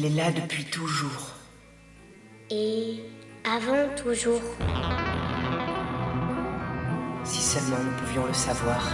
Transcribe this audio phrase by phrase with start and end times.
[0.00, 1.34] Il est là depuis toujours.
[2.50, 3.00] Et
[3.44, 4.40] avant toujours.
[7.24, 8.92] Si seulement nous pouvions le savoir.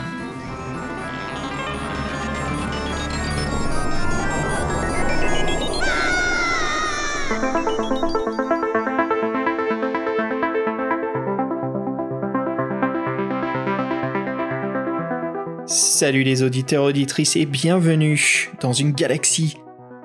[15.66, 19.58] Salut les auditeurs auditrices et bienvenue dans une galaxie,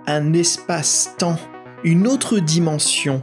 [0.10, 1.38] un espace-temps,
[1.84, 3.21] une autre dimension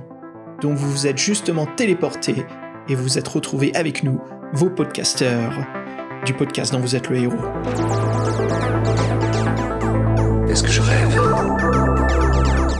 [0.63, 2.47] dont vous vous êtes justement téléporté
[2.89, 4.21] et vous êtes retrouvés avec nous,
[4.53, 5.53] vos podcasteurs,
[6.25, 7.35] du podcast dont vous êtes le héros.
[10.49, 11.21] Est-ce que je rêve?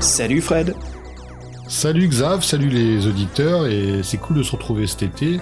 [0.01, 0.77] Salut Fred
[1.67, 5.41] Salut Xav, salut les auditeurs, et c'est cool de se retrouver cet été.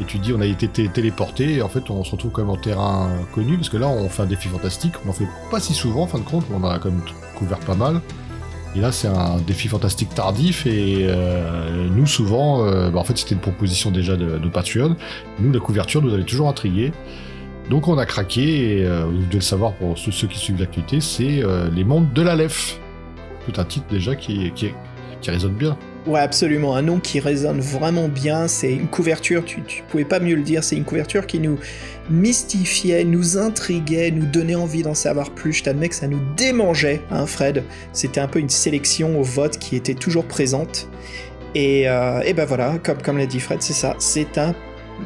[0.00, 2.42] Et tu dis on a été té- téléporté, et en fait on se retrouve quand
[2.42, 5.28] même en terrain connu, parce que là on fait un défi fantastique, on en fait
[5.52, 7.02] pas si souvent en fin de compte, mais on en a quand même
[7.46, 8.00] pas mal.
[8.76, 13.18] Et là c'est un défi fantastique tardif, et euh, nous souvent, euh, bah, en fait
[13.18, 14.96] c'était une proposition déjà de, Patreon,
[15.40, 16.92] nous la couverture nous avait toujours intrigué.
[17.68, 21.00] Donc on a craqué, et euh, vous devez le savoir pour ceux, qui suivent l'actualité,
[21.00, 22.78] c'est Les Mondes de la LEF.
[23.46, 24.52] Tout un titre déjà qui
[25.26, 25.76] résonne bien.
[26.06, 30.34] Ouais, absolument, un nom qui résonne vraiment bien, c'est une couverture, tu, pouvais pas mieux
[30.34, 31.58] le dire, c'est une couverture qui nous
[32.08, 37.02] mystifiait, nous intriguait, nous donnait envie d'en savoir plus, je t'admets que ça nous démangeait,
[37.10, 40.88] hein Fred, c'était un peu une sélection au vote qui était toujours présente,
[41.54, 44.54] et, euh, et ben voilà, comme, comme l'a dit Fred, c'est ça, c'est un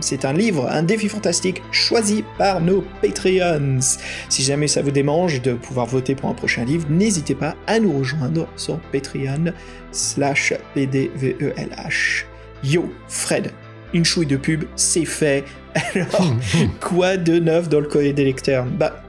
[0.00, 3.80] c'est un livre, un défi fantastique choisi par nos Patreons.
[4.28, 7.78] Si jamais ça vous démange de pouvoir voter pour un prochain livre, n'hésitez pas à
[7.80, 9.52] nous rejoindre sur Patreon
[9.92, 12.26] slash PDVELH.
[12.62, 13.50] Yo, Fred,
[13.92, 15.44] une chouille de pub, c'est fait.
[15.94, 16.34] Alors,
[16.80, 18.64] quoi de neuf dans le courrier des lecteurs?
[18.64, 19.02] Bah,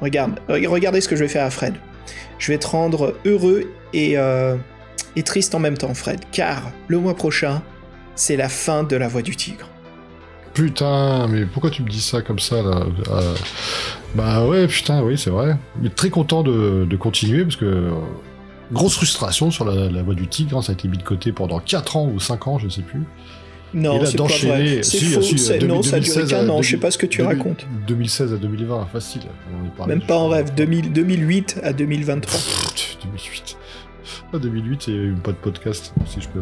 [0.00, 1.74] regarde, re- regardez ce que je vais faire à Fred.
[2.38, 4.56] Je vais te rendre heureux et, euh,
[5.16, 7.62] et triste en même temps, Fred, car le mois prochain,
[8.14, 9.68] c'est la fin de La Voix du Tigre.
[10.54, 13.34] Putain, mais pourquoi tu me dis ça comme ça là Euh,
[14.14, 15.56] Bah ouais, putain, oui, c'est vrai.
[15.80, 17.90] Mais très content de, de continuer parce que euh,
[18.70, 20.58] grosse frustration sur la, la voie du tigre.
[20.58, 22.82] hein, ça a été mis de côté pendant 4 ans ou 5 ans, je sais
[22.82, 23.00] plus.
[23.74, 24.82] Et Non, c'est pas vrai.
[24.82, 26.72] C'est si, faux, si, c'est- 2000- non, ça a duré 2016 qu'un an, je sais
[26.76, 27.66] 2000, pas ce que tu 2000, racontes.
[27.88, 29.22] 2016 à 2020, facile.
[29.80, 32.38] On Même pas en rêve, 2000 2008 à 2023.
[32.38, 33.56] Pff, 2008.
[34.34, 36.40] Ah, 2008, il y a eu pas de podcast, si je peux.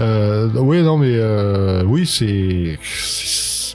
[0.00, 2.78] Euh, oui, non, mais euh, oui, c'est.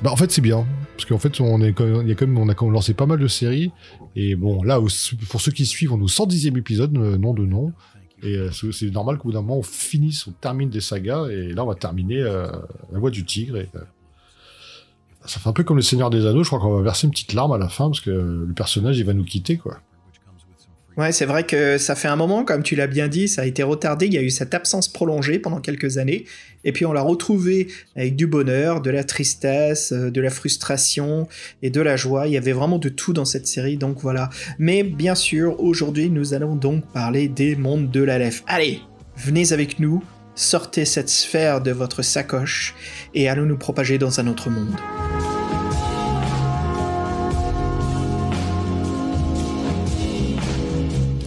[0.01, 0.65] Bah, en fait, c'est bien.
[0.95, 3.71] Parce qu'en fait, on, a quand même, lancé pas mal de séries.
[4.15, 4.79] Et bon, là,
[5.29, 7.71] pour ceux qui suivent, on est au 110e épisode, euh, nom de nom.
[8.23, 11.27] Et euh, c'est normal qu'au bout d'un moment, on finisse, on termine des sagas.
[11.29, 12.47] Et là, on va terminer euh,
[12.91, 13.57] La Voix du Tigre.
[15.25, 16.43] Ça fait un peu comme Le Seigneur des Anneaux.
[16.43, 18.97] Je crois qu'on va verser une petite larme à la fin parce que le personnage,
[18.97, 19.79] il va nous quitter, quoi.
[20.97, 23.45] Ouais, c'est vrai que ça fait un moment, comme tu l'as bien dit, ça a
[23.45, 26.25] été retardé, il y a eu cette absence prolongée pendant quelques années,
[26.65, 31.29] et puis on l'a retrouvé avec du bonheur, de la tristesse, euh, de la frustration
[31.61, 34.29] et de la joie, il y avait vraiment de tout dans cette série, donc voilà.
[34.59, 38.43] Mais bien sûr, aujourd'hui, nous allons donc parler des mondes de la lèvre.
[38.47, 38.81] Allez,
[39.15, 40.03] venez avec nous,
[40.35, 42.75] sortez cette sphère de votre sacoche,
[43.13, 44.75] et allons nous propager dans un autre monde.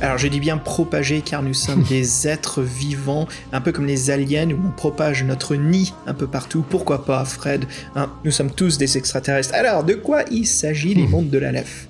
[0.05, 4.11] Alors je dis bien propager car nous sommes des êtres vivants, un peu comme les
[4.11, 6.63] aliens où on propage notre nid un peu partout.
[6.69, 7.65] Pourquoi pas, Fred
[7.97, 9.55] Hein, Nous sommes tous des extraterrestres.
[9.55, 11.89] Alors, de quoi il s'agit les mondes de la LEF?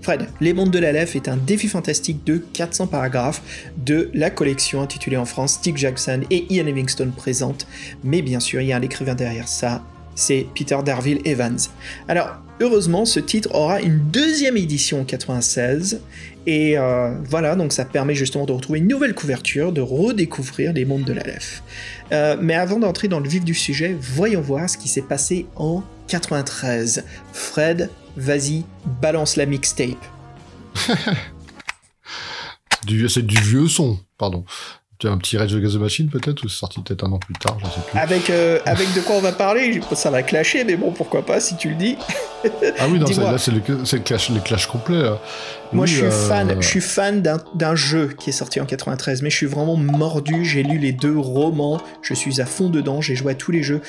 [0.00, 3.42] Fred, Les Mondes de la LEF est un défi fantastique de 400 paragraphes
[3.76, 7.66] de la collection intitulée en France Stick Jackson et Ian Livingstone présente.
[8.04, 9.82] Mais bien sûr, il y a un écrivain derrière ça,
[10.14, 11.58] c'est Peter Darville Evans.
[12.06, 16.00] Alors, heureusement, ce titre aura une deuxième édition en 96
[16.46, 20.84] et euh, voilà, donc ça permet justement de retrouver une nouvelle couverture, de redécouvrir les
[20.84, 21.62] mondes de la LEF.
[22.12, 25.46] Euh, mais avant d'entrer dans le vif du sujet, voyons voir ce qui s'est passé
[25.56, 27.04] en 93.
[27.32, 28.64] Fred, vas-y,
[29.02, 30.04] balance la mixtape.
[33.08, 34.44] C'est du vieux son, pardon.
[34.98, 37.18] Tu as un petit Rage Against the Machine peut-être, ou c'est sorti peut-être un an
[37.18, 37.98] plus tard, je sais plus.
[37.98, 41.38] Avec, euh, avec de quoi on va parler Ça va clasher, mais bon, pourquoi pas
[41.38, 41.98] si tu le dis.
[42.78, 43.60] Ah oui, non, là c'est le,
[43.98, 45.02] clash, les clash complets.
[45.02, 45.18] là.
[45.72, 48.58] Moi, Oui, je suis euh, fan, je suis fan d'un- d'un jeu qui est sorti
[48.60, 50.44] en 93, mais je suis vraiment mordu.
[50.46, 53.62] J'ai lu les deux romans, je suis à fond dedans, j'ai joué à tous les
[53.62, 53.82] jeux.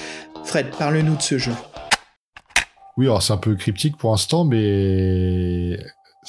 [0.43, 1.53] Fred, parle-nous de ce jeu.
[2.97, 5.77] Oui, alors c'est un peu cryptique pour l'instant, mais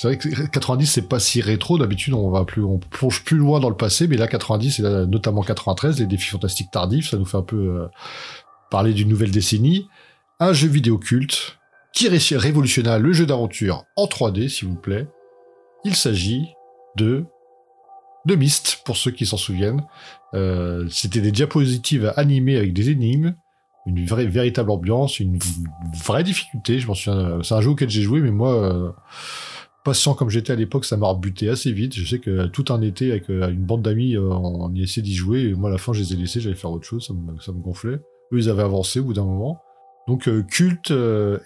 [0.00, 1.77] c'est vrai que 90 c'est pas si rétro.
[1.77, 4.83] D'habitude, on va plus, on plonge plus loin dans le passé, mais là 90 et
[4.83, 7.87] là, notamment 93, les défis fantastiques tardifs, ça nous fait un peu euh,
[8.71, 9.89] parler d'une nouvelle décennie.
[10.41, 11.59] Un jeu vidéo culte
[11.93, 15.09] qui ré- révolutionna le jeu d'aventure en 3D, s'il vous plaît.
[15.85, 16.47] Il s'agit
[16.97, 17.25] de
[18.25, 19.83] de Myst, pour ceux qui s'en souviennent.
[20.35, 23.35] Euh, C'était des diapositives animées avec des énigmes,
[23.87, 25.39] une vraie, véritable ambiance, une
[26.05, 26.79] vraie difficulté.
[26.79, 27.39] Je m'en souviens.
[27.43, 28.91] C'est un jeu auquel j'ai joué, mais moi, euh,
[29.85, 31.95] patient comme j'étais à l'époque, ça m'a rebuté assez vite.
[31.95, 35.03] Je sais que tout un été, avec euh, une bande d'amis, euh, on y essayait
[35.03, 35.55] d'y jouer.
[35.55, 37.07] Moi, à la fin, je les ai laissés, j'allais faire autre chose.
[37.41, 38.01] Ça me, gonflait.
[38.33, 39.61] Eux, ils avaient avancé au bout d'un moment.
[40.07, 40.93] Donc, euh, culte,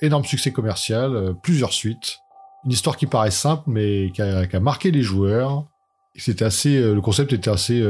[0.01, 2.19] énorme succès commercial, plusieurs suites.
[2.65, 5.67] Une histoire qui paraît simple, mais qui a, marqué les joueurs.
[6.15, 7.83] C'était assez, le concept était assez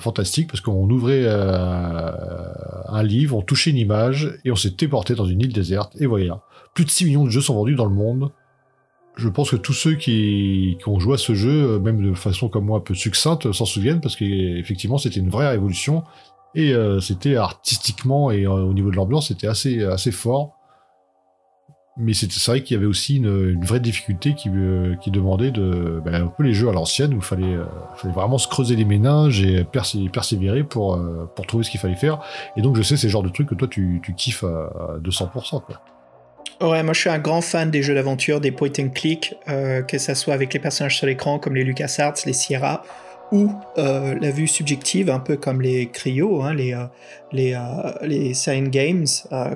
[0.00, 5.24] fantastique parce qu'on ouvrait un livre, on touchait une image et on s'est téléporté dans
[5.24, 5.94] une île déserte.
[6.00, 6.42] Et voilà,
[6.74, 8.30] plus de 6 millions de jeux sont vendus dans le monde.
[9.18, 12.48] Je pense que tous ceux qui, ont joué à ce jeu, euh, même de façon
[12.48, 16.04] comme moi un peu succincte, s'en souviennent parce qu'effectivement c'était une vraie révolution
[16.54, 20.58] et euh, c'était artistiquement et euh, au niveau de l'ambiance c'était assez assez fort.
[22.00, 26.14] Mais c'est vrai qu'il y avait aussi une, vraie difficulté qui, euh, demandait de ben,
[26.14, 27.64] un peu les jeux à l'ancienne où il fallait, euh,
[27.96, 31.96] fallait vraiment se creuser les méninges et persé- persévérer pour, euh, trouver ce qu'il fallait
[31.96, 32.20] faire.
[32.56, 34.94] Et donc je sais c'est le genre de truc que toi tu, tu kiffes à,
[34.94, 35.60] à 200%.
[35.60, 35.80] Quoi.
[36.60, 39.80] Ouais, moi je suis un grand fan des jeux d'aventure, des point and click, euh,
[39.82, 42.82] que ça soit avec les personnages sur l'écran comme les LucasArts, les Sierra,
[43.30, 46.86] ou euh, la vue subjective, un peu comme les Cryo, hein, les, euh,
[47.30, 49.06] les, euh, les Sign Games,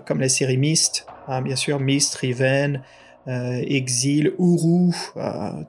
[0.06, 2.82] comme la série Myst, hein, bien sûr, Myst, Riven,
[3.26, 4.92] Exil, Uru,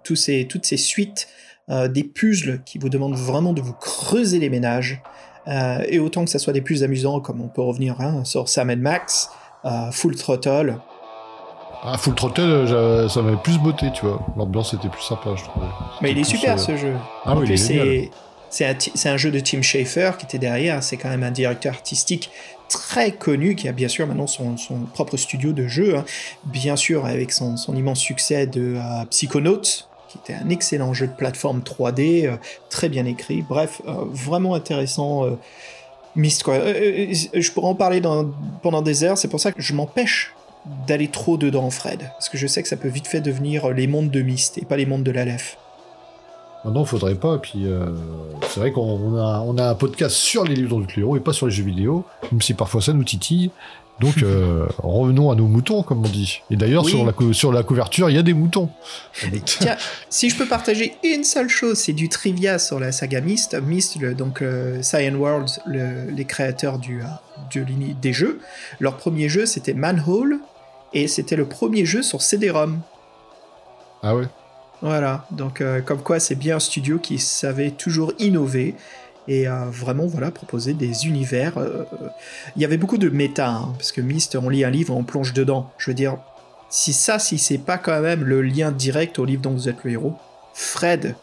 [0.03, 1.27] tous ces, toutes ces suites
[1.69, 5.01] des puzzles qui vous demandent vraiment de vous creuser les ménages.
[5.87, 8.73] Et autant que ça soit des plus amusants, comme on peut revenir hein, sur Sam
[8.75, 9.29] Max,
[9.91, 10.79] Full Throttle,
[11.85, 14.21] Ah, Full Throttle, j'a- ça m'avait plus beauté, tu vois.
[14.37, 15.65] L'ambiance était plus sympa, je trouvais.
[16.01, 16.93] Mais il est super euh, ce jeu.
[17.25, 18.09] Ah En oui, il plus, c'est
[18.95, 20.83] c'est un, jeu de Tim Schafer qui était derrière.
[20.83, 22.29] C'est quand même un directeur artistique
[22.69, 25.97] très connu qui a bien sûr maintenant son, son propre studio de jeu.
[25.97, 26.05] hein.
[26.45, 29.61] Bien sûr, avec son, son immense succès de euh, Psychonauts,
[30.07, 32.37] qui était un excellent jeu de plateforme 3D, euh,
[32.69, 33.41] très bien écrit.
[33.41, 35.25] Bref, euh, vraiment intéressant.
[35.25, 35.31] euh,
[36.15, 36.53] Myst, quoi.
[36.53, 38.29] Euh, euh, je pourrais en parler dans-
[38.61, 39.17] pendant des heures.
[39.17, 40.31] C'est pour ça que je m'empêche
[40.87, 41.99] d'aller trop dedans, Fred.
[42.13, 44.65] Parce que je sais que ça peut vite fait devenir les mondes de Myst et
[44.65, 45.57] pas les mondes de l'Aleph.
[46.65, 47.37] Maintenant, faudrait pas.
[47.39, 47.87] Puis, euh,
[48.49, 51.33] c'est vrai qu'on on a, on a un podcast sur les livres héros et pas
[51.33, 53.51] sur les jeux vidéo, même si parfois ça nous titille.
[53.99, 56.41] Donc, euh, revenons à nos moutons, comme on dit.
[56.49, 56.91] Et d'ailleurs, Oui.
[56.91, 58.69] sur, la cou- sur la couverture, il y a des moutons.
[59.45, 59.75] Tiens,
[60.09, 63.55] si je peux partager une seule chose, c'est du trivia sur la saga Myst.
[63.61, 67.05] Myst, le- donc euh, Cyan World, le- les créateurs du, euh,
[67.53, 67.65] de
[68.01, 68.39] des jeux,
[68.79, 70.39] leur premier jeu c'était Manhole,
[70.93, 72.79] et c'était le premier jeu sur CD-ROM.
[74.01, 74.25] Ah ouais?
[74.81, 78.75] Voilà, donc euh, comme quoi c'est bien un studio qui savait toujours innover
[79.27, 81.57] et euh, vraiment voilà proposer des univers.
[81.57, 82.07] euh, euh,
[82.55, 85.03] Il y avait beaucoup de méta, hein, parce que Myst, on lit un livre, on
[85.03, 85.71] plonge dedans.
[85.77, 86.17] Je veux dire,
[86.69, 89.83] si ça, si c'est pas quand même le lien direct au livre dont vous êtes
[89.83, 90.15] le héros,
[90.53, 91.15] Fred,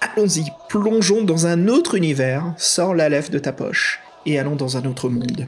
[0.00, 4.76] allons-y, plongeons dans un autre univers, sors la lèvre de ta poche et allons dans
[4.76, 5.46] un autre monde.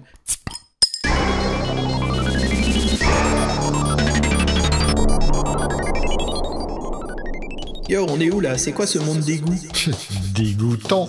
[7.93, 8.57] Yo, on est où là?
[8.57, 9.53] C'est quoi ce monde d'égout
[10.35, 11.05] Dégoûtant.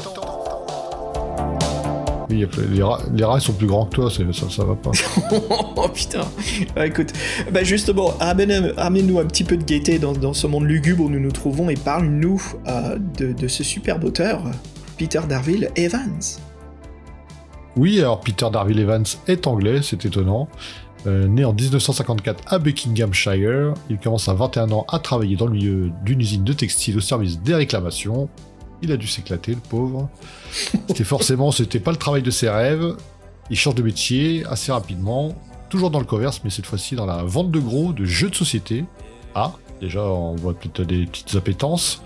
[2.30, 4.92] Oui, les, rats, les rats ils sont plus grands que toi, ça, ça va pas.
[5.78, 6.26] Oh putain
[6.76, 7.14] Ah, Écoute,
[7.54, 11.10] bah justement, amène- amène-nous un petit peu de gaieté dans, dans ce monde lugubre où
[11.10, 14.44] nous nous trouvons et parle-nous euh, de, de ce superbe auteur,
[14.98, 16.20] Peter Darville Evans.
[17.78, 20.50] Oui, alors Peter Darville Evans est anglais, c'est étonnant.
[21.06, 25.52] Euh, né en 1954 à Buckinghamshire, il commence à 21 ans à travailler dans le
[25.54, 28.30] milieu d'une usine de textile au service des réclamations.
[28.82, 30.10] Il a dû s'éclater, le pauvre.
[30.88, 32.96] C'était forcément, c'était pas le travail de ses rêves.
[33.50, 35.36] Il change de métier assez rapidement,
[35.70, 38.36] toujours dans le commerce, mais cette fois-ci dans la vente de gros de jeux de
[38.36, 38.86] société.
[39.36, 42.02] Ah, déjà, on voit peut-être des petites appétences.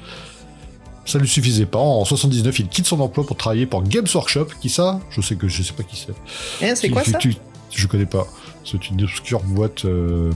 [1.06, 1.80] Ça lui suffisait pas.
[1.80, 4.48] En 79, il quitte son emploi pour travailler pour Games Workshop.
[4.60, 5.00] Qui ça?
[5.12, 6.66] Je sais que je sais pas qui c'est.
[6.66, 7.18] Hein, c'est quoi tu- ça?
[7.20, 7.36] tu-
[7.72, 8.25] Je connais pas.
[8.70, 10.32] C'est une obscure boîte euh,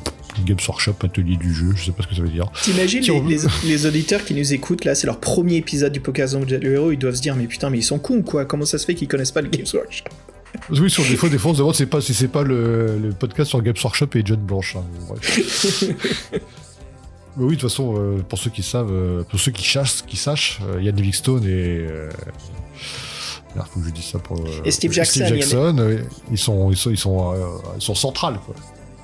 [0.46, 1.74] Games Workshop, atelier du jeu.
[1.76, 2.50] Je sais pas ce que ça veut dire.
[2.64, 3.12] T'imagines Si
[3.68, 6.98] les, auditeurs qui nous écoutent là, c'est leur premier épisode du êtes le héros, ils
[6.98, 9.08] doivent se dire mais putain mais ils sont cons quoi, comment ça se fait qu'ils
[9.08, 10.06] connaissent pas le Games Workshop?
[10.70, 12.98] Oui, sur des fois, des fois, on se demande c'est pas, si c'est pas le,
[13.00, 14.76] le podcast sur Games Workshop et John Blanche.
[14.76, 14.84] hein.
[17.38, 20.04] Mais oui, de toute façon, euh, pour ceux qui savent, euh, pour ceux qui chassent,
[20.06, 21.88] qui sachent, euh, Yann Livingstone et.
[23.58, 23.62] Euh,
[23.96, 24.38] je ça pour.
[24.38, 25.98] euh, Et Steve Jackson, Steve Yann- Jackson, euh,
[26.32, 27.38] ils sont, ils sont, ils sont, euh,
[27.76, 28.56] ils sont centrales, quoi.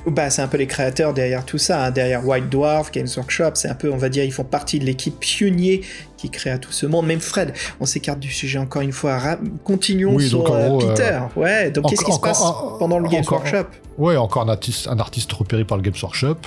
[0.09, 3.51] Bah c'est un peu les créateurs derrière tout ça, hein, derrière White Dwarf, Games Workshop,
[3.55, 5.81] c'est un peu, on va dire, ils font partie de l'équipe pionnier
[6.15, 7.05] qui créa tout ce monde.
[7.07, 7.51] Même Fred,
[7.81, 9.17] on s'écarte du sujet encore une fois.
[9.17, 11.19] Ra- Continuons Oui, sur euh, euh, Peter.
[11.35, 12.41] ouais, donc qu'est-ce qui se passe
[12.79, 13.65] pendant le Games encore- Workshop
[13.97, 16.37] Ouais, encore un artiste, un artiste repéré par le Games Workshop.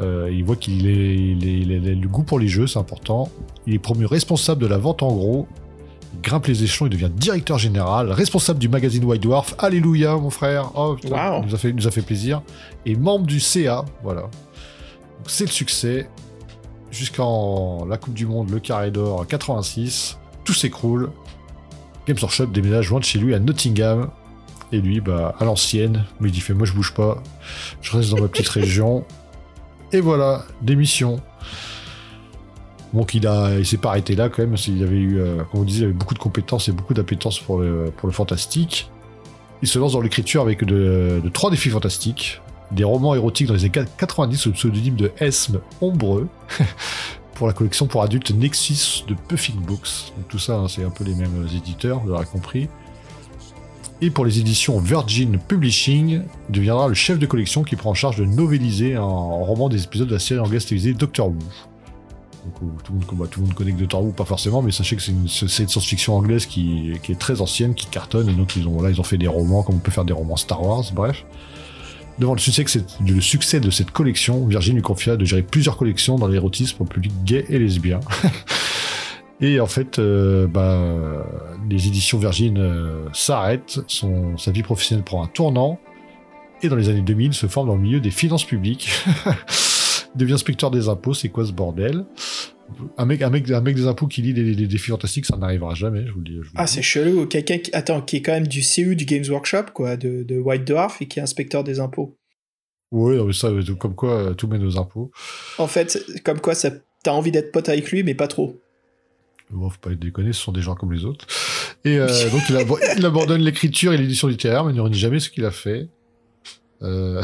[0.00, 2.48] Euh, il voit qu'il est, il est- il a- il a le goût pour les
[2.48, 3.28] jeux, c'est important.
[3.66, 5.46] Il est promu responsable de la vente en gros
[6.22, 9.54] grimpe les échelons, il devient directeur général, responsable du magazine White Dwarf.
[9.58, 10.70] Alléluia, mon frère.
[10.74, 11.40] Oh, putain, Wow.
[11.42, 12.42] il nous a fait, il nous a fait plaisir.
[12.84, 14.24] Et membre du CA, voilà.
[15.26, 16.08] C'est le succès.
[16.90, 20.18] Jusqu'en la Coupe du Monde, le Carré d'Or 86.
[20.44, 21.10] Tout s'écroule.
[22.06, 24.08] Games Workshop déménage loin de chez lui à Nottingham.
[24.72, 27.22] Et lui, bah, à l'ancienne, mais il dit fait moi je bouge pas,
[27.82, 29.04] je reste dans ma petite région.
[29.92, 31.20] Et voilà, démission.
[32.96, 34.56] Donc il a, s'est pas arrêté là quand même.
[34.66, 37.38] Il avait eu, euh, comme on disait, il avait beaucoup de compétences et beaucoup d'appétence
[37.38, 38.90] pour le, fantastique.
[39.60, 42.40] Il se lance dans l'écriture avec de, trois défis fantastiques,
[42.72, 46.26] des romans érotiques dans les années 90 sous le pseudonyme de Esme Ombreux,
[47.34, 50.12] pour la collection pour adultes Nexus de Puffing Books.
[50.16, 52.68] Donc tout ça, hein, c'est un peu les mêmes éditeurs, vous l'aurez compris.
[54.00, 57.94] Et pour les éditions Virgin Publishing, il deviendra le chef de collection qui prend en
[57.94, 61.36] charge de novéliser un roman des épisodes de la série anglaise télévisée Doctor Who.
[62.84, 65.12] Tout, le monde, tout le monde connaît Doctor Who, pas forcément, mais sachez que c'est
[65.12, 69.04] une, science-fiction anglaise qui, est très ancienne, qui cartonne, et donc ils ont, ils ont
[69.04, 71.24] fait des romans, comme on peut faire des romans Star Wars, bref.
[72.18, 76.76] Devant le succès, de cette collection, Virgin lui confia de gérer plusieurs collections dans l'érotisme
[76.80, 78.00] le public gay et lesbien.
[79.42, 81.26] et en fait, euh, bah,
[81.68, 83.80] les éditions Virgin euh, s'arrêtent,
[84.38, 85.78] sa vie professionnelle prend un tournant,
[86.62, 88.90] et dans les années 2000, se forme dans le milieu des finances publiques.
[90.14, 92.06] Devient inspecteur des impôts, c'est quoi ce bordel?
[92.98, 95.36] Un mec, un, mec, un mec des impôts qui lit des, des défis fantastiques, ça
[95.36, 96.34] n'arrivera jamais, je vous le dis.
[96.34, 97.26] je vous le Ah, c'est chelou.
[97.26, 97.70] Quelqu'un qui...
[97.74, 101.00] Attends, qui est quand même du CU du Games Workshop, quoi, de, de White Dwarf,
[101.00, 102.16] et qui est inspecteur des impôts.
[102.92, 105.10] Non, mais ça, comme quoi, euh, tout mène aux impôts.
[105.58, 106.70] En fait, comme quoi, ça...
[107.02, 108.60] t'as envie d'être pote avec lui, mais pas trop.
[109.50, 111.26] Bon, faut pas déconner, ce sont des gens comme les autres.
[111.84, 115.30] Et euh, donc, il, abandonne l'écriture et l'édition littéraire, mais il ne renie jamais ce
[115.30, 115.88] qu'il a fait.
[116.82, 117.22] Euh,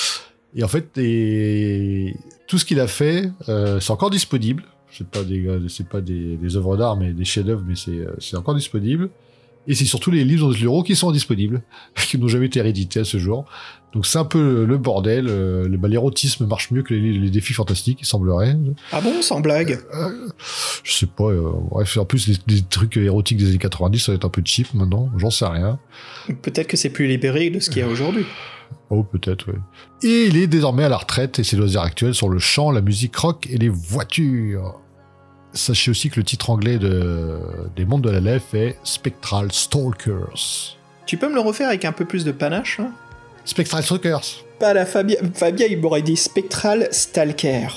[0.54, 2.14] et en fait, et...
[2.46, 4.64] tout ce qu'il a fait, euh, c'est encore disponible.
[4.90, 8.10] C'est pas des, c'est pas des, des œuvres d'art, mais des chefs-d'œuvre, mais c'est, euh,
[8.18, 9.10] c'est encore disponible.
[9.70, 11.60] Et c'est surtout les livres de l'euro qui sont disponibles,
[11.94, 13.44] qui n'ont jamais été réédités à ce jour.
[13.92, 15.26] Donc c'est un peu le bordel.
[15.28, 18.56] euh, bah, l'érotisme marche mieux que les, les défis fantastiques, il semblerait.
[18.92, 19.78] Ah bon, sans blague?
[19.94, 20.28] Euh,
[20.84, 21.24] je sais pas.
[21.24, 24.30] euh, bref, en plus, des, des trucs érotiques des années 90, ça va être un
[24.30, 25.10] peu cheap maintenant.
[25.18, 25.78] J'en sais rien.
[26.42, 28.24] Peut-être que c'est plus libéré de ce qu'il y a aujourd'hui.
[28.90, 29.58] Oh, peut-être, oui.
[30.02, 32.80] Et il est désormais à la retraite et ses loisirs actuels sont le chant, la
[32.80, 34.80] musique rock et les voitures.
[35.52, 37.40] Sachez aussi que le titre anglais de,
[37.76, 40.76] des mondes de la LEF est Spectral Stalkers.
[41.06, 42.92] Tu peux me le refaire avec un peu plus de panache hein
[43.44, 45.16] Spectral Stalkers Pas la Fabien.
[45.34, 47.68] Fabien, il m'aurait dit Spectral Stalker.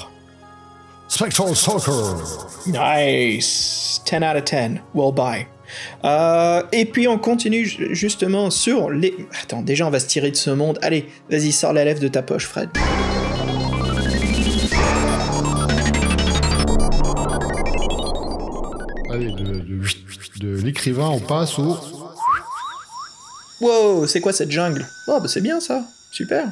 [1.08, 4.82] Spectral Stalkers Nice 10 out of 10.
[4.94, 5.48] Well buy.
[6.04, 9.16] Euh, et puis on continue ju- justement sur les...
[9.44, 10.80] Attends, déjà on va se tirer de ce monde.
[10.82, 12.70] Allez, vas-y, sors la lèvre de ta poche, Fred.
[19.12, 19.82] Allez, de, de-
[20.40, 21.78] de l'écrivain, on passe au...
[23.60, 24.88] Wow, c'est quoi cette jungle?
[25.08, 26.48] Oh, bah c'est bien ça, super.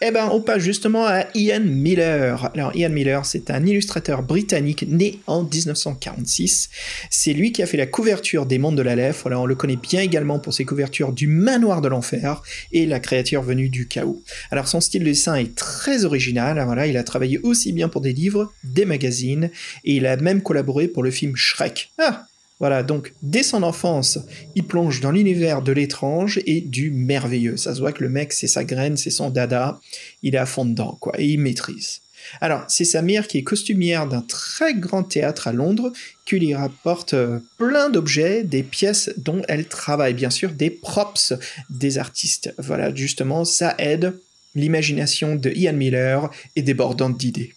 [0.00, 2.50] Eh ben, on passe justement à Ian Miller.
[2.52, 6.68] Alors, Ian Miller, c'est un illustrateur britannique né en 1946.
[7.10, 9.30] C'est lui qui a fait la couverture des Mondes de la Lèvre.
[9.30, 13.42] On le connaît bien également pour ses couvertures du Manoir de l'Enfer et la créature
[13.42, 14.20] venue du chaos.
[14.50, 16.60] Alors, son style de dessin est très original.
[16.66, 19.50] Voilà, il a travaillé aussi bien pour des livres, des magazines,
[19.84, 21.92] et il a même collaboré pour le film Shrek.
[21.98, 22.26] Ah
[22.60, 24.18] voilà, donc dès son enfance,
[24.54, 27.56] il plonge dans l'univers de l'étrange et du merveilleux.
[27.56, 29.80] Ça se voit que le mec, c'est sa graine, c'est son dada,
[30.22, 32.00] il est à fond dedans, quoi, et il maîtrise.
[32.40, 35.92] Alors, c'est sa mère qui est costumière d'un très grand théâtre à Londres,
[36.24, 41.34] qui lui rapporte euh, plein d'objets, des pièces dont elle travaille, bien sûr, des props
[41.68, 42.54] des artistes.
[42.56, 44.14] Voilà, justement, ça aide
[44.54, 47.52] l'imagination de Ian Miller est débordante d'idées.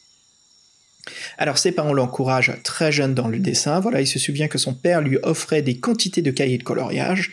[1.37, 3.79] Alors ses parents l'encouragent très jeune dans le dessin.
[3.79, 7.31] Voilà, il se souvient que son père lui offrait des quantités de cahiers de coloriage.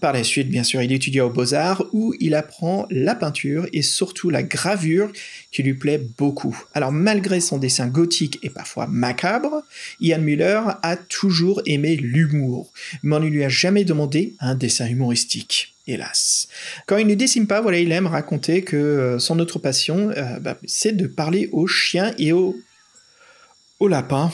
[0.00, 3.82] Par la suite, bien sûr, il étudia aux Beaux-Arts où il apprend la peinture et
[3.82, 5.12] surtout la gravure
[5.50, 6.58] qui lui plaît beaucoup.
[6.72, 9.62] Alors malgré son dessin gothique et parfois macabre,
[10.00, 14.86] Ian Muller a toujours aimé l'humour, mais on ne lui a jamais demandé un dessin
[14.86, 15.68] humoristique.
[15.88, 16.46] Hélas.
[16.86, 20.38] Quand il ne dessine pas, voilà, il aime raconter que euh, son autre passion, euh,
[20.38, 22.56] bah, c'est de parler aux chiens et aux
[23.82, 24.30] au lapin.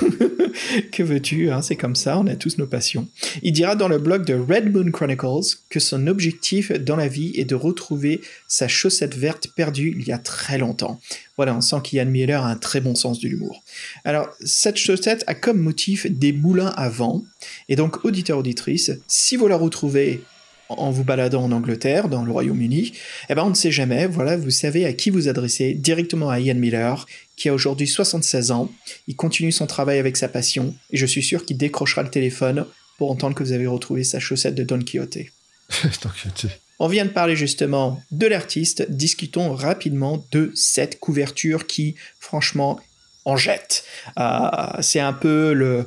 [0.90, 3.06] que veux-tu, hein, c'est comme ça, on a tous nos passions.
[3.42, 7.32] Il dira dans le blog de Red Moon Chronicles que son objectif dans la vie
[7.36, 10.98] est de retrouver sa chaussette verte perdue il y a très longtemps.
[11.36, 13.62] Voilà, on sent qu'Ian Miller a un très bon sens de l'humour.
[14.06, 17.22] Alors, cette chaussette a comme motif des moulins à vent.
[17.68, 20.22] Et donc, auditeur, auditrice, si vous la retrouvez
[20.68, 22.92] en vous baladant en Angleterre, dans le Royaume-Uni,
[23.28, 26.40] eh ben on ne sait jamais, voilà, vous savez à qui vous adresser, directement à
[26.40, 27.06] Ian Miller,
[27.36, 28.70] qui a aujourd'hui 76 ans,
[29.06, 32.66] il continue son travail avec sa passion, et je suis sûr qu'il décrochera le téléphone
[32.98, 35.18] pour entendre que vous avez retrouvé sa chaussette de Don Quixote.
[36.02, 36.46] Donc, tu-
[36.78, 42.80] On vient de parler justement de l'artiste, discutons rapidement de cette couverture qui, franchement,
[43.24, 43.84] en jette.
[44.18, 44.48] Euh,
[44.80, 45.86] c'est un peu le...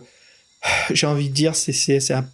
[0.91, 2.29] J'ai envie de dire, c'est, c'est, c'est, un,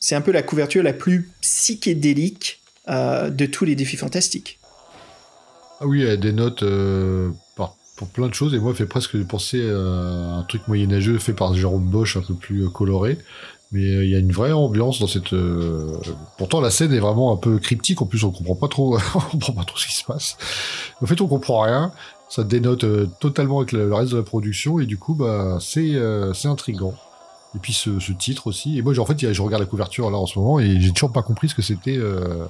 [0.00, 4.58] c'est un peu la couverture la plus psychédélique euh, de tous les défis fantastiques.
[5.80, 7.30] Ah oui, elle dénote euh,
[7.96, 11.54] pour plein de choses, et moi, fait presque penser à un truc moyenâgeux fait par
[11.54, 13.18] Jérôme Bosch, un peu plus euh, coloré.
[13.72, 15.32] Mais il y a une vraie ambiance dans cette.
[16.38, 18.02] Pourtant, la scène est vraiment un peu cryptique.
[18.02, 18.98] En plus, on comprend pas trop,
[19.30, 20.36] comprend pas trop ce qui se passe.
[21.00, 21.92] En fait, on comprend rien.
[22.28, 22.84] Ça dénote
[23.20, 25.94] totalement avec le, reste de la production, et du coup, bah, c'est
[26.34, 26.96] c'est intrigant.
[27.56, 28.78] Et puis ce, ce titre aussi.
[28.78, 30.92] Et moi, j'ai- en fait, je regarde la couverture là en ce moment, et j'ai
[30.92, 31.96] toujours pas compris ce que c'était.
[31.96, 32.44] euh,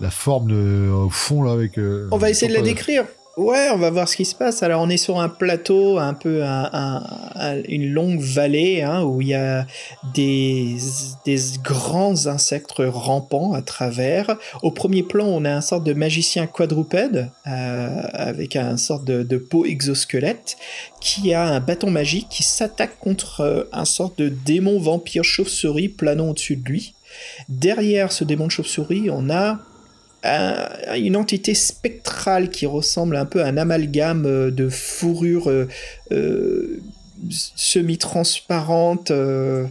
[0.00, 1.78] La forme de, au fond là avec.
[1.78, 3.04] euh, On va essayer de la pas- décrire.
[3.36, 4.62] Ouais, on va voir ce qui se passe.
[4.62, 7.02] Alors, on est sur un plateau, un peu un- un-
[7.34, 9.66] un- une longue vallée, hein, où il y a
[10.14, 10.76] des,
[11.24, 14.36] des grands insectes rampants à travers.
[14.62, 19.24] Au premier plan, on a un sorte de magicien quadrupède, euh, avec un sorte de,
[19.24, 20.56] de peau exosquelette,
[21.00, 25.88] qui a un bâton magique qui s'attaque contre euh, un sorte de démon vampire chauve-souris
[25.88, 26.94] planant au-dessus de lui.
[27.48, 29.58] Derrière ce démon de chauve-souris, on a
[30.24, 35.68] un- une entité spectrale qui ressemble un peu à un amalgame euh, de fourrure euh,
[36.12, 36.80] euh,
[37.30, 39.66] semi-transparente euh,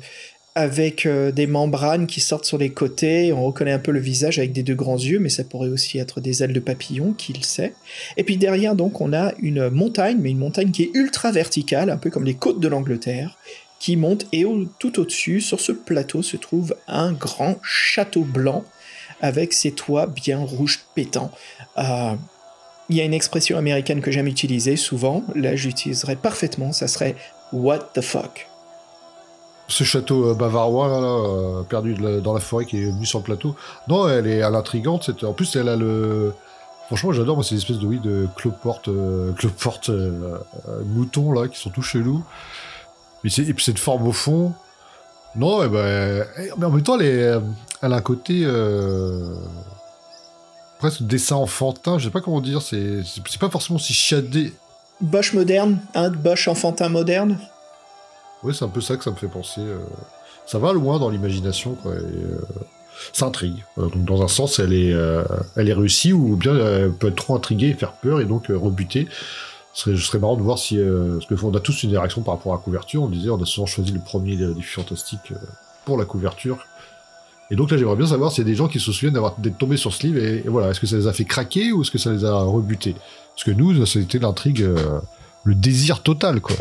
[0.55, 3.33] avec euh, des membranes qui sortent sur les côtés.
[3.33, 5.98] On reconnaît un peu le visage avec des deux grands yeux, mais ça pourrait aussi
[5.98, 7.74] être des ailes de papillon, qui le sait.
[8.17, 11.89] Et puis derrière, donc, on a une montagne, mais une montagne qui est ultra verticale,
[11.89, 13.38] un peu comme les côtes de l'Angleterre,
[13.79, 14.45] qui monte et
[14.79, 18.63] tout au-dessus, sur ce plateau, se trouve un grand château blanc
[19.22, 21.32] avec ses toits bien rouges pétants.
[21.77, 22.13] Euh,
[22.89, 27.15] Il y a une expression américaine que j'aime utiliser souvent, là j'utiliserais parfaitement, ça serait
[27.53, 28.48] What the fuck
[29.70, 33.24] ce château euh, bavarois là, euh, perdu dans la forêt qui est venu sur le
[33.24, 33.55] plateau.
[33.88, 35.10] Non, elle est, elle est intrigante.
[35.24, 36.33] En plus, elle a le.
[36.88, 38.90] Franchement, j'adore moi ces espèces de oui de cloporte,
[39.38, 39.90] cloporte
[40.85, 42.24] moutons là qui sont tout chelous.
[43.24, 44.51] Et, c'est- et puis cette forme au fond.
[45.35, 46.24] Non, eh ben, euh,
[46.57, 47.39] mais en même temps, elle, est, euh,
[47.81, 49.33] elle a un côté euh,
[50.79, 51.98] presque dessin enfantin.
[51.98, 52.61] Je sais pas comment dire.
[52.61, 54.53] C'est c'est pas forcément si chiadé.
[55.01, 57.39] Bosch moderne, hein, Bosch enfantin moderne?
[58.43, 59.61] Ouais, c'est un peu ça que ça me fait penser.
[59.61, 59.79] euh.
[60.46, 61.93] Ça va loin dans l'imagination, quoi.
[61.93, 62.39] et, euh,
[63.11, 63.63] ça intrigue.
[63.77, 64.93] Donc, dans un sens, elle est,
[65.55, 68.48] elle est réussie, ou bien elle peut être trop intriguée et faire peur, et donc
[68.50, 69.07] rebuter.
[69.74, 70.77] Ce serait, marrant de voir si.
[70.77, 73.01] euh, parce qu'on a tous une réaction par rapport à la couverture.
[73.03, 75.36] On disait, on a souvent choisi le premier des fantastiques euh,
[75.86, 76.66] pour la couverture.
[77.51, 79.36] Et donc là, j'aimerais bien savoir s'il y a des gens qui se souviennent d'avoir
[79.40, 81.72] d'être tombés sur ce livre, et, et voilà, est-ce que ça les a fait craquer,
[81.72, 82.96] ou est-ce que ça les a rebutés?
[83.36, 85.00] Parce que nous, c'était l'intrigue, euh,
[85.44, 86.55] le désir total, quoi.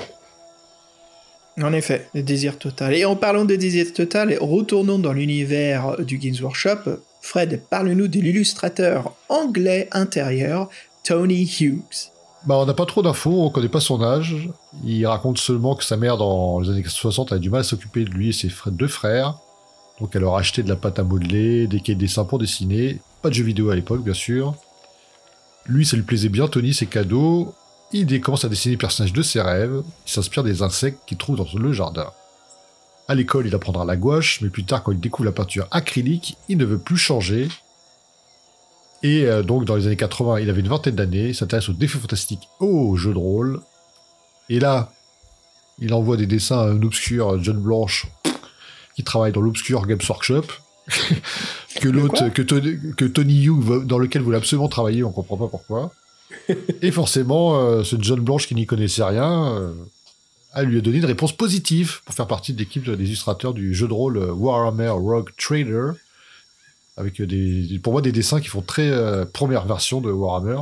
[1.61, 2.95] En effet, le désir total.
[2.95, 6.99] Et en parlant de désir total, retournons dans l'univers du Games Workshop.
[7.21, 10.71] Fred, parle-nous de l'illustrateur anglais intérieur,
[11.05, 12.12] Tony Hughes.
[12.45, 14.49] Bah, on n'a pas trop d'infos, on connaît pas son âge.
[14.85, 18.05] Il raconte seulement que sa mère, dans les années 60, a du mal à s'occuper
[18.05, 19.39] de lui et ses deux frères.
[20.01, 22.39] Donc elle leur a acheté de la pâte à modeler, des quais de dessin pour
[22.39, 23.01] dessiner.
[23.23, 24.55] Pas de jeux vidéo à l'époque, bien sûr.
[25.67, 27.55] Lui, ça lui plaisait bien, Tony, ses cadeaux.
[27.93, 29.83] Il commence à dessiner les personnages de ses rêves.
[30.07, 32.11] Il s'inspire des insectes qu'il trouve dans le jardin.
[33.07, 36.37] À l'école, il apprendra la gouache, mais plus tard, quand il découvre la peinture acrylique,
[36.49, 37.49] il ne veut plus changer.
[39.03, 41.73] Et euh, donc, dans les années 80, il avait une vingtaine d'années, il s'intéresse aux
[41.73, 43.61] défis fantastiques, aux jeux de rôle.
[44.49, 44.93] Et là,
[45.79, 48.07] il envoie des dessins à un obscur John Blanche,
[48.95, 50.45] qui travaille dans l'obscur Games Workshop,
[51.81, 55.37] que l'autre, que, Tony- que Tony Hughes, veut- dans lequel voulait absolument travailler, on comprend
[55.37, 55.91] pas pourquoi.
[56.83, 59.73] Et forcément, euh, ce John Blanche qui n'y connaissait rien, euh,
[60.53, 63.75] a lui a donné une réponse positive pour faire partie de l'équipe des illustrateurs du
[63.75, 65.93] jeu de rôle euh, Warhammer Rogue Trader,
[66.97, 70.61] avec des, pour moi des dessins qui font très euh, première version de Warhammer.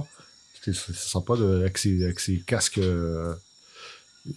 [0.54, 3.32] C'était c'est sympa de, avec, ses, avec ses casques, euh,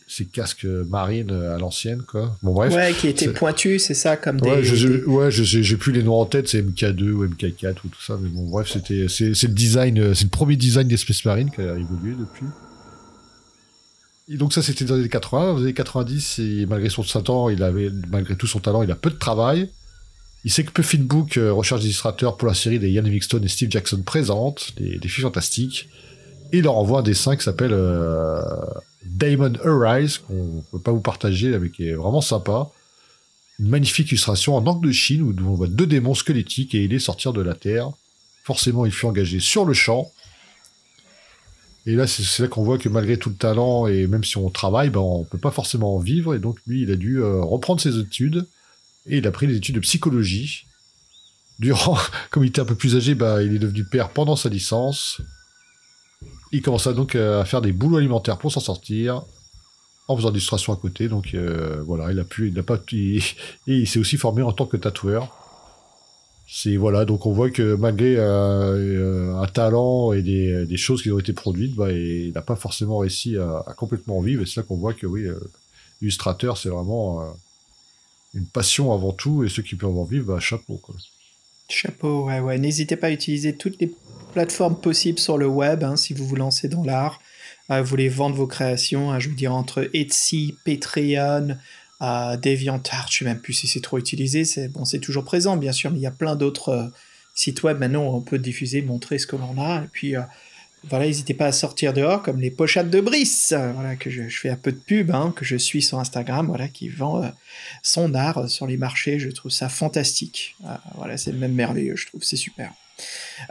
[0.07, 2.35] ses casques marines à l'ancienne, quoi.
[2.41, 2.73] Bon bref.
[2.73, 4.49] Ouais, qui était c'est- pointu, c'est ça, comme des...
[4.49, 7.11] Ouais, je, je- des- ouais, je sais- j'ai plus les noms en tête, c'est MK2
[7.11, 10.23] ou MK4 ou tout ça, mais bon, bref, c'était, c'est, c'est le design, euh, c'est
[10.23, 12.45] le premier design d'Espace Marine qui a évolué depuis.
[14.29, 15.45] Et donc ça, c'était dans les années 80.
[15.53, 18.89] Dans les années 90, et malgré son talent, il avait, malgré tout son talent, il
[18.91, 19.69] a peu de travail.
[20.45, 23.43] Il sait que Puffin Book euh, recherche des illustrateurs pour la série des Ian Livingstone
[23.45, 25.87] et Steve Jackson présente, des, des filles fantastiques.
[26.51, 28.41] Et il leur envoie un dessin qui s'appelle euh,
[29.05, 32.69] Diamond Arise, qu'on ne peut pas vous partager, mais qui est vraiment sympa
[33.59, 36.93] une magnifique illustration en angle de Chine où on voit deux démons squelettiques et il
[36.93, 37.91] est sortir de la terre.
[38.43, 40.11] Forcément, il fut engagé sur le champ.
[41.85, 44.37] Et là, c'est c'est là qu'on voit que malgré tout le talent et même si
[44.37, 46.33] on travaille, ben, on peut pas forcément en vivre.
[46.33, 48.47] Et donc, lui, il a dû euh, reprendre ses études
[49.07, 50.65] et il a pris des études de psychologie.
[51.59, 51.97] Durant,
[52.31, 55.21] comme il était un peu plus âgé, bah, il est devenu père pendant sa licence.
[56.51, 59.23] Il commença donc à faire des boulots alimentaires pour s'en sortir,
[60.07, 61.07] en faisant des illustrations à côté.
[61.07, 63.21] Donc euh, voilà, il a pu, il a pas, et
[63.67, 65.39] il s'est aussi formé en tant que tatoueur.
[66.47, 71.11] C'est voilà, donc on voit que malgré euh, un talent et des, des, choses qui
[71.11, 74.43] ont été produites, bah, il n'a pas forcément réussi à, à complètement vivre.
[74.43, 75.39] Et c'est là qu'on voit que oui, euh,
[76.01, 77.25] illustrateur, c'est vraiment euh,
[78.33, 79.43] une passion avant tout.
[79.43, 80.77] Et ceux qui peuvent en vivre, bah, chapeau.
[80.77, 80.95] Quoi.
[81.69, 82.57] Chapeau, ouais, ouais.
[82.57, 83.91] N'hésitez pas à utiliser toutes les
[84.33, 87.19] plateformes possibles sur le web hein, si vous vous lancez dans l'art.
[87.71, 91.55] Euh, vous voulez vendre vos créations, hein, je veux dire, entre Etsy, Patreon,
[92.41, 94.43] DeviantArt, je sais même plus si c'est trop utilisé.
[94.43, 96.87] C'est bon, toujours présent, bien sûr, mais il y a plein d'autres euh,
[97.33, 99.83] sites web maintenant où on peut diffuser, montrer ce que l'on a.
[99.83, 100.21] Et puis, euh,
[100.89, 104.27] voilà, n'hésitez pas à sortir dehors, comme les pochettes de Brice, euh, voilà, que je,
[104.29, 107.29] fais un peu de pub, hein, que je suis sur Instagram, voilà, qui vend euh,
[107.81, 109.19] son art sur les marchés.
[109.19, 110.55] Je trouve ça fantastique.
[110.95, 112.71] voilà, c'est même merveilleux, je trouve, c'est super.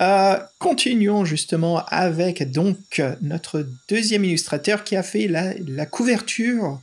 [0.00, 6.80] Euh, continuons justement avec donc notre deuxième illustrateur qui a fait la couverture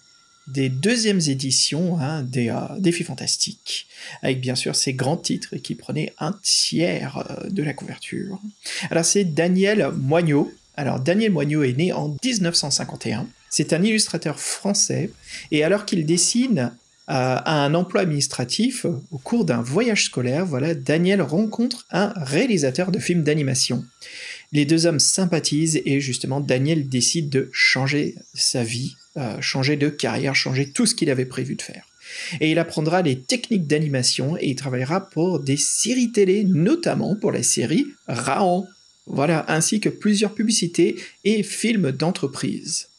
[0.53, 3.87] des deuxièmes éditions hein, des euh, Défis Fantastiques,
[4.21, 8.39] avec bien sûr ces grands titres qui prenaient un tiers euh, de la couverture.
[8.91, 10.51] Alors c'est Daniel Moignot.
[10.75, 13.27] Alors Daniel Moignot est né en 1951.
[13.49, 15.11] C'est un illustrateur français
[15.51, 16.71] et alors qu'il dessine
[17.11, 22.99] à un emploi administratif, au cours d'un voyage scolaire, voilà, Daniel rencontre un réalisateur de
[22.99, 23.83] films d'animation.
[24.51, 29.89] Les deux hommes sympathisent et justement Daniel décide de changer sa vie, euh, changer de
[29.89, 31.85] carrière, changer tout ce qu'il avait prévu de faire.
[32.39, 37.31] Et il apprendra les techniques d'animation et il travaillera pour des séries télé, notamment pour
[37.31, 38.67] la série Raon.
[39.05, 42.89] Voilà, ainsi que plusieurs publicités et films d'entreprise.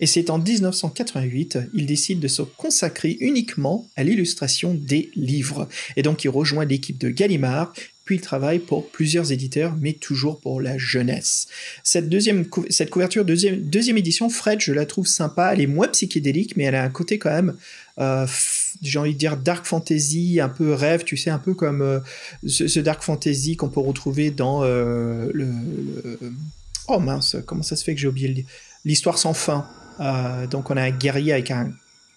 [0.00, 5.68] Et c'est en 1988, il décide de se consacrer uniquement à l'illustration des livres.
[5.96, 7.72] Et donc il rejoint l'équipe de Gallimard,
[8.04, 11.46] puis il travaille pour plusieurs éditeurs, mais toujours pour la jeunesse.
[11.82, 15.88] Cette, deuxième cette couverture, deuxième, deuxième édition, Fred, je la trouve sympa, elle est moins
[15.88, 17.56] psychédélique, mais elle a un côté quand même,
[17.98, 18.26] euh,
[18.82, 22.00] j'ai envie de dire dark fantasy, un peu rêve, tu sais, un peu comme euh,
[22.46, 25.48] ce, dark fantasy qu'on peut retrouver dans euh, le,
[26.88, 28.44] Oh mince, comment ça se fait que j'ai oublié
[28.84, 29.66] l'histoire sans fin?
[30.50, 31.72] Donc on a un guerrier avec un,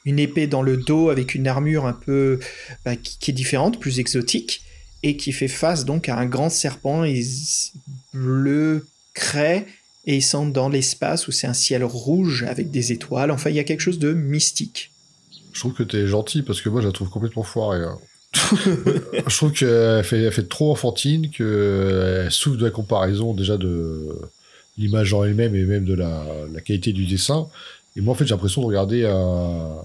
[0.07, 2.39] une épée dans le dos, avec une armure un peu
[2.85, 4.63] bah, qui, est différente, plus exotique,
[5.03, 7.03] et qui fait face donc à un grand serpent
[8.13, 9.65] bleu craie,
[10.05, 13.29] et ils sont dans l'espace où c'est un ciel rouge avec des étoiles.
[13.29, 14.91] Enfin, il y a quelque chose de mystique.
[15.51, 17.83] Je trouve que t'es gentil parce que moi je la trouve complètement foirée.
[17.83, 17.97] Hein.
[18.33, 24.15] je trouve qu'elle fait, elle fait trop enfantine, qu'elle souffre de la comparaison déjà de
[24.77, 27.47] l'image en elle-même et même de la, la, qualité du dessin.
[27.95, 29.81] Et moi, en fait, j'ai l'impression de regarder un,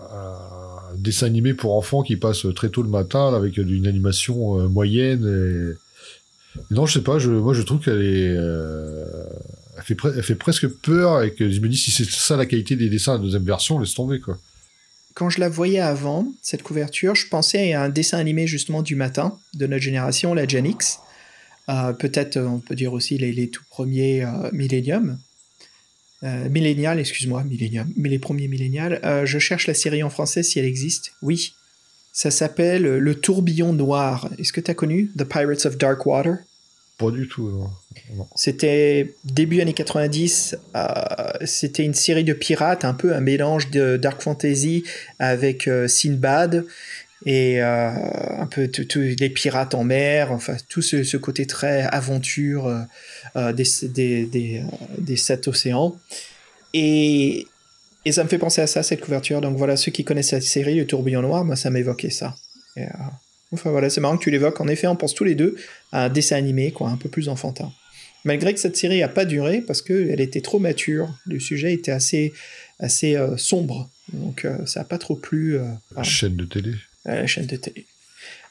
[0.00, 0.63] un,
[0.96, 5.76] dessin animé pour enfants qui passe très tôt le matin avec une animation euh, moyenne.
[6.70, 7.18] Non, je sais pas.
[7.18, 9.04] Je, moi, je trouve qu'elle est, euh,
[9.76, 12.46] elle, fait elle fait presque peur et que je me dis si c'est ça la
[12.46, 14.38] qualité des dessins de la deuxième version, laisse tomber quoi.
[15.14, 18.96] Quand je la voyais avant, cette couverture, je pensais à un dessin animé justement du
[18.96, 20.98] matin de notre génération, la Gen X.
[21.68, 25.18] Euh, peut-être on peut dire aussi les, les tout premiers euh, Millennium.
[26.22, 29.00] Euh, millénial, excuse-moi, Millennium, mais les premiers millénials.
[29.24, 31.12] je cherche la série en français si elle existe.
[31.20, 31.54] Oui,
[32.12, 34.30] ça s'appelle Le Tourbillon Noir.
[34.38, 36.36] Est-ce que tu as connu The Pirates of Dark Water?
[36.96, 37.70] Pas du tout, non.
[38.14, 38.26] non.
[38.36, 40.56] C'était début années 90.
[41.44, 44.84] C'était une série de pirates, un peu un mélange de dark fantasy
[45.18, 46.64] avec Sinbad
[47.26, 47.90] et euh,
[48.38, 52.74] un peu tous les pirates en mer, enfin tout ce, ce côté très aventure euh,
[52.74, 52.82] euh,
[53.34, 54.62] des, des, des,
[54.98, 55.96] des, sept océans.
[56.72, 57.46] Et,
[58.04, 59.40] et ça me fait penser à ça, cette couverture.
[59.40, 62.36] Donc voilà, ceux qui connaissent cette série, Le Tourbillon Noir, moi ça m'évoquait ça.
[62.76, 62.84] Et,
[63.52, 64.60] enfin voilà, c'est marrant que tu l'évoques.
[64.60, 65.56] En effet, on pense tous les deux
[65.92, 67.72] à un dessin animé, quoi, un peu plus enfantin.
[68.24, 71.92] Malgré que cette série n'a pas duré parce qu'elle était trop mature, le sujet était
[71.92, 72.32] assez,
[72.78, 73.90] assez euh, sombre.
[74.12, 75.58] Donc euh, ça n'a pas trop plu.
[75.58, 75.64] Euh,
[76.02, 76.72] chaîne de télé
[77.04, 77.86] la chaîne de télé.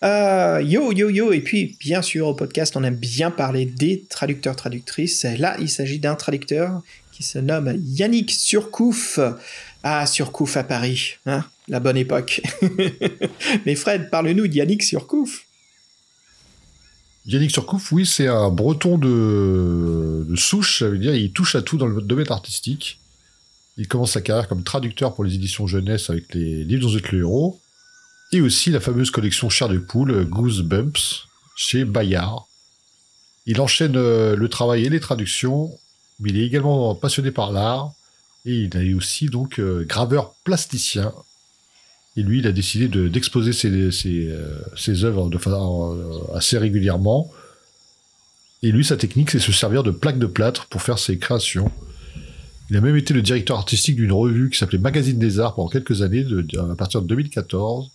[0.04, 4.04] Euh, yo, yo, yo, et puis bien sûr au podcast, on aime bien parler des
[4.10, 5.24] traducteurs, traductrices.
[5.24, 6.82] Là, il s'agit d'un traducteur
[7.14, 9.20] qui se nomme Yannick Surcouf.
[9.84, 12.42] Ah, Surcouf à Paris, hein, la bonne époque.
[13.66, 15.46] Mais Fred, parle-nous de Yannick Surcouf.
[17.26, 21.78] Yannick Surcouf, oui, c'est un breton de, souche, ça veut dire il touche à tout
[21.78, 23.00] dans le domaine artistique.
[23.78, 26.98] Il commence sa carrière comme traducteur pour les éditions jeunesse avec les livres dont vous
[26.98, 27.60] êtes le héros
[28.34, 32.46] et aussi la fameuse collection Chair de poule Goosebumps chez Bayard.
[33.46, 35.72] Il enchaîne le travail et les traductions,
[36.20, 37.92] mais il est également passionné par l'art
[38.46, 41.14] et il est aussi donc graveur plasticien.
[42.16, 46.36] Et lui, il a décidé de- d'exposer ses, ses, euh, ses œuvres de façon euh,
[46.38, 47.32] assez régulièrement.
[48.62, 51.72] Et lui, sa technique, c'est se servir de plaques de plâtre pour faire ses créations.
[52.70, 55.70] Il a même été le directeur artistique d'une revue qui s'appelait Magazine des Arts pendant
[55.70, 57.90] quelques années, de, de- à partir de 2014.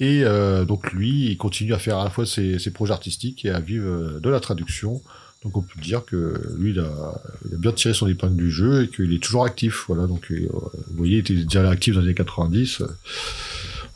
[0.00, 3.44] Et euh, donc lui, il continue à faire à la fois ses, ses projets artistiques
[3.44, 5.02] et à vivre euh, de la traduction.
[5.44, 8.50] Donc on peut dire que lui, il a, il a bien tiré son épingle du
[8.50, 9.84] jeu et qu'il est toujours actif.
[9.88, 12.80] Voilà, donc euh, vous voyez, il était déjà actif dans les années 90.
[12.80, 12.86] euh,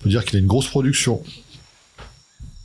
[0.01, 1.23] On peut dire qu'il a une grosse production.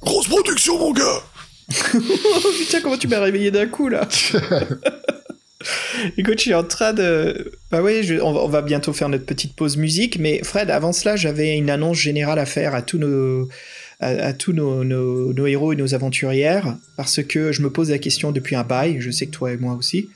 [0.02, 1.24] Grosse production, mon gars
[1.96, 4.08] Oh putain, comment tu m'as réveillé d'un coup là
[6.18, 7.52] Écoute, je suis en train de.
[7.72, 11.58] Bah oui, on, va, bientôt faire notre petite pause musique, mais Fred, avant cela, j'avais
[11.58, 13.48] une annonce générale à faire à tous nos.
[14.00, 18.32] À, tous nos, nos- héros et nos aventurières, parce que je me pose la question
[18.32, 20.08] depuis un bail, je sais que toi et moi aussi,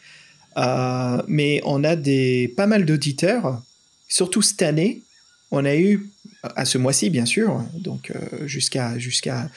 [0.58, 3.60] Euh, mais on a des, pas mal d'auditeurs,
[4.08, 5.02] surtout cette année,
[5.50, 6.06] on a eu,
[6.44, 9.50] à ce mois-ci bien sûr, donc euh, jusqu'à jusqu'à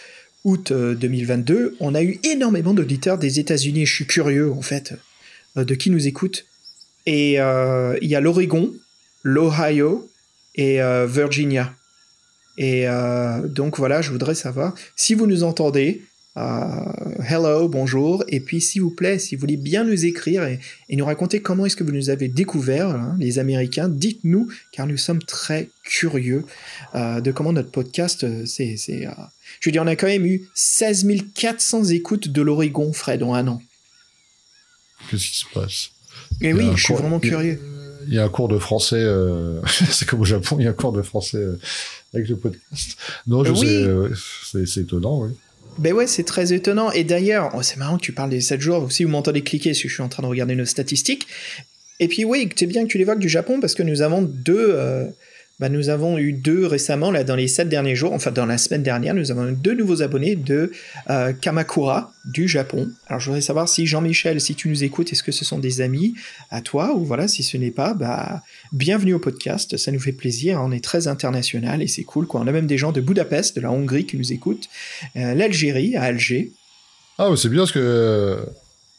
[0.44, 3.84] août euh, 2022, on a eu énormément d'auditeurs des États-Unis.
[3.84, 4.96] Je suis curieux, en fait, euh,
[5.56, 6.46] de qui nous écoute.
[7.06, 8.72] Et euh, il y a l'Oregon,
[9.22, 10.08] l'Ohio
[10.54, 11.74] et euh, Virginia.
[12.56, 16.02] Et euh, donc voilà, je voudrais savoir si vous nous entendez.
[16.36, 16.70] euh,
[17.28, 18.24] hello, bonjour.
[18.28, 21.66] Et puis, s'il vous plaît, si vous voulez bien nous écrire et, nous raconter comment
[21.66, 26.44] est-ce que vous nous avez découvert, hein, les Américains, dites-nous, car nous sommes très curieux
[26.94, 29.10] euh, de comment notre podcast, euh, c'est, euh,
[29.60, 33.34] je veux dire, on a quand même eu 16 400 écoutes de l'Oregon, Fred, en
[33.34, 33.62] un an.
[35.10, 35.90] Qu'est-ce qui se passe
[36.40, 37.60] Et a oui, je suis cours- vraiment curieux.
[38.06, 40.70] Il y a un cours de français, euh, c'est comme au Japon, il y a
[40.70, 41.58] un cours de français euh,
[42.12, 42.96] avec le podcast.
[43.26, 44.16] Non, je Euh, oui.
[44.44, 45.30] sais, c'est étonnant, oui.
[45.78, 46.92] Ben ouais, c'est très étonnant.
[46.92, 48.92] Et d'ailleurs, oh, c'est marrant que tu parles des 7 jours.
[48.92, 51.26] Si vous m'entendez cliquer, parce que je suis en train de regarder nos statistiques.
[51.98, 54.68] Et puis oui, c'est bien que tu l'évoques du Japon, parce que nous avons deux...
[54.74, 55.06] euh,
[55.60, 58.58] bah, nous avons eu deux récemment, là, dans les 7 derniers jours, enfin dans la
[58.58, 60.72] semaine dernière, nous avons eu deux nouveaux abonnés de
[61.10, 62.90] euh, Kamakura du Japon.
[63.06, 65.80] Alors je voudrais savoir si Jean-Michel, si tu nous écoutes, est-ce que ce sont des
[65.80, 66.14] amis
[66.50, 70.12] à toi ou voilà, si ce n'est pas, bah bienvenue au podcast, ça nous fait
[70.12, 72.40] plaisir, on est très international et c'est cool quoi.
[72.40, 74.68] On a même des gens de Budapest, de la Hongrie qui nous écoutent,
[75.16, 76.52] euh, l'Algérie, à Alger.
[77.18, 78.44] Ah, c'est bien parce que euh,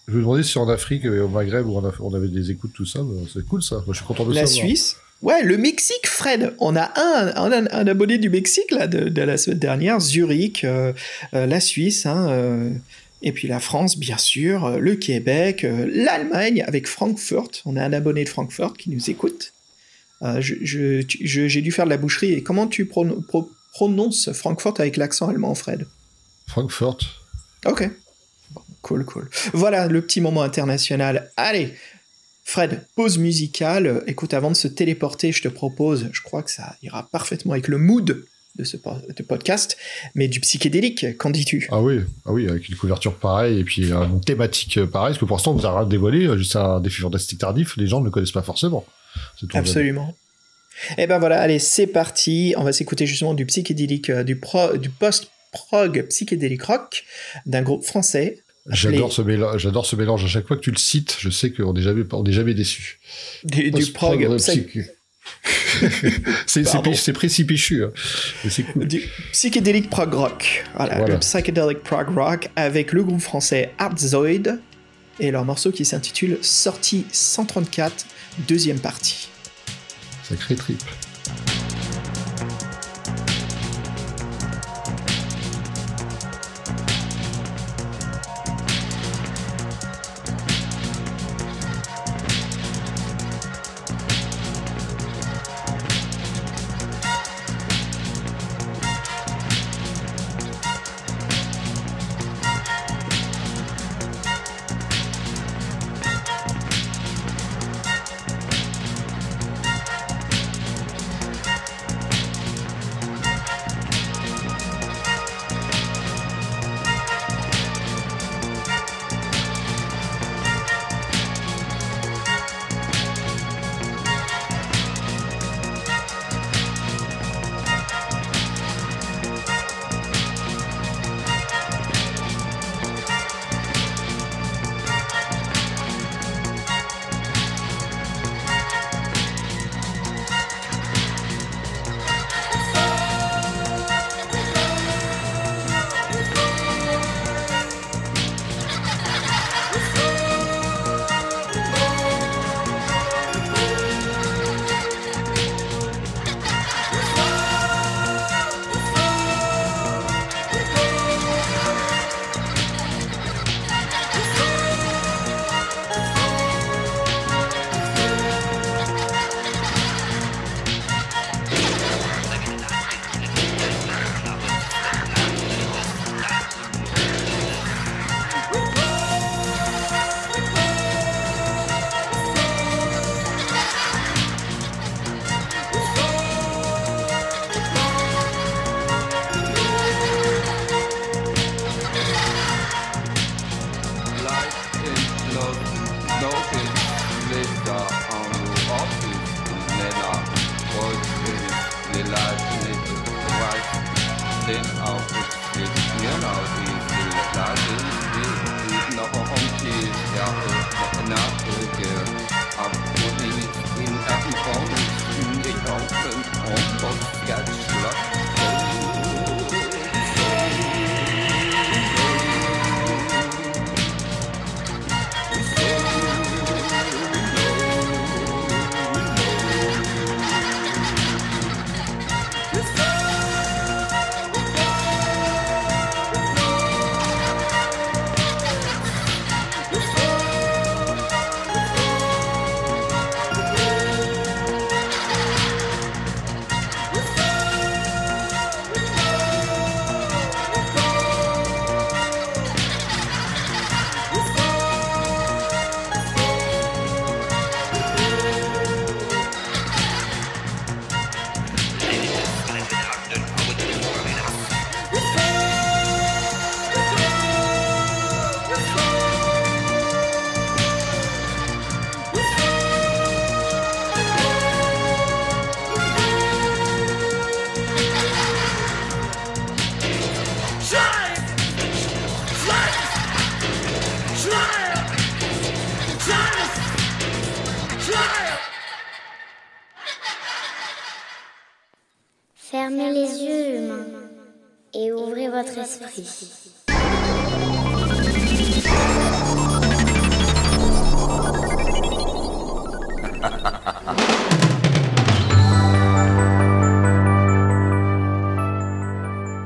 [0.07, 2.85] je me demandais si en Afrique et au Maghreb où on, avait des écoutes, tout
[2.85, 3.75] ça, bah, c'est cool ça.
[3.85, 4.67] Moi, je suis content de la savoir.
[4.67, 4.97] Suisse.
[5.21, 6.53] Ouais, le Mexique, Fred.
[6.59, 10.63] On a un, un, un abonné du Mexique là de, de la semaine dernière, Zurich,
[10.63, 10.93] euh,
[11.33, 12.69] euh, la Suisse, hein, euh,
[13.23, 17.49] et puis la France, bien sûr, le Québec, l'Allemagne avec Francfort.
[17.65, 19.53] On a un abonné de Francfort qui nous écoute.
[20.39, 22.33] Je- je- J'ai dû faire de la boucherie.
[22.33, 25.85] Et comment tu prono- pro- prononces Francfort avec l'accent allemand, Fred?
[26.47, 26.97] Francfort.
[27.65, 27.89] Ok.
[28.51, 29.29] Bon, cool, cool.
[29.53, 31.31] Voilà le petit moment international.
[31.37, 31.73] Allez,
[32.47, 34.03] Fred, pause musicale.
[34.07, 37.67] Écoute, avant de se téléporter, je te propose, je crois que ça ira parfaitement avec
[37.67, 38.23] le mood
[38.57, 39.75] de ce de podcast,
[40.13, 41.67] mais du psychédélique, qu'en dis-tu?
[41.71, 45.09] Ah oui, ah oui, avec une couverture pareille et puis euh, une thématique euh, pareille,
[45.09, 47.75] parce que pour l'instant, on vous a rien dévoilé, euh, juste un défi fantastique tardif,
[47.75, 48.85] les gens ne le connaissent pas forcément.
[49.53, 50.15] Absolument.
[50.97, 52.53] Et ben voilà, allez, c'est parti.
[52.57, 57.03] On va s'écouter justement du psychédélique, euh, du, pro- du post-prog psychédélique rock
[57.45, 58.39] d'un groupe français.
[58.67, 60.25] J'adore ce mélange, j'adore ce mélange.
[60.25, 62.99] À chaque fois que tu le cites, je sais qu'on n'est jamais, on jamais déçu.
[63.43, 64.37] Du, du prog,
[66.45, 66.63] c'est
[66.95, 67.91] c'est précipéchu, hein.
[68.49, 68.87] c'est cool.
[68.87, 70.63] du psychédélique prog rock.
[70.75, 71.13] Voilà, Voilà.
[71.15, 74.57] le psychedelic prog rock avec le groupe français Artzoid
[75.19, 78.05] et leur morceau qui s'intitule Sortie 134,
[78.47, 79.29] deuxième partie.
[80.23, 80.81] Sacré trip.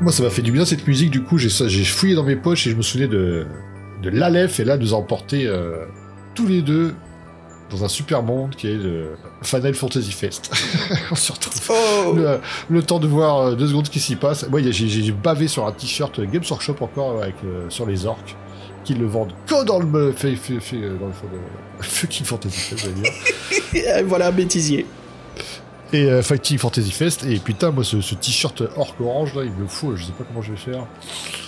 [0.10, 1.12] Moi, ça m'a fait du bien cette musique.
[1.12, 3.46] Du coup, j'ai fouillé dans mes poches et je me souvenais de,
[4.02, 4.60] de l'Aleph.
[4.60, 5.86] Et là, nous a emporté euh,
[6.34, 6.96] tous les deux
[7.70, 9.12] dans un super monde qui est le
[9.44, 10.50] Final Fantasy Fest.
[11.12, 11.62] On se retrouve.
[11.70, 14.50] Oh Le, le temps de voir euh, deux secondes ce qui s'y passe.
[14.50, 18.36] Moi, j'ai bavé sur un t-shirt Games Workshop encore avec, euh, sur les orques
[18.84, 21.40] qui le vendent que dans le, fait, fait- fait, euh, dans le, le
[21.84, 23.84] fucking Fantasy Fest, dire.
[24.08, 24.88] Voilà, bêtisier.
[25.92, 27.26] Et euh, Fighting Fantasy Fest.
[27.26, 29.96] Et putain, moi, ce, ce t-shirt orc orange là, il me fout.
[29.96, 30.86] Je sais pas comment je vais faire.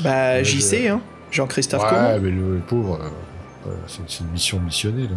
[0.02, 1.02] Bah, Ouais, j'y sais, hein.
[1.32, 5.16] Jean-Christophe ouais, mais le, le pauvre, euh, euh, c'est une mission missionnée là.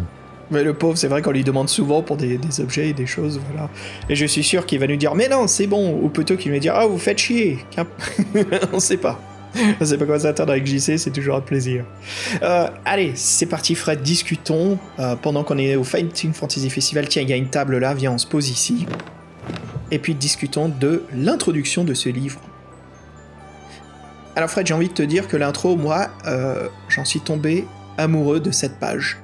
[0.51, 3.07] Mais le pauvre, c'est vrai qu'on lui demande souvent pour des, des objets et des
[3.07, 3.67] choses, voilà.
[4.09, 5.99] Et je suis sûr qu'il va nous dire, mais non, c'est bon.
[6.01, 7.65] Ou plutôt qu'il va nous dire, ah, vous faites chier.
[8.73, 9.19] On sait pas.
[9.81, 11.85] On sait pas quoi s'attendre avec JC, c'est toujours un plaisir.
[12.43, 14.77] Euh, allez, c'est parti, Fred, discutons.
[14.99, 17.93] Euh, pendant qu'on est au Fighting Fantasy Festival, tiens, il y a une table là,
[17.93, 18.85] viens, on se pose ici.
[19.91, 22.39] Et puis discutons de l'introduction de ce livre.
[24.35, 27.65] Alors, Fred, j'ai envie de te dire que l'intro, moi, euh, j'en suis tombé
[27.97, 29.17] amoureux de cette page.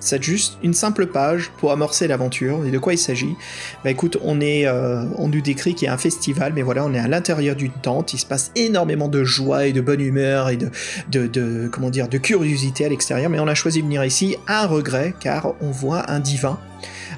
[0.00, 2.64] C'est juste une simple page pour amorcer l'aventure.
[2.64, 3.34] Et de quoi il s'agit
[3.82, 6.84] Bah écoute, on est, euh, on nous décrit qu'il y a un festival, mais voilà,
[6.84, 8.14] on est à l'intérieur d'une tente.
[8.14, 10.70] Il se passe énormément de joie et de bonne humeur et de,
[11.10, 13.28] de, comment dire, de curiosité à l'extérieur.
[13.28, 16.60] Mais on a choisi de venir ici à un regret, car on voit un divin,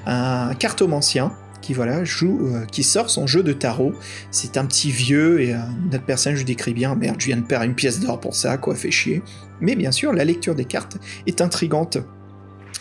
[0.07, 1.31] un cartomancien
[1.61, 3.93] qui voilà joue, euh, qui sort son jeu de tarot.
[4.31, 5.55] C'est un petit vieux et
[5.91, 6.95] notre personnage décrit bien.
[6.95, 9.21] Merde, je viens de perdre une pièce d'or pour ça, quoi, fait chier.
[9.59, 10.97] Mais bien sûr, la lecture des cartes
[11.27, 11.97] est intrigante.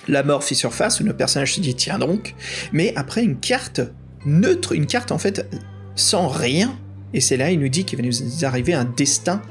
[0.08, 2.34] La mort fait surface, le personnage se dit tiens donc,
[2.72, 3.80] mais après une carte
[4.24, 5.46] neutre, une carte en fait
[5.94, 6.76] sans rien,
[7.12, 9.42] et c'est là il nous dit qu'il va nous arriver un destin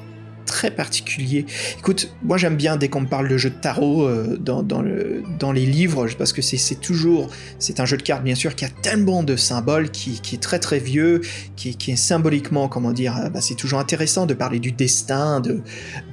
[0.45, 1.45] très particulier.
[1.77, 4.81] Écoute, moi j'aime bien dès qu'on me parle de jeu de tarot euh, dans, dans
[4.81, 7.29] le- dans les livres, parce que c'est toujours,
[7.59, 10.39] c'est un jeu de cartes bien sûr qui a tellement de symboles, qui, qui est
[10.39, 11.21] très très vieux,
[11.55, 15.39] qui, qui est symboliquement, comment dire, euh, bah, c'est toujours intéressant de parler du destin,
[15.39, 15.61] de,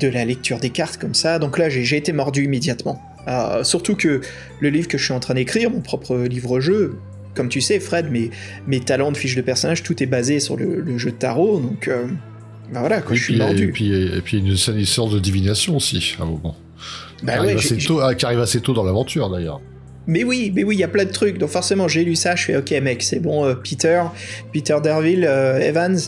[0.00, 1.38] de la lecture des cartes comme ça.
[1.38, 3.02] Donc là j'ai été mordu immédiatement.
[3.28, 4.20] Euh, surtout que
[4.60, 6.98] le livre que je suis en train d'écrire, mon propre livre-jeu,
[7.34, 8.30] comme tu sais, Fred, mes,
[8.66, 11.88] mes talents de fiches de personnage, tout est basé sur le, jeu de tarot, donc
[12.72, 13.70] bah voilà, quoi, Oui, je suis puis, et, mordu.
[13.72, 14.46] puis, et puis une,
[14.78, 16.56] une sorte de divination aussi, à un moment.
[17.22, 19.60] Bah qui, ouais, arrive assez tôt, qui arrive assez tôt dans l'aventure d'ailleurs.
[20.06, 21.38] Mais oui, mais oui, il y a plein de trucs.
[21.38, 24.02] Donc forcément, j'ai lu ça, je fais OK, mec, c'est bon, euh, Peter,
[24.52, 25.98] Peter Derville, euh, Evans,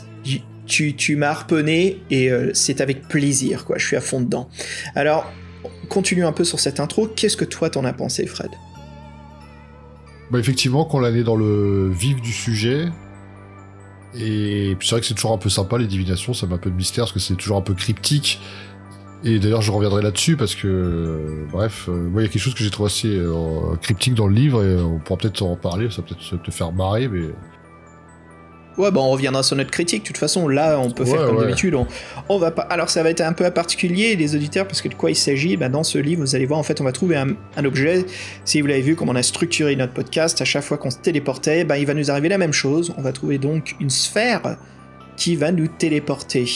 [0.67, 3.79] tu, tu m'as harponné et euh, c'est avec plaisir, quoi.
[3.79, 4.49] Je suis à fond dedans.
[4.95, 5.33] Alors,
[5.89, 7.07] continue un peu sur cette intro.
[7.09, 8.51] Qu'est-ce que toi t'en as pensé, Fred?
[10.31, 12.85] Bah, effectivement, qu'on l'année dans le vif du sujet.
[14.15, 16.59] Et puis c'est vrai que c'est toujours un peu sympa les divinations, ça met un
[16.59, 18.41] peu de mystère parce que c'est toujours un peu cryptique.
[19.25, 22.41] Et d'ailleurs, je reviendrai là-dessus parce que, euh, bref, euh, moi il y a quelque
[22.41, 25.57] chose que j'ai trouvé assez euh, cryptique dans le livre et on pourra peut-être en
[25.57, 27.23] parler, ça peut-être te faire marrer, mais
[28.79, 30.03] Ouais, bah on reviendra sur notre critique.
[30.03, 31.45] De toute façon, là, on peut faire comme ouais.
[31.45, 31.75] d'habitude.
[31.75, 31.87] On,
[32.29, 32.63] on va pas.
[32.63, 35.57] Alors, ça va être un peu particulier, les auditeurs, parce que de quoi il s'agit
[35.57, 38.07] bah, Dans ce livre, vous allez voir, en fait, on va trouver un, un objet.
[38.45, 40.99] Si vous l'avez vu, comme on a structuré notre podcast, à chaque fois qu'on se
[40.99, 42.95] téléportait, bah, il va nous arriver la même chose.
[42.97, 44.57] On va trouver donc une sphère
[45.17, 46.49] qui va nous téléporter.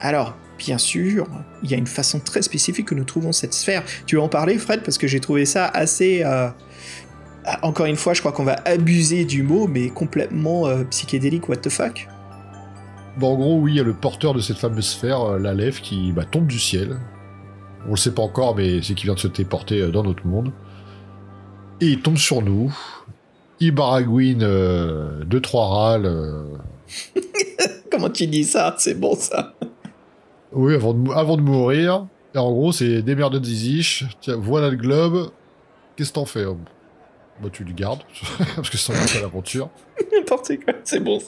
[0.00, 1.26] Alors, bien sûr,
[1.62, 3.82] il y a une façon très spécifique que nous trouvons cette sphère.
[4.06, 4.82] Tu veux en parler, Fred?
[4.82, 6.22] Parce que j'ai trouvé ça assez.
[6.24, 6.48] euh,
[7.62, 11.56] Encore une fois, je crois qu'on va abuser du mot, mais complètement euh, psychédélique, what
[11.56, 12.06] the fuck
[13.16, 15.80] Bon, en gros, oui, il y a le porteur de cette fameuse sphère, euh, l'Aleph,
[15.80, 16.98] qui bah, tombe du ciel.
[17.86, 20.26] On le sait pas encore, mais c'est qu'il vient de se téléporter euh, dans notre
[20.26, 20.52] monde.
[21.80, 22.72] Et il tombe sur nous.
[23.58, 26.06] Il baragouine euh, deux, trois râles.
[26.06, 26.44] euh,
[27.90, 28.74] Comment tu dis ça?
[28.78, 29.54] C'est bon ça
[30.52, 32.06] Oui, avant de, mou- avant de mourir.
[32.34, 34.04] Et en gros, c'est des merdes de.
[34.20, 35.30] Tiens, voilà le globe.
[35.96, 36.64] Qu'est-ce que t'en fais homme?
[37.42, 38.02] Bah, tu le gardes.
[38.56, 39.70] parce que c'est pas l'aventure.
[40.12, 41.20] N'importe quoi, c'est bon.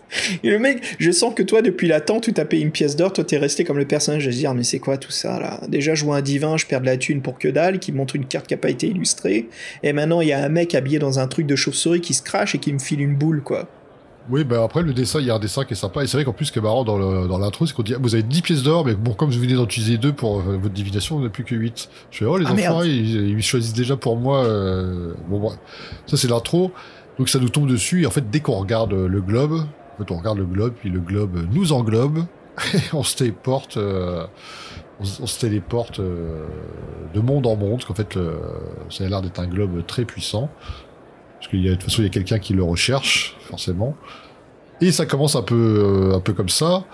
[0.43, 2.97] Et le mec, je sens que toi, depuis la tente où t'as payé une pièce
[2.97, 5.41] d'or, toi t'es resté comme le personnage à se dire, mais c'est quoi tout ça
[5.41, 5.61] là?
[5.69, 8.17] Déjà, je vois un divin, je perds de la thune pour que dalle, qui montre
[8.17, 9.49] une carte qui a pas été illustrée,
[9.83, 12.23] et maintenant il y a un mec habillé dans un truc de chauve-souris qui se
[12.23, 13.69] crache et qui me file une boule, quoi.
[14.31, 16.03] Oui, bah après, le dessin, il y a un dessin qui est sympa.
[16.05, 17.83] Et c'est vrai qu'en plus, ce qui est marrant dans le- dans l'intro, c'est qu'on
[17.83, 20.39] dit Vous avez 10 pièces d'or, mais bon, comme vous venez d'en utiliser deux pour
[20.39, 21.89] euh, votre divination, on n'a plus que 8.
[22.11, 24.45] Je fais Oh, les Ah, enfants, ils, ils choisissent déjà pour moi.
[24.45, 25.59] euh, Bon, bref.
[26.07, 26.71] Ça, c'est l'intro.
[27.19, 28.03] Donc, ça nous tombe dessus.
[28.03, 30.73] Et en fait, dès qu'on regarde euh, le globe, en fait, on regarde le globe,
[30.81, 32.19] puis le globe nous englobe.
[32.75, 33.77] Et on se téléporte.
[33.77, 34.25] euh,
[35.01, 36.47] on, se- on se téléporte euh,
[37.13, 38.17] de monde en monde, parce qu'en fait,
[38.89, 40.49] ça a l'air d'être un globe très puissant.
[41.43, 43.97] Parce qu'il y a, de toute façon, il y a quelqu'un qui le recherche, forcément.
[44.81, 45.55] Et ça commence un peu,
[46.13, 46.85] euh, un peu comme ça.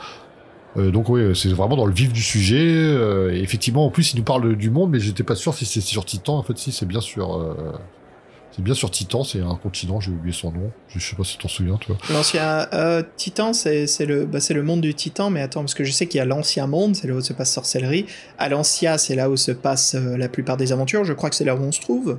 [0.78, 2.64] Euh, donc oui, c'est vraiment dans le vif du sujet.
[2.66, 5.66] euh, et effectivement, en plus, il nous parle du monde, mais j'étais pas sûr si
[5.66, 6.38] c'est sur Titan.
[6.38, 7.54] En fait, si c'est bien sur,
[8.58, 9.22] bien sur Titan.
[9.22, 10.00] C'est un continent.
[10.00, 10.72] J'ai oublié son nom.
[10.88, 11.98] Je sais pas si tu t'en souviens, toi.
[12.10, 12.66] L'ancien
[13.16, 16.16] Titan, c'est le, bah, le monde du Titan, mais attends, parce que je sais qu'il
[16.16, 18.06] y a l'ancien monde, c'est là où se passe sorcellerie.
[18.38, 21.04] Alancia, c'est là où se passe la plupart des aventures.
[21.04, 22.18] Je crois que c'est là où on se trouve.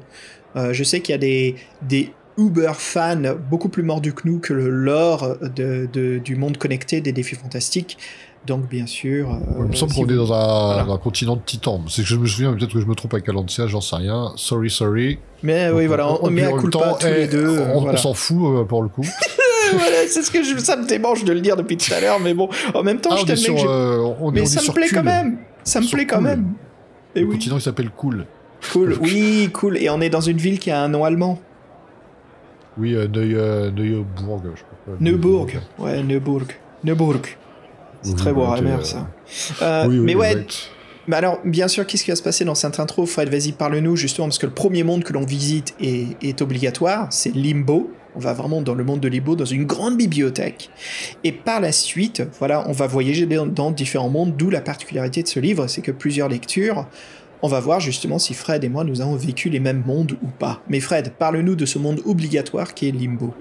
[0.56, 4.70] Je sais qu'il y a des uber fans beaucoup plus mordus que nous que le
[4.70, 7.98] lore de, de- du monde connecté des défis fantastiques.
[8.48, 9.32] Donc, bien sûr.
[9.34, 10.84] euh, il me semble si qu'on vous- est dans un, Voilà.
[10.86, 11.82] dans un continent de Titan.
[11.90, 14.32] C'est que je me souviens, peut-être que je me trompe avec Alancia, j'en sais rien.
[14.38, 15.20] Sorry, sorry.
[15.44, 17.60] Mais Eh oui, voilà, on, on met à culpa temps, tous eh, les deux.
[17.60, 19.06] euh, On, s'en fout euh, pour le coup.
[19.72, 22.20] Voilà, c'est ce que je, ça me démange de le dire depuis tout à l'heure,
[22.20, 25.04] mais bon, en même temps, Ah, je que j'ai- euh, Mais ça me plaît quand
[25.04, 25.38] même.
[25.64, 26.54] Ça me plaît quand même.
[27.14, 28.26] Et Le oui, continent il s'appelle Cool.
[28.74, 28.98] cool.
[29.02, 29.78] Oui, cool.
[29.78, 31.40] Et on est dans une ville qui a un nom allemand.
[32.80, 34.94] Oui, euh, Neu- euh, Neubourg, je pas quoi.
[35.00, 35.48] Neubourg.
[35.78, 36.44] Ouais, Neubourg.
[36.84, 37.22] Neubourg.
[38.02, 39.08] C'est Oui, très beau, Reimer, euh, ça.
[39.62, 40.70] Euh, oui, oui, mais ouais, exact.
[41.12, 44.28] alors, bien sûr, qu'est-ce qui va se passer dans cette intro Fred, vas-y, parle-nous, justement,
[44.28, 47.92] parce que le premier monde que l'on visite est, est obligatoire, c'est Limbo.
[48.16, 50.70] On va vraiment dans le monde de Limbo, dans une grande bibliothèque.
[51.24, 55.22] Et par la suite, voilà, on va voyager dans, dans différents mondes, d'où la particularité
[55.22, 56.88] de ce livre, c'est que plusieurs lectures,
[57.42, 60.28] on va voir justement si Fred et moi, nous avons vécu les mêmes mondes ou
[60.28, 60.62] pas.
[60.70, 63.34] Mais Fred, parle-nous de ce monde obligatoire qui est Limbo.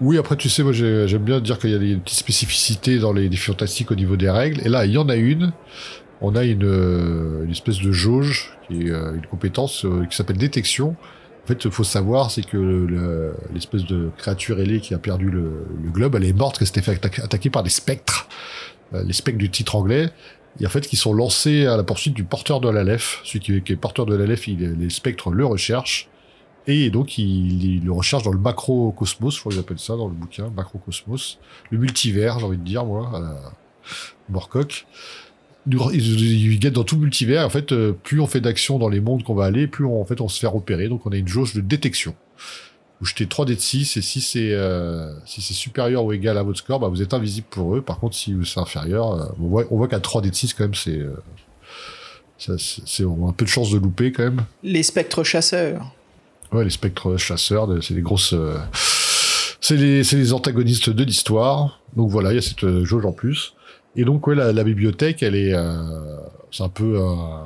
[0.00, 2.98] Oui, après, tu sais, moi, j'ai- j'aime bien dire qu'il y a des petites spécificités
[2.98, 4.60] dans les défis fantastiques au niveau des règles.
[4.66, 5.52] Et là, il y en a une.
[6.20, 10.36] On a une, euh, espèce de jauge, qui est euh, une compétence euh, qui s'appelle
[10.36, 10.96] détection.
[11.44, 15.30] En fait, il faut savoir, c'est que le- l'espèce de créature ailée qui a perdu
[15.30, 18.28] le, globe, elle est morte, qu'elle s'était fait atta- attaquer par des spectres,
[18.92, 20.10] les spectres du titre anglais,
[20.60, 23.20] et en fait, qui sont lancés à la poursuite du porteur de la lef.
[23.24, 26.08] Celui qui, est- porteur de la lef, il- les spectres le recherchent.
[26.66, 30.08] Et donc, il, il le recherche dans le macrocosmos, je crois qu'ils appellent ça dans
[30.08, 31.38] le bouquin, macrocosmos.
[31.70, 33.52] Le multivers, j'ai envie de dire, moi, à la
[34.28, 34.86] Morcock.
[35.68, 37.44] Ils, guettent dans tout multivers.
[37.44, 40.00] En fait, euh, plus on fait d'actions dans les mondes qu'on va aller, plus on,
[40.00, 40.88] en fait, on se fait repérer.
[40.88, 42.14] Donc, on a une jauge de détection.
[43.00, 46.38] Vous jetez 3 dés de 6, et si c'est euh, si c'est supérieur ou égal
[46.38, 47.82] à votre score, bah, vous êtes invisible pour eux.
[47.82, 50.54] Par contre, si c'est inférieur, euh, on voit, on voit qu'à 3 dés de 6,
[50.54, 50.98] quand même, c'est...
[50.98, 51.14] euh,
[52.38, 54.44] c'est on a un peu de chance de louper, quand même.
[54.62, 55.92] Les spectres chasseurs.
[56.52, 58.34] Ouais, les spectres chasseurs, c'est les grosses.
[59.60, 61.80] c'est les, les antagonistes de l'histoire.
[61.96, 63.54] Donc voilà, il y a cette jauge en plus.
[63.96, 65.54] Et donc, ouais, la, la bibliothèque, elle est.
[65.54, 66.16] euh,
[66.52, 67.42] c'est un peu un,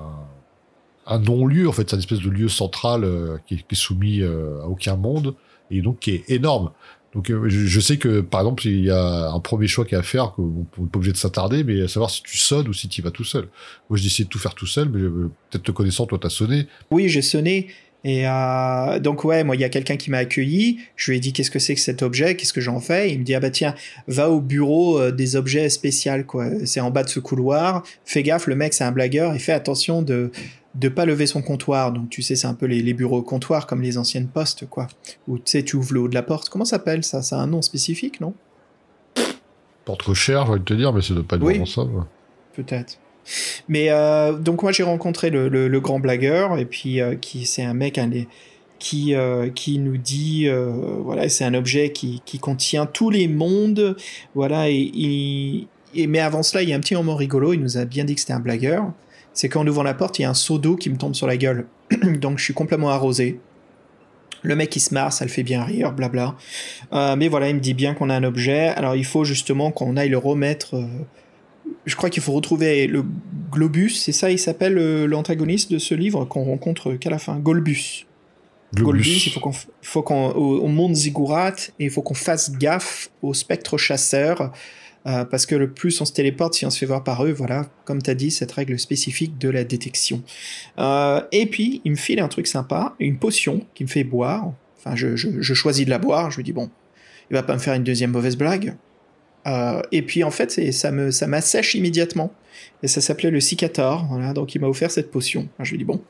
[1.10, 1.90] un non-lieu, en fait.
[1.90, 5.34] C'est une espèce de lieu central euh, qui, est, soumis euh, à aucun monde.
[5.70, 6.70] Et donc, qui est énorme.
[7.14, 9.98] Donc, euh, je, sais que, par exemple, il y a un premier choix qui est
[9.98, 12.72] à faire, qu'on n'est pas obligé de s'attarder, mais à savoir si tu sonnes ou
[12.72, 13.48] si tu y vas tout seul.
[13.88, 15.00] Moi, j'ai essayé de tout faire tout seul, mais
[15.50, 16.66] peut-être te connaissant, toi, t'as sonné.
[16.90, 17.68] Oui, j'ai sonné.
[18.02, 18.24] Et
[19.02, 20.78] donc ouais, moi il y a quelqu'un qui m'a accueilli.
[20.96, 23.12] Je lui ai dit qu'est-ce que c'est que cet objet, qu'est-ce que j'en fais?
[23.12, 23.74] Il me dit ah bah tiens,
[24.08, 26.46] va au bureau des objets spéciaux quoi.
[26.64, 27.82] C'est en bas de ce couloir.
[28.06, 30.30] Fais gaffe, le mec c'est un blagueur et fais attention de
[30.74, 31.92] de pas lever son comptoir.
[31.92, 34.86] Donc tu sais c'est un peu les, les bureaux comptoirs comme les anciennes postes quoi.
[35.28, 36.48] Où tu sais tu ouvres le haut de la porte.
[36.48, 37.22] Comment ça s'appelle ça?
[37.22, 38.34] Ça a un nom spécifique non?
[39.84, 41.54] Porte cochère, j'ai envie de te dire, mais ça doit pas être Oui.
[41.54, 41.82] vraiment ça.
[42.54, 42.98] Peut-être.
[43.68, 47.46] Mais euh, donc moi j'ai rencontré le, le- le grand blagueur et puis euh, qui
[47.46, 48.28] c'est un mec un des-
[48.78, 50.70] qui euh, qui nous dit euh,
[51.04, 53.94] voilà c'est un objet qui, qui contient tous les mondes
[54.34, 57.76] voilà et, et mais avant cela il y a un petit moment rigolo il nous
[57.76, 58.90] a bien dit que c'était un blagueur
[59.32, 61.26] c'est qu'en ouvrant la porte il y a un seau d'eau qui me tombe sur
[61.26, 61.66] la gueule
[62.20, 63.40] donc je suis complètement arrosé
[64.42, 66.34] le mec il se marre, ça le fait bien rire, blabla.
[66.94, 68.68] Euh, mais voilà, il me dit bien qu'on a un objet.
[68.68, 70.86] Alors il faut justement qu'on aille le remettre euh,
[71.86, 73.04] je crois qu'il faut retrouver le
[73.50, 77.38] Globus, c'est ça, il s'appelle euh, l'antagoniste de ce livre qu'on rencontre qu'à la fin,
[77.38, 78.06] Golbus.
[78.74, 79.02] Globus.
[79.02, 79.52] Golbus, il faut qu'on,
[79.82, 84.52] faut qu'on au, au monde Ziggurat et il faut qu'on fasse gaffe aux spectres chasseurs
[85.06, 87.32] euh, parce que le plus on se téléporte, si on se fait voir par eux,
[87.32, 90.22] voilà, comme tu as dit, cette règle spécifique de la détection.
[90.78, 94.52] Euh, et puis, il me file un truc sympa, une potion qui me fait boire.
[94.78, 95.16] Enfin, je,
[95.54, 96.30] choisis de la boire.
[96.30, 96.70] Je lui dis, bon,
[97.30, 98.74] il va pas me faire une deuxième mauvaise blague.
[99.46, 102.32] Euh, et puis, en fait, ça, me, ça m'assèche immédiatement.
[102.82, 104.06] Et ça s'appelait le Cicator.
[104.10, 105.48] Voilà, donc il m'a offert cette potion.
[105.60, 106.02] Je lui dis, bon,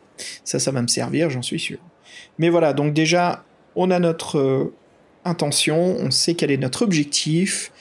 [0.45, 1.79] ça, ça va me servir, j'en suis sûr.
[2.39, 3.45] Mais voilà, donc déjà,
[3.77, 4.73] on a notre
[5.25, 7.73] intention, on sait quel est notre objectif,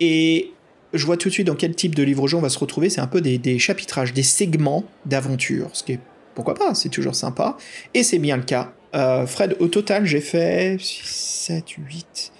[0.00, 0.52] et
[0.92, 2.90] je vois tout de suite dans quel type de livre-jeu on va se retrouver.
[2.90, 6.00] C'est un peu des, des chapitrages, des segments d'aventure, ce qui est,
[6.34, 7.56] pourquoi pas, c'est toujours sympa.
[7.94, 8.72] Et c'est bien le cas.
[8.94, 12.32] Euh, Fred, au total, j'ai fait 6, 7, 8,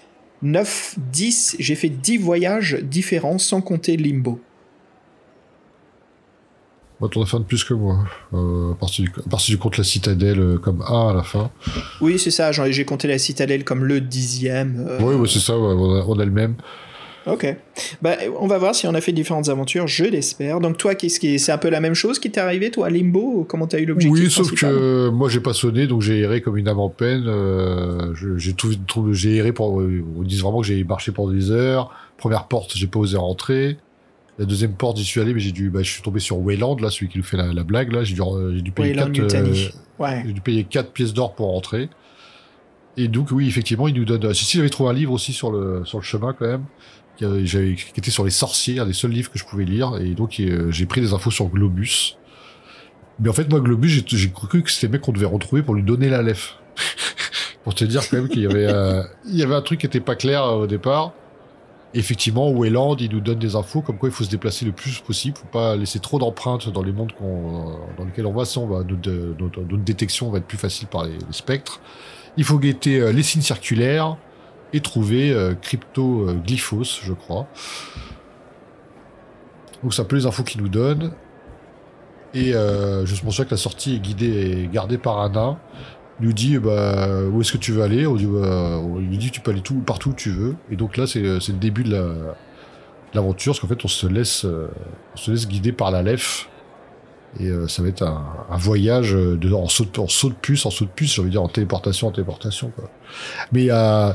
[0.43, 4.39] 9, 10, j'ai fait 10 voyages différents sans compter Limbo.
[6.99, 8.05] Moi, t'en as fait un de plus que moi.
[8.33, 11.23] Euh, à partir du, à partir du compte la citadelle euh, comme A à la
[11.23, 11.51] fin.
[12.01, 14.85] Oui, c'est ça, j'ai compté la citadelle comme le dixième.
[14.87, 16.55] euh, Oui, c'est ça, ouais, on, a, on a le même.
[17.25, 17.55] Ok.
[18.01, 20.59] Bah, on va voir si on a fait différentes aventures, je l'espère.
[20.59, 22.89] Donc toi, qu'est-ce qui c'est un peu la même chose qui t'est arrivé, toi, à
[22.89, 26.41] Limbo Comment t'as eu l'objectif Oui, sauf que moi j'ai pas sonné, donc j'ai erré
[26.41, 27.23] comme une âme en peine.
[27.27, 29.73] euh, j'ai tout, tout- j'ai erré pour.
[29.75, 31.91] On dit vraiment que j'ai marché pendant des heures.
[32.17, 33.77] Première porte, j'ai pas osé rentrer.
[34.39, 36.77] La deuxième porte, j'y suis allé, mais j'ai dû, bah, je suis tombé sur Wayland,
[36.81, 38.03] là, celui qui nous fait la, la blague, là.
[38.03, 39.65] J'ai dû, euh, payer Wayland quatre, Yutani.
[39.65, 40.23] euh, Ouais.
[40.25, 41.87] j'ai dû payer 4 pièces d'or pour rentrer.
[42.97, 44.33] Et donc, oui, effectivement, il nous donne.
[44.33, 46.63] Si, si, j'avais trouvé un livre aussi sur le, sur le chemin, quand même,
[47.17, 49.97] qui, avait- était sur les sorciers, un des seuls livres que je pouvais lire.
[50.01, 52.17] Et donc, euh, j'ai pris des infos sur Globus.
[53.19, 55.75] Mais en fait, moi, Globus, j'ai, cru que c'était le mec qu'on devait retrouver pour
[55.75, 56.57] lui donner la lef.
[57.63, 59.99] pour te dire, quand même, qu'il y avait, euh, y avait un truc qui était
[59.99, 61.13] pas clair euh, au départ.
[61.95, 64.97] Effectivement, Wayland, il nous donne des infos comme quoi il faut se déplacer le plus
[64.97, 69.11] possible, faut pas laisser trop d'empreintes dans les mondes dans lesquels on va, sinon notre,
[69.39, 71.81] notre, détection va être plus facile par les, spectres.
[72.35, 74.17] Il faut guetter les signes circulaires
[74.73, 77.47] et trouver euh, Crypto euh, Glyphos, je crois.
[79.81, 81.11] Donc c'est un peu les infos qu'il nous donne.
[82.33, 85.59] Et euh, je mentionne que la sortie est guidée et gardée par un nain.
[86.19, 88.07] Il nous dit bah, où est-ce que tu veux aller?
[88.07, 90.55] On dit, bah, dit tu peux aller tout, partout où tu veux.
[90.71, 91.91] Et donc là c'est c'est le début de
[93.13, 94.67] l'aventure, parce qu'en fait on se laisse, euh,
[95.13, 96.49] on se laisse guider par la LEF.
[97.39, 100.35] Et euh, ça va être un, un voyage de, en, saut de, en saut de
[100.35, 102.71] puce, en saut de puce, j'ai envie de dire en téléportation, en téléportation.
[102.75, 102.91] Quoi.
[103.51, 104.11] Mais euh,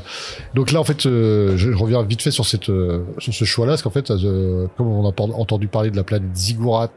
[0.55, 3.73] donc là, en fait, euh, je reviens vite fait sur, cette, euh, sur ce choix-là,
[3.73, 6.91] parce qu'en fait, euh, comme on a entendu parler de la planète Ziggurat,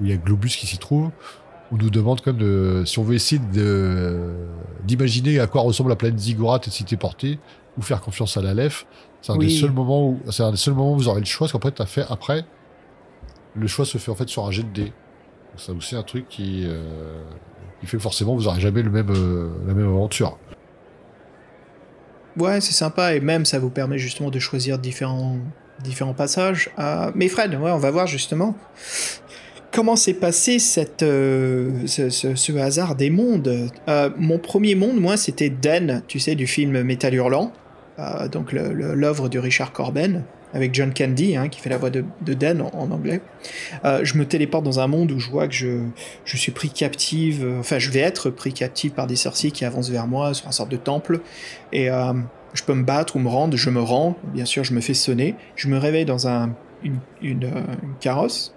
[0.00, 1.10] où il y a Globus qui s'y trouve,
[1.72, 3.40] on nous demande quand même de, si on veut essayer
[4.84, 7.38] d'imaginer à quoi ressemble la planète Ziggurat et de s'y téléporter,
[7.78, 8.86] ou faire confiance à la LEF,
[9.22, 9.46] c'est un Oui.
[9.46, 11.72] des seuls moments où, c'est un des seuls moments où vous aurez le choix, parce
[11.72, 12.44] qu'après, après,
[13.56, 14.92] le choix se fait en fait sur un jet de dés.
[15.56, 17.22] C'est aussi un truc qui, euh,
[17.80, 20.38] qui fait que forcément vous n'aurez jamais le même, euh, la même aventure.
[22.36, 25.36] Ouais, c'est sympa et même ça vous permet justement de choisir différents,
[26.16, 26.70] passages.
[26.78, 28.56] Euh, mais Fred, ouais, on va voir justement
[29.70, 33.68] comment s'est passé cette, euh, ce, ce- hasard des mondes.
[33.88, 37.52] Euh, mon premier monde, moi, c'était Den, tu sais, du film Métal Hurlant,
[38.32, 40.24] donc l'œuvre de Richard Corben
[40.54, 43.20] avec John Candy, hein, qui fait la voix de, Den en, anglais.
[43.84, 47.44] Euh, je me téléporte dans un monde où je vois que je, suis pris captive,
[47.44, 50.46] euh, enfin je vais être pris captive par des sorciers qui avancent vers moi sur
[50.46, 51.20] un sorte de temple,
[51.72, 52.12] et euh,
[52.54, 54.94] je peux me battre ou me rendre, je me rends, bien sûr je me fais
[54.94, 57.50] sonner, je me réveille dans un, une,
[58.00, 58.54] carrosse,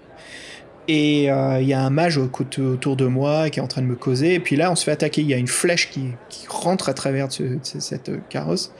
[0.87, 3.95] et il y a un mage autour de moi qui est en train de me
[3.95, 6.11] causer, et puis là on se fait attaquer, il y a une flèche qui,
[6.47, 8.71] rentre à travers ce- ce- cette carrosse,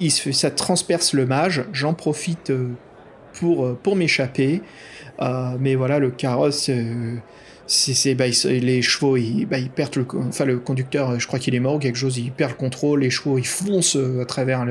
[0.00, 2.70] il ça transperce le mage, j'en profite euh,
[3.34, 4.62] pour, euh, pour m'échapper,
[5.20, 6.70] euh, mais voilà, le carrosse,
[7.66, 11.60] c'est, bah, les chevaux, ils, bah, perdent le, enfin le conducteur, je crois qu'il est
[11.60, 14.66] mort ou quelque chose, il perd le contrôle, les chevaux, ils foncent à travers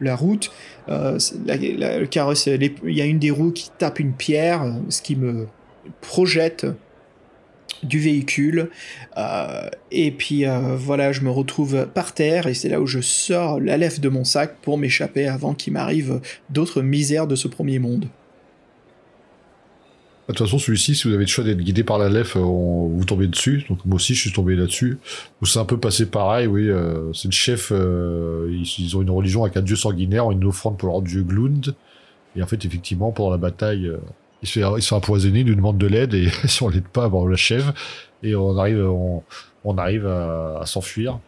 [0.00, 0.50] la route.
[0.88, 5.46] Le carrosse, il y a une des roues qui tape une pierre, ce qui me
[6.00, 6.66] projette
[7.82, 8.70] du véhicule
[9.16, 13.00] Euh, et puis euh, voilà je me retrouve par terre et c'est là où je
[13.00, 17.80] sors la de mon sac pour m'échapper avant qu'il m'arrive d'autres misères de ce premier
[17.80, 18.06] monde
[20.28, 22.40] De toute façon, celui-ci, si vous avez le choix d'être guidé par la LEF, euh,
[22.40, 23.64] vous tombez dessus.
[23.68, 24.98] Donc moi aussi, je suis tombé là-dessus.
[25.42, 26.70] Où c'est un peu passé pareil, oui.
[27.12, 31.02] c'est le chef, ils, ont une religion avec un dieu sanguinaire, une offrande pour leur
[31.02, 31.74] dieu Glund.
[32.36, 33.90] Et en fait, effectivement, pendant la bataille,
[34.42, 36.68] il se fait, il se fait empoisonner, il nous demande de l'aide, et si on
[36.68, 37.72] l'aide pas, ben, on l'achève.
[38.22, 39.22] Et on arrive, on,
[39.64, 41.18] on arrive à, à s'enfuir.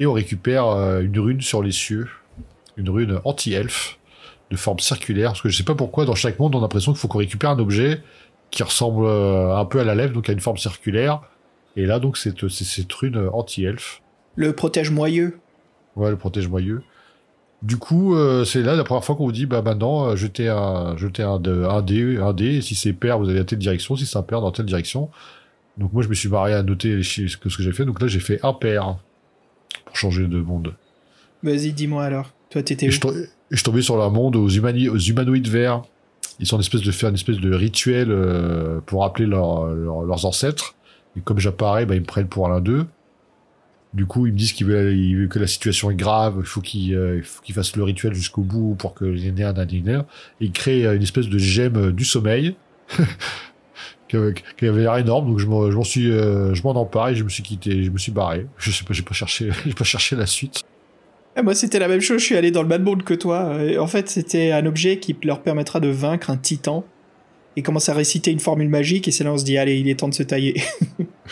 [0.00, 2.08] Et on récupère euh, une rune sur les cieux.
[2.76, 3.98] Une rune anti-elfe,
[4.50, 5.30] de forme circulaire.
[5.30, 7.18] Parce que je sais pas pourquoi, dans chaque monde, on a l'impression qu'il faut qu'on
[7.18, 8.02] récupère un objet
[8.50, 11.20] qui ressemble euh, un peu à la lèvre, donc à une forme circulaire.
[11.76, 14.00] Et là, donc, c'est c'est cette rune anti-elfe.
[14.36, 15.38] le protège moyeux
[15.96, 16.82] Ouais, le protège moyeux.
[17.64, 20.48] Du coup, euh, c'est là la première fois qu'on vous dit, bah maintenant, euh, jetez
[20.50, 22.56] un, jetez un, de- un dé, un dé.
[22.56, 23.96] Et si c'est pair, vous allez à telle direction.
[23.96, 25.08] Si c'est impair, dans telle direction.
[25.78, 27.84] Donc moi, je me suis barré à noter les ce que, ce que j'ai fait.
[27.86, 28.98] Donc là, j'ai fait impair
[29.86, 30.74] pour changer de monde.
[31.42, 33.14] vas-y dis-moi alors toi t'étais où je, tom-
[33.50, 35.82] je suis tombé sur un monde aux, humani- aux humanoïdes verts.
[36.40, 40.02] Ils sont en espèce de faire une espèce de rituel euh, pour rappeler leur- leur-
[40.02, 40.74] leurs ancêtres.
[41.16, 42.86] Et comme j'apparais, bah, ils me prennent pour l'un d'eux.
[43.94, 46.96] Du coup, ils me disent ils veulent que la situation est grave, il faut qu'ils
[46.96, 50.06] euh, il faut qu'ils fassent le rituel jusqu'au bout pour que les nanina.
[50.40, 52.56] Et ils créent euh, une espèce de gemme euh, du sommeil
[54.08, 55.28] qui avait l'air énorme.
[55.28, 57.98] Donc je m'en suis, euh, je m'en empare et je me suis quitté, je me
[57.98, 58.46] suis barré.
[58.58, 60.62] Je sais pas, j'ai pas cherché, j'ai pas cherché la suite.
[61.36, 63.60] Ah, moi c'était la même chose je suis allé dans le même monde que toi
[63.60, 66.84] Et en fait c'était un objet qui leur permettra de vaincre un titan
[67.56, 69.88] il commence à réciter une formule magique et c'est là on se dit allez il
[69.88, 70.62] est temps de se tailler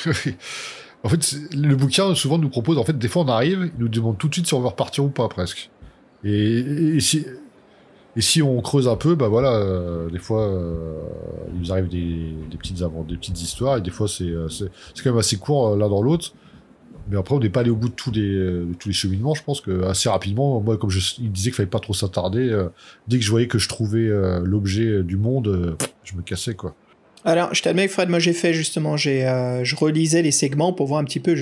[1.04, 3.88] en fait, le bouquin souvent nous propose, en fait, des fois on arrive, il nous
[3.88, 5.70] demande tout de suite si on veut repartir ou pas presque.
[6.24, 7.26] Et, si,
[8.14, 11.00] Et si on creuse un peu, bah voilà, euh, des fois, euh,
[11.52, 14.68] il nous arrive des, petites avant, des petites histoires, et des fois c'est euh, c'est
[15.02, 16.32] quand même assez court euh, l'un dans l'autre.
[17.10, 19.34] Mais après, on n'est pas allé au bout de tous les, de tous les cheminements.
[19.34, 22.66] Je pense que assez rapidement, moi, comme je, il disait qu'il fallait pas trop s'attarder,
[23.08, 24.08] dès que je voyais que je trouvais
[24.44, 26.76] l'objet du monde, je me cassais quoi.
[27.24, 30.88] Alors, je t'admets, Fred, moi j'ai fait justement, j'ai, euh, je relisais les segments pour
[30.88, 31.36] voir un petit peu,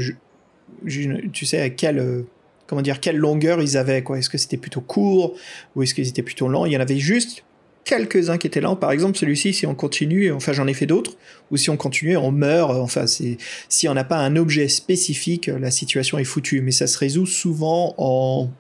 [0.87, 2.26] tu sais, à quelle, euh,
[2.66, 4.18] comment dire, quelle longueur ils avaient, quoi.
[4.18, 5.37] Est-ce que c'était plutôt court
[5.74, 6.66] ou est-ce qu'ils étaient plutôt lents?
[6.66, 7.45] Il y en avait juste
[7.85, 8.76] quelques-uns qui étaient lents.
[8.76, 11.16] Par exemple, celui-ci, si on continue, enfin j'en ai fait d'autres,
[11.51, 12.72] ou si on continue, on meurt.
[12.72, 16.61] Enfin, si on n'a pas un objet spécifique, la situation est foutue.
[16.61, 18.51] Mais ça se résout souvent en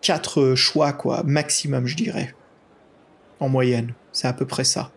[0.00, 2.34] quatre choix, quoi, maximum, je dirais,
[3.40, 3.94] en moyenne.
[4.12, 4.92] C'est à peu près ça.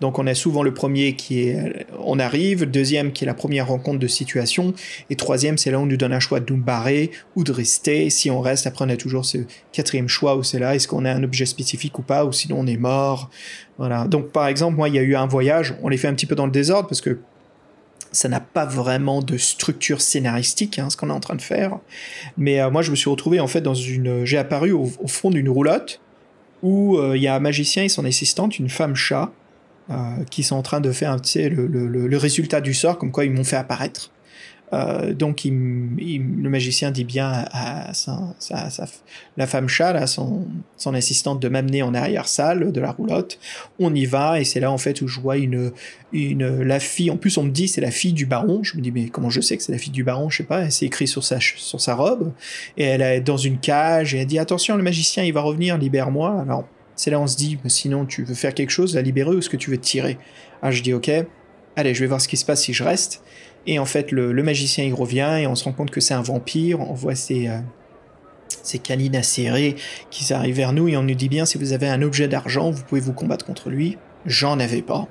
[0.00, 3.68] Donc on a souvent le premier qui est on arrive, deuxième qui est la première
[3.68, 4.74] rencontre de situation,
[5.10, 7.52] et troisième c'est là où on nous donne un choix de nous barrer ou de
[7.52, 8.10] rester.
[8.10, 9.38] Si on reste, après on a toujours ce
[9.72, 12.56] quatrième choix où c'est là, est-ce qu'on a un objet spécifique ou pas, ou sinon
[12.60, 13.30] on est mort.
[13.78, 14.06] Voilà.
[14.06, 16.26] Donc par exemple, moi il y a eu un voyage, on les fait un petit
[16.26, 17.18] peu dans le désordre parce que
[18.12, 21.78] ça n'a pas vraiment de structure scénaristique, hein, ce qu'on est en train de faire.
[22.36, 25.30] Mais euh, moi je me suis retrouvé en fait dans une, j'ai apparu au, fond
[25.30, 26.00] d'une roulotte
[26.62, 29.32] où euh, il y a un magicien et son assistante, une femme chat,
[30.30, 33.12] qui sont en train de faire tu sais, le, le, le, résultat du sort, comme
[33.12, 34.10] quoi ils m'ont fait apparaître.
[34.72, 37.92] Euh, donc le magicien dit bien à, à
[39.36, 43.38] la femme chat, là, son, son assistante, de m'amener en arrière-salle de la roulotte.
[43.78, 45.72] On y va et c'est là en fait où je vois une,
[46.12, 47.10] une la fille.
[47.10, 48.62] En plus on me dit c'est la fille du baron.
[48.62, 50.30] Je me dis mais comment je sais que c'est la fille du baron?
[50.30, 50.70] Je sais pas.
[50.70, 52.32] C'est écrit sur sa sur sa robe
[52.78, 55.76] et elle est dans une cage et elle dit attention le magicien il va revenir
[55.76, 56.40] libère-moi.
[56.40, 56.66] Alors
[57.02, 59.50] c'est là on se dit sinon tu veux faire quelque chose la libérer ou est-ce
[59.50, 60.18] que tu veux te tirer?
[60.62, 61.10] Ah je dis ok.
[61.74, 63.24] Allez je vais voir ce qui se passe si je reste.
[63.66, 66.14] Et en fait, le, le magicien il revient et on se rend compte que c'est
[66.14, 66.78] un vampire.
[66.78, 67.58] On voit ses, euh,
[68.62, 69.74] ses canines acérées
[70.10, 72.70] qui arrivent vers nous et on nous dit bien si vous avez un objet d'argent,
[72.70, 73.98] vous pouvez vous combattre contre lui.
[74.24, 75.08] J'en avais pas.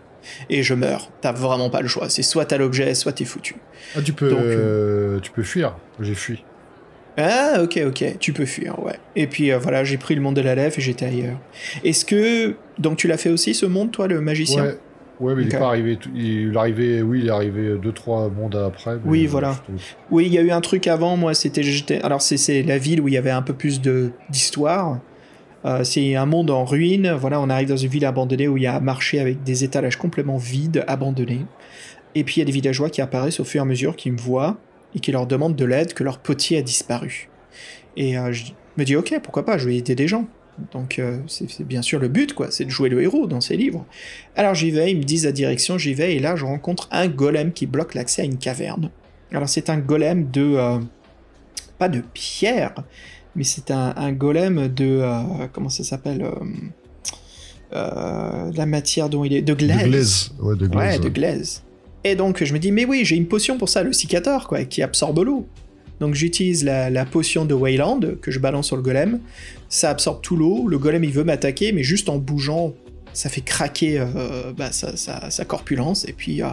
[0.50, 1.12] Et je meurs.
[1.20, 2.08] T'as vraiment pas le choix.
[2.10, 3.58] C'est soit t'as l'objet, soit t'es foutu.
[3.98, 5.76] Ah, tu peux, Donc, euh, tu peux fuir.
[6.00, 6.46] J'ai fui.
[7.18, 8.96] Ah, ok, ok, tu peux fuir, ouais.
[9.16, 11.38] Et puis euh, voilà, j'ai pris le monde de la lèvre et j'étais ailleurs.
[11.84, 12.56] Est-ce que.
[12.80, 14.64] Donc tu l'as fait aussi ce monde, toi, le magicien?
[14.64, 14.78] Ouais.
[15.20, 16.00] Ouais, mais il est pas arrivé.
[16.16, 18.98] Il est arrivé, oui, il est arrivé deux trois mondes après.
[19.06, 19.56] Oui, euh, voilà.
[20.10, 21.62] Oui, il y a eu un truc avant, moi, c'était.
[22.02, 24.98] Alors, c'est- c'est la ville où il y avait un peu plus de d'histoire.
[25.64, 27.12] Euh, c'est un monde en ruine.
[27.12, 29.64] Voilà, on arrive dans une ville abandonnée où il y a un marché avec des
[29.64, 31.46] étalages complètement vides, abandonnés.
[32.16, 34.10] Et puis il y a des villageois qui apparaissent au fur et à mesure, qui
[34.10, 34.58] me voient
[34.96, 37.30] et qui leur demandent de l'aide, que leur potier a disparu.
[37.98, 38.46] Et euh, je
[38.78, 40.28] me dis, ok, pourquoi pas, je vais aider des gens.
[40.74, 43.58] Donc euh, c'est bien sûr le but, quoi, c'est de jouer le héros dans ces
[43.58, 43.86] livres.
[44.36, 47.08] Alors j'y vais, ils me disent la direction, j'y vais, et là je rencontre un
[47.08, 48.92] golem qui bloque l'accès à une caverne.
[49.32, 50.56] Alors c'est un golem de...
[50.58, 50.80] euh,
[51.80, 52.76] pas de pierre,
[53.36, 55.02] mais c'est un, un golem de...
[55.54, 56.30] comment ça s'appelle
[57.72, 59.42] La matière dont il est...
[59.42, 59.82] De glaise.
[59.82, 60.32] De glaise.
[60.40, 61.00] Ouais, de glaise.
[61.00, 61.64] Ouais, de glaise.
[62.04, 64.64] Et donc je me dis, mais oui, j'ai une potion pour ça, le cicator, quoi,
[64.66, 65.48] qui absorbe l'eau.
[66.00, 69.20] Donc j'utilise la, potion de Wayland que je balance sur le golem.
[69.70, 70.68] Ça absorbe tout l'eau.
[70.68, 72.74] Le golem il veut m'attaquer, mais juste en bougeant,
[73.14, 76.08] ça fait craquer euh, bah, sa, sa- sa corpulence.
[76.08, 76.48] Et puis euh,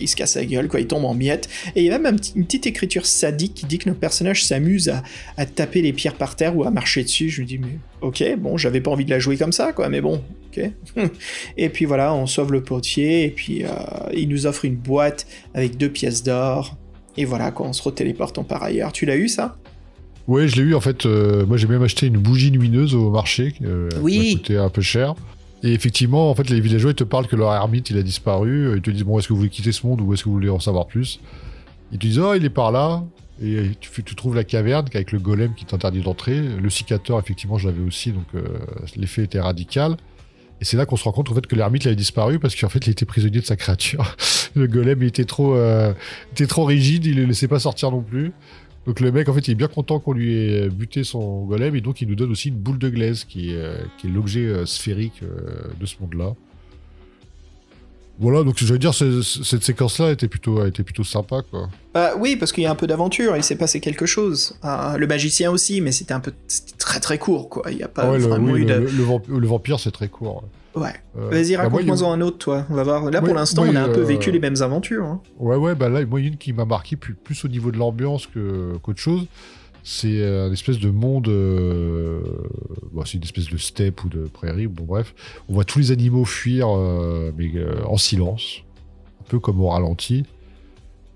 [0.00, 0.80] il se casse la gueule, quoi.
[0.80, 1.48] Il tombe en miettes.
[1.74, 4.88] Et il y a même une petite écriture sadique qui dit que notre personnage s'amuse
[4.88, 5.02] à,
[5.36, 7.28] à taper les pierres par terre ou à marcher dessus.
[7.30, 9.88] Je me dis, mais ok, bon, j'avais pas envie de la jouer comme ça, quoi.
[9.88, 10.22] Mais bon,
[10.56, 10.70] ok.
[11.56, 13.68] Et puis voilà, on sauve le potier, et puis euh,
[14.14, 16.76] il nous offre une boîte avec deux pièces d'or.
[17.18, 18.92] Et voilà, quoi, on se retéléporte en par ailleurs.
[18.92, 19.56] Tu l'as eu ça?
[20.28, 21.06] Ouais, je l'ai eu en fait.
[21.06, 23.54] euh, moi, j'ai même acheté une bougie lumineuse au marché.
[23.62, 24.34] Euh, Oui.
[24.36, 25.14] Coûté un peu cher.
[25.62, 28.76] Et effectivement, en fait, les villageois te parlent que leur ermite il a disparu.
[28.76, 30.34] Ils te disent bon, est-ce que vous voulez quitter ce monde ou est-ce que vous
[30.34, 31.20] voulez en savoir plus?
[31.92, 33.02] Ils te disent oh, il est par là.
[33.42, 36.40] Et tu, trouves la caverne avec le golem qui t'interdit d'entrer.
[36.40, 38.42] Le cicateur, effectivement, je l'avais aussi, donc euh,
[38.96, 39.96] l'effet était radical.
[40.60, 42.86] Et c'est là qu'on se rend compte que l'ermite il avait disparu parce qu'en fait
[42.86, 44.16] il était prisonnier de sa créature.
[44.54, 45.92] le golem il était trop, euh,
[46.32, 48.32] était rigide, il le laissait pas sortir non plus.
[48.86, 51.74] Donc le mec en fait il est bien content qu'on lui ait buté son golem
[51.74, 54.10] et donc il nous donne aussi une boule de glaise qui est, euh, qui est
[54.10, 56.34] l'objet euh, sphérique euh, de ce monde-là.
[58.18, 61.68] Voilà, donc je veux dire, ce- ce- cette séquence-là était plutôt, était plutôt sympa, quoi.
[61.92, 64.56] Bah oui, parce qu'il y a un peu d'aventure, il s'est passé quelque chose.
[64.64, 66.32] Le magicien aussi, mais c'était un peu
[66.78, 67.70] très très court, quoi.
[67.70, 68.80] Il n'y a pas Ah ouais, le, vraiment oui, eu le, de...
[68.80, 70.44] le- le vamp- le vampire, c'est très court.
[70.74, 70.90] Ouais.
[71.18, 72.66] Euh, Vas-y, bah, y a- raconte-moi en un autre, toi.
[72.70, 73.04] On va voir.
[73.10, 75.04] Là, Moi, pour l'instant, on a un peu euh, vécu les mêmes aventures.
[75.06, 75.20] hein.
[75.38, 77.48] Ouais, ouais, bah là, moi, il y a une qui m'a marqué plus, plus au
[77.48, 79.26] niveau de l'ambiance qu'autre chose.
[79.88, 81.28] C'est euh, une espèce de monde.
[81.28, 82.20] euh,
[82.90, 85.14] bon, c'est une espèce de steppe ou de prairie, bon, bref.
[85.48, 87.30] On voit tous les animaux fuir, euh,
[87.86, 88.64] en silence.
[89.20, 90.24] Un peu comme au ralenti.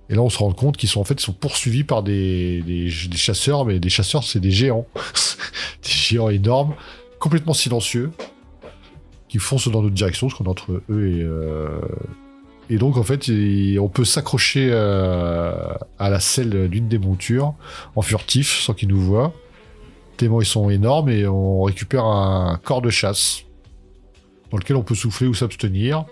[0.09, 2.85] Et là, on se rend compte qu'ils sont en fait sont poursuivis par des, des,
[2.85, 4.87] des chasseurs, mais des chasseurs, c'est des géants.
[5.83, 6.75] des géants énormes.
[7.19, 8.13] complètement silencieux
[9.29, 11.27] qui foncent dans notre direction, parce qu'on est entre eux et.
[12.71, 13.29] Et donc, en fait,
[13.81, 15.53] on peut s'accrocher euh,
[15.99, 17.55] à la selle d'une des montures
[17.97, 19.35] en furtif, sans qu'ils nous voient.
[20.17, 23.43] Tellement ils sont énormes, et on récupère un corps de chasse
[24.53, 26.05] dans lequel on peut souffler ou s'abstenir.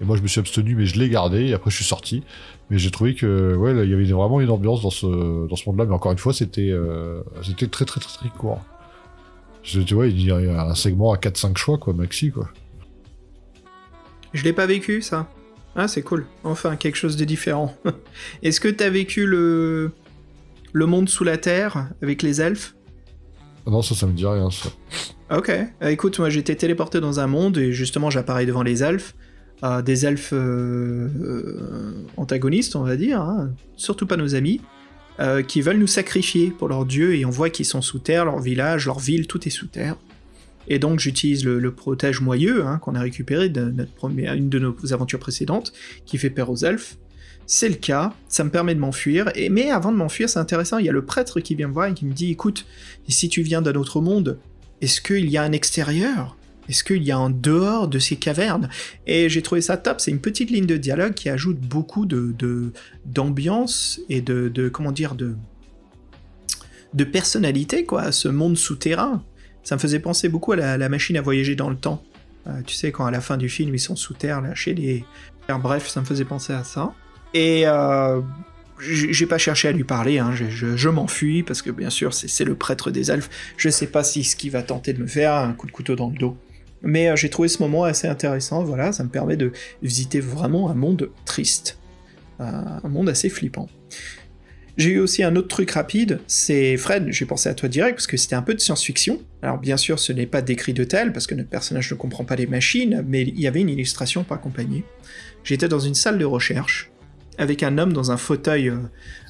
[0.00, 2.22] Et moi, je me suis abstenu, mais je l'ai gardé, et après, je suis sorti.
[2.70, 5.68] Mais j'ai trouvé que, ouais, il y avait vraiment une ambiance dans ce, dans ce
[5.68, 8.62] monde-là, mais encore une fois, c'était euh, c'était très, très, très, très court.
[9.62, 12.48] Tu vois, il y a un segment à 4-5 choix, quoi, maxi, quoi.
[14.32, 15.28] Je l'ai pas vécu, ça.
[15.78, 16.26] Ah, c'est cool.
[16.42, 17.72] Enfin, quelque chose de différent.
[18.42, 19.92] Est-ce que t'as vécu le...
[20.72, 22.74] le monde sous la terre avec les elfes?
[23.64, 24.70] Ah Non, ça, ça me dit rien, ça.
[25.30, 25.50] Ok.
[25.50, 29.14] Euh, écoute, moi j'étais téléporté dans un monde et justement j'apparais devant les elfes.
[29.62, 34.60] Euh, des elfes euh, euh, antagonistes, on va dire, hein, surtout pas nos amis,
[35.20, 38.24] euh, qui veulent nous sacrifier pour leur dieu et on voit qu'ils sont sous terre,
[38.24, 39.96] leur village, leur ville, tout est sous terre.
[40.68, 45.18] Et donc j'utilise le, protège moyeux hein, qu'on a récupéré de une de nos aventures
[45.18, 45.72] précédentes,
[46.06, 46.96] qui fait peur aux elfes.
[47.46, 50.84] C'est le cas, ça me permet de m'enfuir, mais avant de m'enfuir, c'est intéressant, il
[50.84, 52.66] y a le prêtre qui vient me voir et qui me dit écoute,
[53.08, 54.38] si tu viens d'un autre monde,
[54.82, 56.36] est-ce qu'il y a un extérieur?
[56.68, 58.68] Est-ce qu'il y a un dehors de ces cavernes?
[59.06, 62.06] Et j'ai trouvé ça top, c'est une petite ligne de dialogue qui ajoute beaucoup
[63.06, 65.34] d'ambiance et de, comment dire de
[66.94, 69.22] de personnalité quoi à ce monde souterrain.
[69.68, 72.02] Ça me faisait penser beaucoup à la, machine à voyager dans le temps.
[72.46, 74.72] Euh, tu sais quand à la fin du film ils sont sous terre là chez
[74.72, 75.04] les
[75.60, 76.94] bref, ça me faisait penser à ça.
[77.34, 78.22] Et euh,
[78.80, 82.46] j'ai pas cherché à lui parler, hein, je, m'enfuis parce que bien sûr c'est c'est
[82.46, 83.28] le prêtre des elfes.
[83.58, 85.96] Je sais pas si ce qu'il va tenter de me faire, un coup de couteau
[85.96, 86.34] dans le dos.
[86.80, 89.52] Mais euh, j'ai trouvé ce moment assez intéressant, voilà, ça me permet de
[89.82, 91.78] visiter vraiment un monde triste.
[92.40, 92.44] Euh,
[92.82, 93.68] un monde assez flippant.
[94.78, 98.06] J'ai eu aussi un autre truc rapide, c'est Fred, j'ai pensé à toi direct parce
[98.06, 99.20] que c'était un peu de science-fiction.
[99.42, 102.24] Alors bien sûr ce n'est pas décrit de tel parce que notre personnage ne comprend
[102.24, 104.84] pas les machines, mais il y avait une illustration pour accompagner.
[105.42, 106.90] J'étais dans une salle de recherche
[107.38, 108.76] avec un homme dans un fauteuil euh,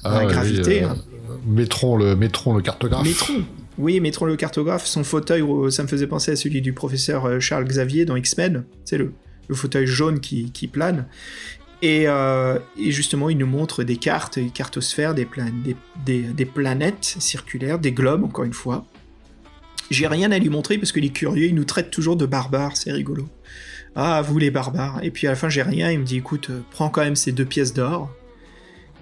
[0.03, 0.83] à oui, gravité.
[0.83, 0.97] euh, hein.
[1.47, 3.05] Métron, le, Métron, le cartographe.
[3.07, 3.43] Métron.
[3.79, 7.39] Oui, Métron le cartographe, son fauteuil, euh, ça me faisait penser à celui du professeur
[7.41, 9.13] Charles Xavier dans X-Men, c'est le,
[9.47, 11.05] le fauteuil jaune qui, qui plane.
[11.81, 15.27] Et, euh, et justement, il nous montre des cartes, des cartosphères, des,
[16.05, 18.85] des, planètes circulaires, des globes, encore une fois.
[19.89, 22.75] J'ai rien à lui montrer parce qu'il est curieux, il nous traite toujours de barbares,
[22.77, 23.27] c'est rigolo.
[23.95, 25.03] Ah, vous les barbares.
[25.03, 27.15] Et puis à la fin, j'ai rien, il me dit écoute, euh, prends quand même
[27.15, 28.13] ces deux pièces d'or.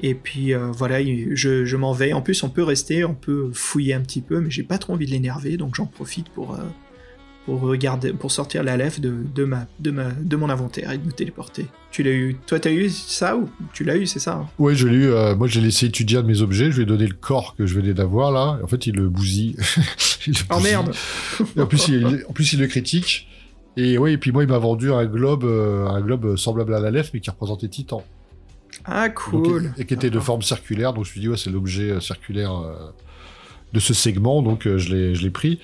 [0.01, 2.13] Et puis euh, voilà, il- je, m'en vais.
[2.13, 4.93] En plus, on peut rester, on peut fouiller un petit peu, mais j'ai pas trop
[4.93, 6.57] envie de l'énerver, donc j'en profite pour,
[7.47, 10.97] pour regarder, pour sortir la lèvre de, de, ma, de, ma, de mon inventaire et
[10.97, 11.65] de me téléporter.
[11.91, 14.49] Tu l'as eu, toi t'as eu ça ou tu l'as eu, c'est ça hein?
[14.59, 15.07] Ouais, je l'ai eu.
[15.11, 16.71] euh, moi, j'ai laissé étudier un de mes objets.
[16.71, 18.59] Je lui ai donné le corps que je venais d'avoir là.
[18.61, 19.55] En fait, il le bousille.
[20.27, 20.93] Il le Oh merde
[21.55, 23.29] Et en plus, il, en plus, il le critique.
[23.77, 26.81] Et ouais, et puis moi, il m'a vendu un globe, euh, un globe semblable à
[26.81, 28.03] la lèvre, mais qui représentait Titan.
[28.83, 30.91] Ah cool et, et qui était de forme circulaire.
[30.91, 32.91] Donc, je me suis dit, ouais, c'est l'objet euh, circulaire euh,
[33.71, 34.41] de ce segment.
[34.41, 35.59] Donc, euh, je l'ai je l'ai pris.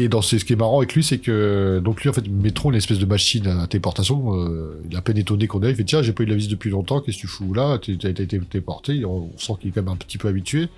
[0.00, 2.70] Et dans ce, qui est marrant avec lui, c'est que donc lui en fait Métron,
[2.70, 4.32] une espèce de machine à téléportation.
[4.36, 5.70] euh, il est à peine étonné qu'on ait.
[5.70, 7.00] Il fait tiens, j'ai pas eu de la visite depuis longtemps.
[7.00, 7.78] Qu'est-ce que tu fous là?
[7.78, 9.04] Tu as été téléporté.
[9.04, 10.68] On sent qu'il est quand même un petit peu habitué.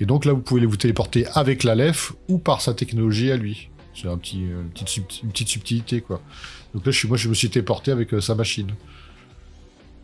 [0.00, 3.38] Et donc là, vous pouvez vous téléporter avec la LEF ou par sa technologie à
[3.38, 3.70] lui.
[3.94, 6.20] C'est un petit, euh, une, petite subti- une petite subtilité quoi.
[6.74, 8.72] Donc là, je suis, moi, je me suis téléporté avec euh, sa machine.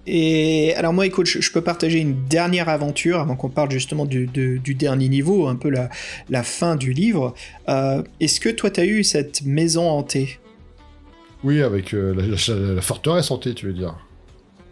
[0.07, 4.05] Et alors moi, écoute, je, je peux partager une dernière aventure avant qu'on parle justement
[4.05, 5.90] du, de- du dernier niveau, un peu la,
[6.28, 7.34] la fin du livre.
[7.68, 10.40] Euh, Est-ce que toi, t'as eu cette maison hantée?
[11.44, 13.96] Oui, avec euh, la, la- la forteresse hantée, tu veux dire.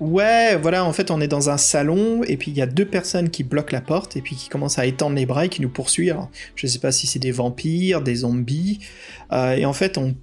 [0.00, 2.86] Ouais, voilà, en fait, on est dans un salon, et puis il y a deux
[2.86, 5.60] personnes qui bloquent la porte, et puis qui commencent à étendre les bras et qui
[5.60, 6.12] nous poursuivent.
[6.12, 8.80] Alors, je sais pas si c'est des vampires, des zombies,
[9.32, 10.16] euh, et en fait, on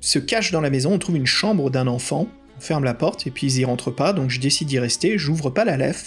[0.00, 2.28] se cache dans la maison, on trouve une chambre d'un enfant,
[2.60, 5.50] ferme la porte, et puis ils y rentrent pas, donc je décide d'y rester, j'ouvre
[5.50, 5.98] pas la lèvre.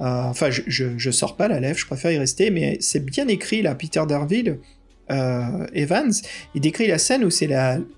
[0.00, 3.28] Euh, enfin, je, je, sors pas la lèvre, je préfère y rester, mais c'est bien
[3.28, 4.58] écrit là, Peter Darville,
[5.10, 6.12] euh, Evans,
[6.54, 7.48] il décrit la scène où c'est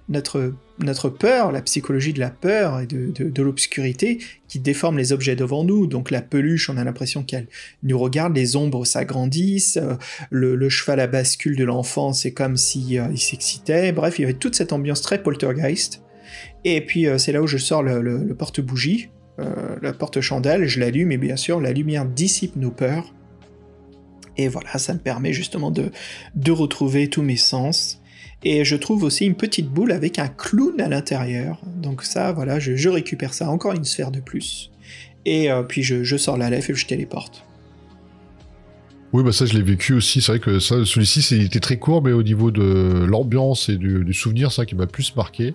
[0.09, 4.19] notre, notre peur, la psychologie de la peur et de, de, l'obscurité
[4.49, 5.87] qui déforme les objets devant nous.
[5.87, 7.49] Donc la peluche, on a l'impression qu'elle
[7.83, 9.97] nous regarde, les ombres s'agrandissent, euh,
[10.31, 13.93] le, cheval à bascule de l'enfant, c'est comme si euh, il s'excitait.
[13.93, 16.02] Bref, il y avait toute cette ambiance très poltergeist.
[16.65, 19.09] Et puis euh, c'est là où je sors le, porte-bougie,
[19.39, 23.13] euh, la porte-chandelle, je l'allume et bien sûr la lumière dissipe nos peurs.
[24.37, 25.91] Et voilà, ça me permet justement de,
[26.51, 28.01] retrouver tous mes sens.
[28.45, 31.61] Et je trouve aussi une petite boule avec un clown à l'intérieur.
[31.77, 34.71] Donc ça, voilà, je, récupère ça, encore une sphère de plus.
[35.27, 37.45] Et euh, puis je, sors la lèvre et je téléporte.
[39.13, 40.23] Oui, bah ça, je l'ai vécu aussi.
[40.23, 44.03] C'est vrai que celui-ci, il était très court, mais au niveau de l'ambiance et du,
[44.05, 45.55] du souvenir, ça qui m'a plus marqué.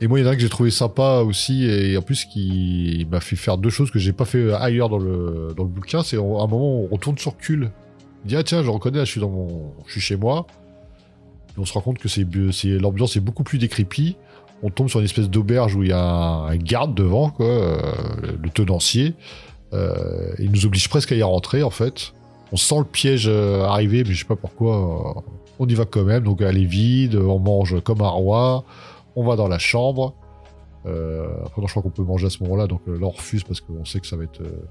[0.00, 2.24] Et moi, il y en a un que j'ai trouvé sympa aussi, et en plus,
[2.24, 5.68] qui m'a fait faire deux choses que j'ai pas fait ailleurs dans le, dans le
[5.68, 6.02] bouquin.
[6.02, 7.68] C'est à un moment, on retourne sur Cul.
[8.24, 9.72] Il dit, ah tiens, je reconnais, là, je suis, dans mon...
[9.86, 10.46] je suis chez moi.
[11.56, 14.16] Et on se rend compte que c'est, c'est, l'ambiance est beaucoup plus décrépie.
[14.62, 17.76] On tombe sur une espèce d'auberge où il y a un, garde devant, euh,
[18.42, 19.14] le tenancier.
[19.72, 22.12] Euh, il nous oblige presque à y rentrer, en fait.
[22.52, 25.22] On sent le piège euh, arriver, mais je sais pas pourquoi.
[25.58, 28.64] on y va quand même, donc elle est vide, on mange comme un roi,
[29.16, 30.14] on va dans la chambre.
[30.86, 33.60] Euh, après, je crois qu'on peut manger à ce moment-là, donc euh, là refuse parce
[33.60, 34.66] qu'on sait que ça va être, euh,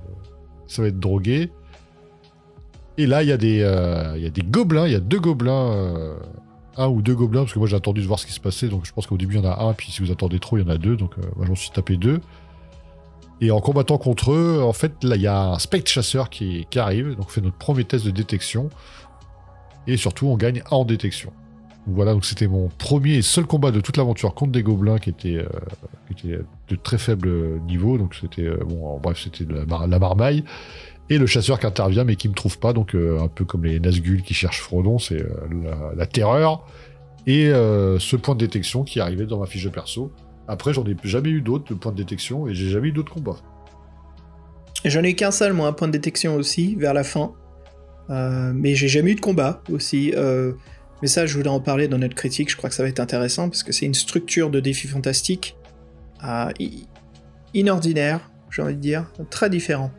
[0.68, 1.52] ça va être drogué.
[2.98, 5.20] Et là, il y, a des, euh, y a des gobelins, il y a deux
[5.20, 6.16] gobelins,
[6.78, 8.68] un ou deux gobelins, parce que moi j'ai attendu de voir ce qui se passait,
[8.68, 10.58] donc je pense qu'au début il y en a un, puis si vous attendez trop,
[10.58, 12.22] il y en a deux, donc moi j'en suis tapé deux.
[13.41, 16.68] Et en combattant contre eux, en fait, là, il y a un spectre chasseur qui,
[16.70, 18.70] qui arrive, donc on fait notre premier test de détection.
[19.88, 21.34] Et surtout, on gagne en détection.
[21.86, 25.10] Voilà, donc c'était mon premier et seul combat de toute l'aventure contre des gobelins qui
[25.10, 25.46] étaient,
[26.26, 27.98] euh, de très faible niveau.
[27.98, 30.46] Donc c'était, euh, bon, bref, c'était la, mar- la marmaille.
[31.10, 33.66] Et le chasseur qui intervient mais qui me trouve pas, donc euh, un peu comme
[33.66, 35.26] les Nazgûl qui cherchent Frodon, c'est
[35.98, 36.66] la, terreur.
[37.28, 40.12] Et ce point de détection qui arrivé dans ma fiche de perso.
[40.48, 43.14] Après, j'en ai jamais eu d'autres de points de détection et j'ai jamais eu d'autres
[43.14, 43.38] combats.
[44.84, 47.34] J'en ai qu'un seul, moi, un point de détection aussi, vers la fin.
[48.10, 50.14] Mais j'ai jamais eu de combat aussi.
[51.04, 52.49] Mais ça, je voulais en parler dans notre critique.
[52.49, 55.58] Je crois que ça va être intéressant parce que c'est une structure de défi fantastique
[56.24, 56.49] euh,
[57.54, 59.91] inordinaire, j'ai envie de dire, très différent.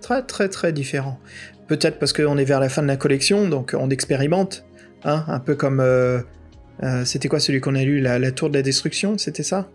[0.00, 1.20] Très, très, très différent.
[1.68, 4.64] Peut-être parce qu'on est vers la fin de la collection, donc on expérimente.
[5.04, 5.78] Hein, un peu comme.
[5.78, 6.20] euh,
[6.82, 9.70] euh, c'était quoi celui qu'on a lu la, la tour de la destruction C'était ça?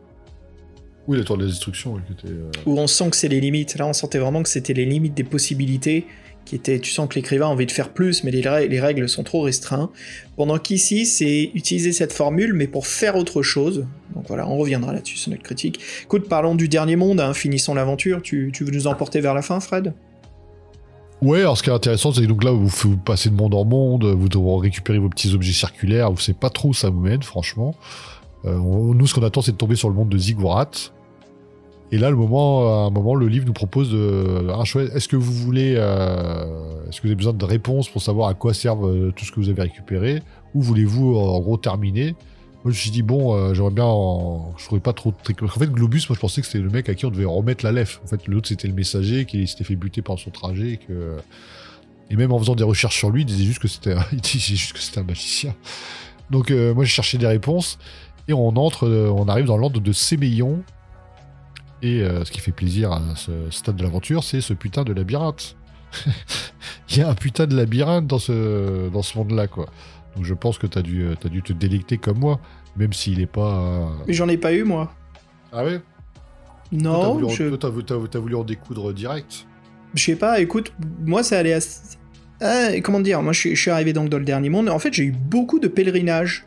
[1.07, 2.33] Oui, la tour de la destruction, oui, qui était.
[2.33, 3.77] euh, où on sent que c'est les limites.
[3.77, 6.07] Là, on sentait vraiment que c'était les limites des possibilités.
[6.47, 8.79] Qui étaient, tu sens que l'écrivain a envie de faire plus, mais les, rè- les
[8.79, 9.89] règles sont trop restreintes.
[10.37, 13.85] Pendant qu'ici, c'est utiliser cette formule, mais pour faire autre chose.
[14.15, 15.81] Donc voilà, on reviendra là-dessus sur notre critique.
[16.03, 18.21] Écoute, parlons du dernier monde, hein, finissons l'aventure.
[18.21, 19.93] Tu, veux nous emporter vers la fin, Fred?
[21.21, 23.65] Ouais, alors ce qui est intéressant, c'est que là, vous, vous passez de monde en
[23.65, 27.01] monde, vous devrez récupérer vos petits objets circulaires, vous savez pas trop où ça vous
[27.01, 27.75] mène, franchement.
[28.45, 30.69] Euh, nous, ce qu'on attend, c'est de tomber sur le monde de Ziggurat.
[31.91, 34.83] Et là, le à un moment, le livre nous propose de, un choix.
[34.83, 38.33] Est-ce que vous voulez, euh, est-ce que vous avez besoin de réponses pour savoir à
[38.33, 40.21] quoi servent euh, tout ce que vous avez récupéré,
[40.53, 42.15] ou voulez-vous en gros terminer?
[42.63, 44.53] Moi, je me suis dit bon, euh, j'aimerais bien, en...
[44.57, 45.11] je trouvais pas trop.
[45.11, 45.41] de trucs.
[45.43, 47.63] En fait, Globus, moi, je pensais que c'était le mec à qui on devait remettre
[47.63, 48.01] la lef.
[48.03, 50.79] En fait, l'autre, c'était le messager qui s'était fait buter pendant son trajet,
[52.09, 53.99] et même en faisant des recherches sur lui, il disait juste que c'était un,
[54.97, 55.53] un magicien.
[56.29, 57.77] Donc euh, moi j'ai cherché des réponses
[58.27, 60.61] et on entre, euh, on arrive dans l'ordre de Sémeillon.
[61.81, 64.93] Et euh, ce qui fait plaisir à ce stade de l'aventure, c'est ce putain de
[64.93, 65.55] labyrinthe.
[66.89, 69.67] Il y a un putain de labyrinthe dans ce, dans ce monde-là, quoi.
[70.15, 72.39] Donc je pense que t'as dû, euh, t'as dû te délecter comme moi,
[72.75, 73.59] même s'il est pas.
[73.59, 74.91] euh, Mais j'en ai pas eu, moi.
[75.53, 75.79] Ah ouais?
[75.79, 75.83] Toi,
[76.71, 77.43] t'as Non, voulu, en- je...
[77.55, 77.57] toi,
[78.09, 79.45] t'as voulu- en découdre direct.
[79.93, 80.73] Je sais pas, écoute,
[81.05, 81.97] moi ça allait assez...
[82.41, 84.79] Ah, comment dire, moi je suis, je suis arrivé donc dans le dernier monde, en
[84.79, 86.46] fait j'ai eu beaucoup de pèlerinages.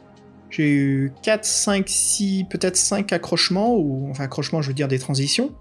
[0.50, 4.98] J'ai eu 4, 5, 6, peut-être 5 accrochements, ou enfin accrochements je veux dire des
[4.98, 5.52] transitions,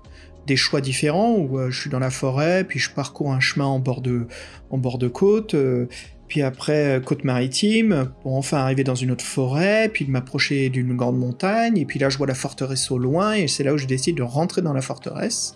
[0.48, 3.66] des choix différents, où euh, je suis dans la forêt, puis je parcours un chemin
[3.66, 4.26] en bord de,
[4.72, 5.86] en bord de côte, euh,
[6.28, 10.70] puis après euh, côte maritime, pour enfin arriver dans une autre forêt, puis de m'approcher
[10.70, 13.76] d'une grande montagne, et puis là je vois la forteresse au loin, et c'est là
[13.76, 15.56] où je décide de rentrer dans la forteresse.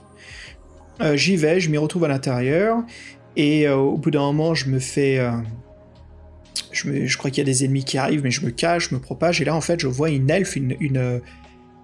[1.16, 2.78] J'y vais, je m'y retrouve à l'intérieur,
[3.36, 5.20] et au bout d'un moment, je me fais.
[6.72, 8.90] Je, me- je crois qu'il y a des ennemis qui arrivent, mais je me cache,
[8.90, 11.22] je me propage, et là, en fait, je vois une elfe, une, une,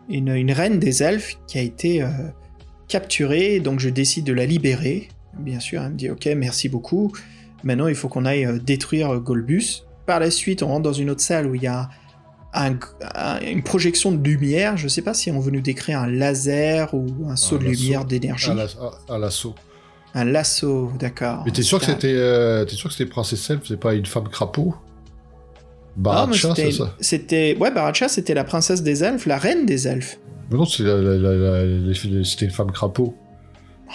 [0.09, 2.07] une, une reine des elfes qui a été euh,
[2.87, 5.09] capturée, donc je décide de la libérer.
[5.37, 7.11] Bien sûr, elle me dit Ok, merci beaucoup.
[7.63, 9.83] Maintenant, il faut qu'on aille euh, détruire euh, Golbus.
[10.05, 11.89] Par la suite, on rentre dans une autre salle où il y a
[12.53, 12.79] un-
[13.13, 14.75] un- une projection de lumière.
[14.75, 18.05] Je sais pas si on veut nous décrire un laser ou un saut de lumière
[18.05, 18.49] d'énergie.
[18.49, 19.53] À la- à- à l'assaut.
[20.15, 21.43] Un lasso, d'accord.
[21.45, 24.05] Mais t'es sûr que c'était, euh, t'es sûr que c'était Princesse Elf, c'est pas une
[24.05, 24.73] femme crapaud?
[25.95, 26.95] Baracha, c'est ça?
[26.99, 27.57] C'était.
[27.59, 30.17] Ouais, Baracha, c'était la princesse des elfes, la reine des elfes.
[30.49, 33.15] Mais non, c'est la- la- la- la- la- c'était une femme crapaud.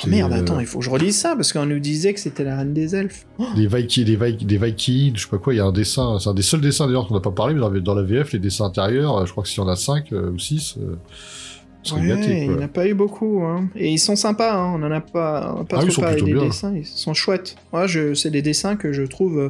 [0.05, 2.21] Oh merde, euh, attends, il faut que je relise ça, parce qu'on nous disait que
[2.21, 3.27] c'était la reine des elfes.
[3.39, 5.73] Oh, Des Vikings, des, Vi- des Vikings, je sais pas quoi, il y a un
[5.73, 8.03] dessin, c'est un des seuls dessins d'ailleurs qu'on n'a pas parlé, mais dans, dans la
[8.03, 10.75] VF, les dessins intérieurs, euh, je crois que s'il y en a 5 ou 6,
[10.79, 10.97] euh,
[11.93, 13.43] ouais, gâté, il n'y en a pas eu beaucoup.
[13.43, 13.68] Hein.
[13.76, 14.72] Et ils sont sympas, hein.
[14.76, 16.45] on en a pas, on pas Ah trop ils sont parlé plutôt des bien.
[16.47, 17.57] dessins, ils sont chouettes.
[17.72, 18.14] Ouais, je...
[18.14, 19.39] c'est des dessins que je trouve.
[19.39, 19.49] euh,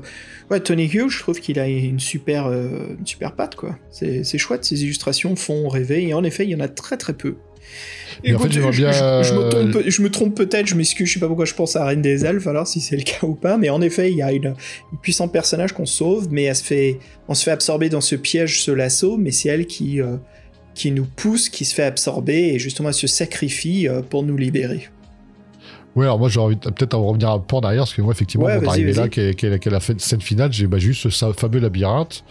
[0.51, 2.69] Ouais, Tony Hughes, je trouve qu'il a une super, euh,
[2.99, 3.79] une super patte, quoi.
[3.91, 6.97] C'est c'est chouette, ces illustrations font rêver, et en effet, il y en a très
[6.97, 7.37] très peu.
[8.35, 11.15] En fait, je, bien, je- me euh, trompe, je me trompe peut-être, je m'excuse, je
[11.15, 13.35] sais pas pourquoi je pense à Reine des Elfes, alors si c'est le cas ou
[13.35, 14.55] pas, mais en effet, il y a une,
[14.93, 18.15] une puissante personnage qu'on sauve, mais elle se fait, on se fait absorber dans ce
[18.15, 20.17] piège, ce lasso, mais c'est elle qui, euh,
[20.75, 24.89] qui nous pousse, qui se fait absorber, et justement se sacrifie euh, pour nous libérer.
[25.97, 28.13] Ouais, alors moi j'ai envie peut-être en revenir un peu en arrière, parce que moi
[28.13, 29.03] effectivement, Ouais, arrivé vas-y.
[29.05, 32.25] là, qu'elle qu'elle- qu'elle a fait scène finale, j'ai bah, juste ce fameux labyrinthe.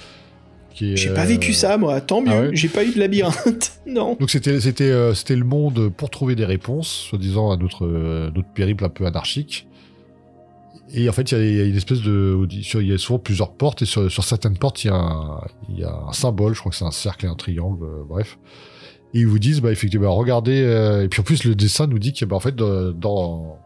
[0.81, 2.99] est, J'ai pas euh, vécu ça, moi, tant mieux, ah ouais j'ai pas eu de
[2.99, 4.17] labyrinthe, non.
[4.19, 8.29] Donc c'était c'était euh, c'était le monde pour trouver des réponses, soi-disant à notre euh,
[8.35, 9.65] notre périple un peu anarchique.
[10.95, 13.81] Et en fait, il y a- une espèce de il y a souvent plusieurs portes
[13.81, 17.25] et sur, certaines portes il y a un, symbole, je crois que c'est un cercle
[17.25, 18.37] et un triangle, euh, bref.
[19.15, 21.99] Et ils vous disent bah effectivement regardez euh, et puis en plus le dessin nous
[21.99, 23.59] dit que bah fait dans,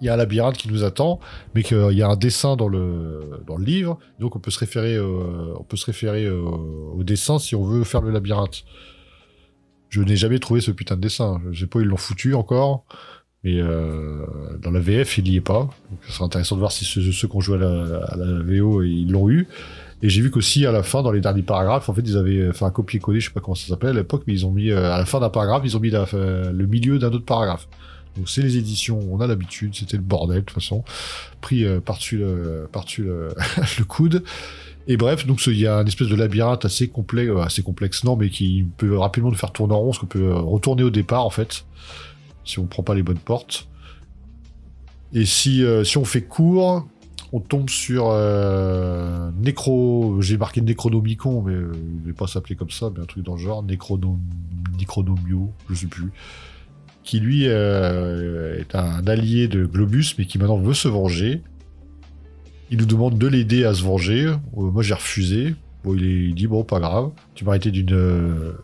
[0.00, 1.20] il y a un labyrinthe qui nous attend,
[1.54, 4.58] mais qu'il y a un dessin dans le dans le livre, donc on peut se
[4.58, 8.64] référer on peut se référer au dessin si on veut faire le labyrinthe.
[9.90, 11.40] Je n'ai jamais trouvé ce putain de dessin.
[11.50, 12.84] Je sais pas, ils l'ont foutu encore.
[13.44, 14.24] Mais euh,
[14.60, 15.70] dans la VF, il y est pas.
[15.90, 18.16] Donc, ce serait intéressant de voir si ceux, ceux qui ont joué à la, à
[18.16, 19.46] la VO, ils l'ont eu.
[20.02, 22.52] Et j'ai vu qu'aussi, à la fin, dans les derniers paragraphes, en fait, ils avaient
[22.52, 24.70] fait un copier-coller, je sais pas comment ça s'appelle à l'époque, mais ils ont mis,
[24.70, 27.68] euh, à la fin d'un paragraphe, ils ont mis euh, le milieu d'un autre paragraphe.
[28.16, 30.84] Donc c'est les éditions, on a l'habitude, c'était le bordel, de toute façon.
[31.40, 33.28] Pris euh, par-dessus le, par-dessus le,
[33.78, 34.24] le coude.
[34.88, 38.04] Et bref, donc il y a une espèce de labyrinthe assez complexe, euh, assez complexe
[38.04, 40.90] non, mais qui peut rapidement nous faire tourner en rond, parce qu'on peut retourner au
[40.90, 41.64] départ en fait,
[42.48, 43.68] si on prend pas les bonnes portes.
[45.12, 46.86] Et si, euh, si on fait court,
[47.32, 49.30] on tombe sur euh,
[50.20, 51.72] j'ai marqué Necronomicon, mais euh,
[52.02, 54.18] il ne pas s'appeler comme ça, mais un truc dans le genre, Necronom...
[54.78, 56.10] Necronomio, je sais plus,
[57.02, 61.42] qui lui euh, est un allié de Globus, mais qui maintenant veut se venger.
[62.70, 64.26] Il nous demande de l'aider à se venger.
[64.26, 65.54] Euh, moi, j'ai refusé.
[65.84, 67.10] Bon, il, il dit bon, pas grave.
[67.34, 68.54] Tu m'as arrêté d'une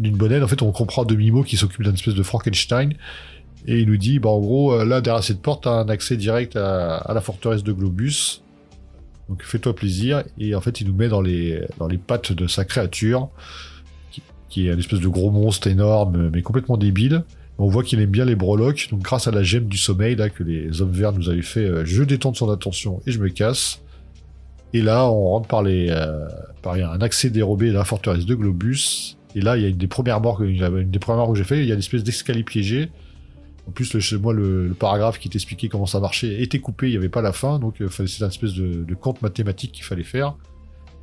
[0.00, 0.42] d'une bonne aide.
[0.42, 2.94] En fait, on comprend demi-mot qui s'occupe d'un espèce de Frankenstein.
[3.66, 6.16] Et il nous dit, bah, en gros, euh, là, derrière cette porte, t'as un accès
[6.16, 8.42] direct à, la forteresse de Globus.
[9.28, 10.24] Donc, fais-toi plaisir.
[10.38, 11.66] Et en fait, il nous met dans les,
[12.06, 13.28] pattes de sa créature,
[14.10, 17.22] qui, qui est un espèce de gros monstre énorme, mais complètement débile.
[17.62, 20.30] On voit qu'il aime bien les breloques, donc grâce à la gemme du sommeil là
[20.30, 23.28] que les hommes verts nous avaient fait, euh, je détends son attention et je me
[23.28, 23.82] casse.
[24.72, 26.26] Et là, on rentre par les, euh,
[26.62, 29.18] par un accès dérobé à la forteresse de Globus.
[29.34, 31.38] Et là, il y a une des premières morts que, une des premières morts que
[31.38, 31.60] j'ai fait.
[31.60, 32.90] Il y a une espèce d'escalier piégé.
[33.68, 36.88] En plus, le, chez moi, le, le paragraphe qui t'expliquait comment ça marchait était coupé.
[36.88, 39.72] Il n'y avait pas la fin, donc euh, c'était une espèce de, de compte mathématique
[39.72, 40.34] qu'il fallait faire.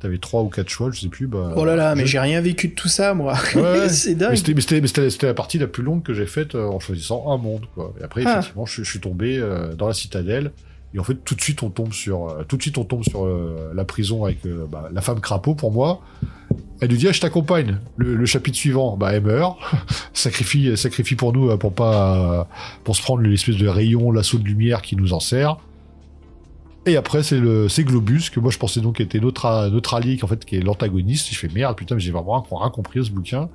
[0.00, 1.26] T'avais trois ou quatre choix, je sais plus.
[1.26, 3.34] Bah, Oh là là, mais je- j'ai rien vécu de tout ça, moi.
[3.56, 4.34] Ouais, c'est mais dingue.
[4.36, 7.32] c'était- mais c'était mais la partie la plus longue que j'ai faite euh, en choisissant
[7.32, 7.66] un monde.
[7.74, 7.94] Quoi.
[8.00, 8.32] Et après, Ah.
[8.38, 10.52] effectivement, je, je suis tombé euh, dans la citadelle.
[10.94, 13.04] Et en fait, tout de suite, on tombe sur, euh, tout de suite, on tombe
[13.04, 16.00] sur euh, la prison avec euh, bah, la femme crapaud pour moi.
[16.80, 17.78] Elle nous dit ah, je t'accompagne.
[17.96, 19.58] Le, chapitre suivant, bah elle meurt,
[20.12, 22.48] sacrifie, sacrifie pour nous pour pas,
[22.84, 25.58] pour se prendre l'espèce de rayon, l'assaut de lumière qui nous en sert.
[26.86, 30.16] Et après, c'est le, c'est Globus que moi je pensais donc était notre, notre allié,
[30.16, 31.28] qui en fait est l'antagoniste.
[31.32, 33.50] Je fais merde, putain, mais j'ai vraiment rien, compris à ce bouquin.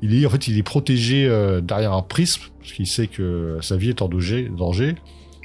[0.00, 1.28] Il est en fait, il est protégé
[1.62, 4.50] derrière un prisme parce qu'il sait que sa vie est en danger.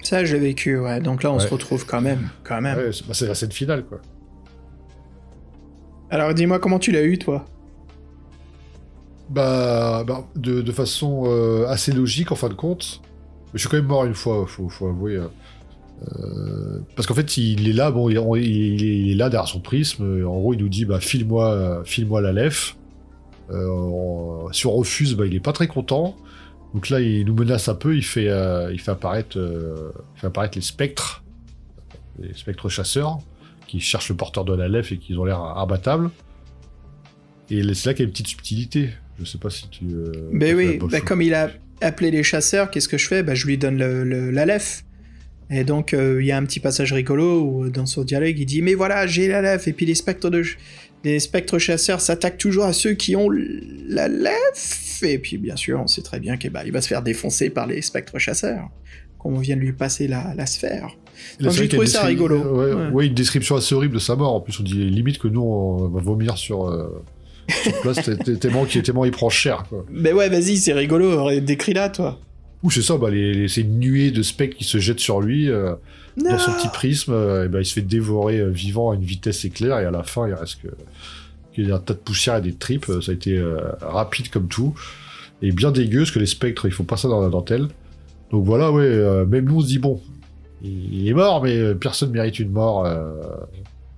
[0.04, 1.00] Ça, j'ai vécu, ouais.
[1.02, 1.40] Donc là, on Ouais.
[1.40, 2.30] se retrouve quand même.
[2.44, 2.78] Quand même.
[2.78, 4.00] Ouais, c'est bah, c'est la scène finale, quoi.
[6.10, 7.46] Alors, dis-moi comment tu l'as eu, toi?
[9.30, 13.02] Bah, bah, de, de façon euh, assez logique en fin de compte.
[13.48, 15.16] Mais je suis quand même mort une fois, faut, faut avouer.
[15.18, 15.28] euh.
[16.18, 19.48] Euh, parce qu'en fait, il est là, bon, il, on- il- il est là derrière
[19.50, 20.26] son prisme.
[20.26, 22.76] En gros, il nous dit, bah, file-moi, file-moi la lef.
[23.52, 26.16] Euh, on- si on refuse, bah, il est pas très content.
[26.74, 27.96] Donc là, il nous menace un peu.
[27.96, 31.24] Il fait, euh, il fait apparaître, euh, il fait apparaître les spectres,
[32.22, 33.20] les spectres chasseurs,
[33.68, 36.12] qui cherchent le porteur de la lef et qui ont l'air imbattables.
[37.50, 38.90] Et c'est là qu'il y a une petite subtilité.
[39.20, 39.86] Je sais pas si tu.
[39.86, 41.50] euh, Ben oui, bah, ou- comme il a
[41.82, 43.24] appelé les chasseurs, qu'est-ce que je fais?
[43.24, 44.84] Bah, Je lui donne le, le- la lef.
[45.50, 48.62] Et donc, il y a un petit passage rigolo où, dans son dialogue, il dit
[48.62, 49.68] Mais voilà, j'ai la lef.
[49.68, 50.44] Et puis les spectres, de...
[51.04, 54.86] les spectres chasseurs s'attaquent toujours à ceux qui ont la lef.
[55.04, 57.82] Et puis, bien sûr, on sait très bien qu'il va se faire défoncer par les
[57.82, 58.70] spectres chasseurs.
[59.18, 60.96] Qu'on vient de lui passer la, la sphère.
[61.42, 62.38] Donc, j'ai trouvé ça rigolo.
[62.40, 62.88] Ouais, Ouais.
[62.90, 64.34] ouais, une description assez horrible de sa mort.
[64.34, 67.04] En plus, on dit limite que nous, on va vomir sur, euh,
[67.64, 68.00] sur place,
[68.40, 69.66] tellement, qu'il- tellement il prend cher.
[69.68, 69.86] Quoi.
[69.92, 71.38] Mais ouais, vas-y, c'est rigolo.
[71.42, 72.18] Décris-la, toi.
[72.64, 75.20] Ou c'est ça, bah, les, les- c'est une nuée de spectres qui se jettent sur
[75.22, 75.50] lui.
[75.50, 75.74] euh,
[76.18, 79.04] dans son petit prisme, euh, et ben, il se fait dévorer euh, vivant à une
[79.04, 79.80] vitesse éclair.
[79.80, 80.68] Et à la fin, il reste que,
[81.64, 82.86] qu'il y a un tas de poussière et des tripes.
[83.02, 84.74] Ça a été euh, rapide comme tout.
[85.42, 87.68] Et bien dégueu, parce que les spectres, il faut pas ça dans la dentelle.
[88.32, 90.02] Donc voilà, ouais, euh, même nous, on se dit, bon,
[90.62, 93.14] il il est mort, mais euh, personne mérite une mort euh,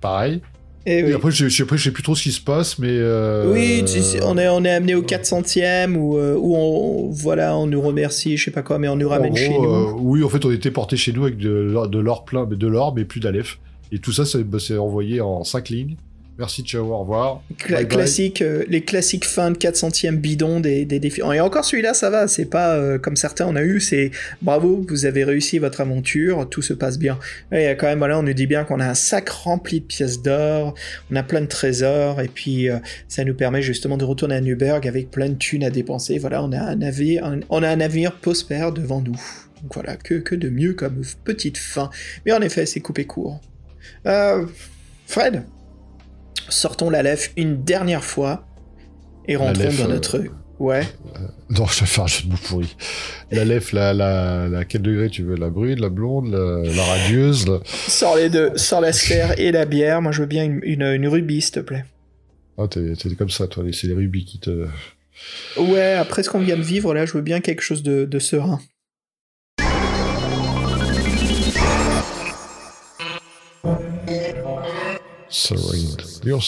[0.00, 0.40] pareille.
[0.86, 1.12] Et Et oui.
[1.12, 2.88] après, je, je, après, je sais plus trop ce qui se passe, mais.
[2.90, 3.84] euh, Oui,
[4.22, 8.36] on est, on est amené au 400e où, euh, où on, voilà, on nous remercie,
[8.36, 9.64] je sais pas quoi, mais on nous ramène gros, chez nous.
[9.64, 12.46] euh, oui, en fait, on était porté chez nous avec de, l'or- de l'or plein,
[12.50, 13.58] mais de l'or, mais plus d'Aleph.
[13.92, 15.96] Et tout ça, c'est bah, envoyé en 5 lignes.
[16.38, 17.42] Merci, ciao, au revoir.
[17.58, 17.88] Cla- bye bye.
[17.88, 21.20] classique, euh, les classiques fins de 400e bidon des, des défis.
[21.34, 24.10] Et encore celui-là, ça va, c'est pas euh, comme certains on a eu, c'est
[24.40, 27.18] bravo, vous avez réussi votre aventure, tout se passe bien.
[27.52, 29.84] Et a quand même, voilà, on nous dit bien qu'on a un sac rempli de
[29.84, 30.74] pièces d'or,
[31.12, 32.78] on a plein de trésors, et puis euh,
[33.08, 36.16] ça nous permet justement de retourner à Newberg avec plein de thunes à dépenser.
[36.18, 39.20] Voilà, on a un navire, un- on a un navire prospère devant nous.
[39.62, 41.90] Donc voilà, que, que de mieux comme petite fin.
[42.24, 43.40] Mais en effet, c'est coupé court.
[44.06, 44.46] Euh,
[45.06, 45.42] Fred?
[46.48, 48.46] Sortons la lèvre une dernière fois
[49.26, 50.24] et rentrons lèvre, dans euh, notre.
[50.58, 50.86] Ouais.
[51.50, 52.76] Non, je vais faire un jeu de mots pourri.
[53.30, 55.36] L'Aleph, la, la, la, quel degré tu veux?
[55.36, 57.60] La brune, la blonde, la, la radieuse la...
[57.64, 60.02] Sors les deux, sors la sphère et la bière.
[60.02, 61.84] Moi, je veux bien une, une, une rubis, s'il te plaît.
[62.58, 63.64] Ah, t'es t'es comme ça, toi.
[63.72, 64.66] C'est les rubis qui te.
[65.56, 68.18] Ouais, après ce qu'on vient de vivre, là, je veux bien quelque chose de, de
[68.18, 68.60] serein.
[76.24, 76.40] You're.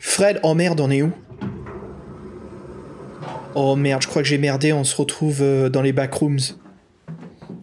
[0.00, 1.12] Fred, oh merde, on est où?
[3.54, 6.38] Oh merde, je crois que j'ai merdé, on se retrouve euh, dans les backrooms.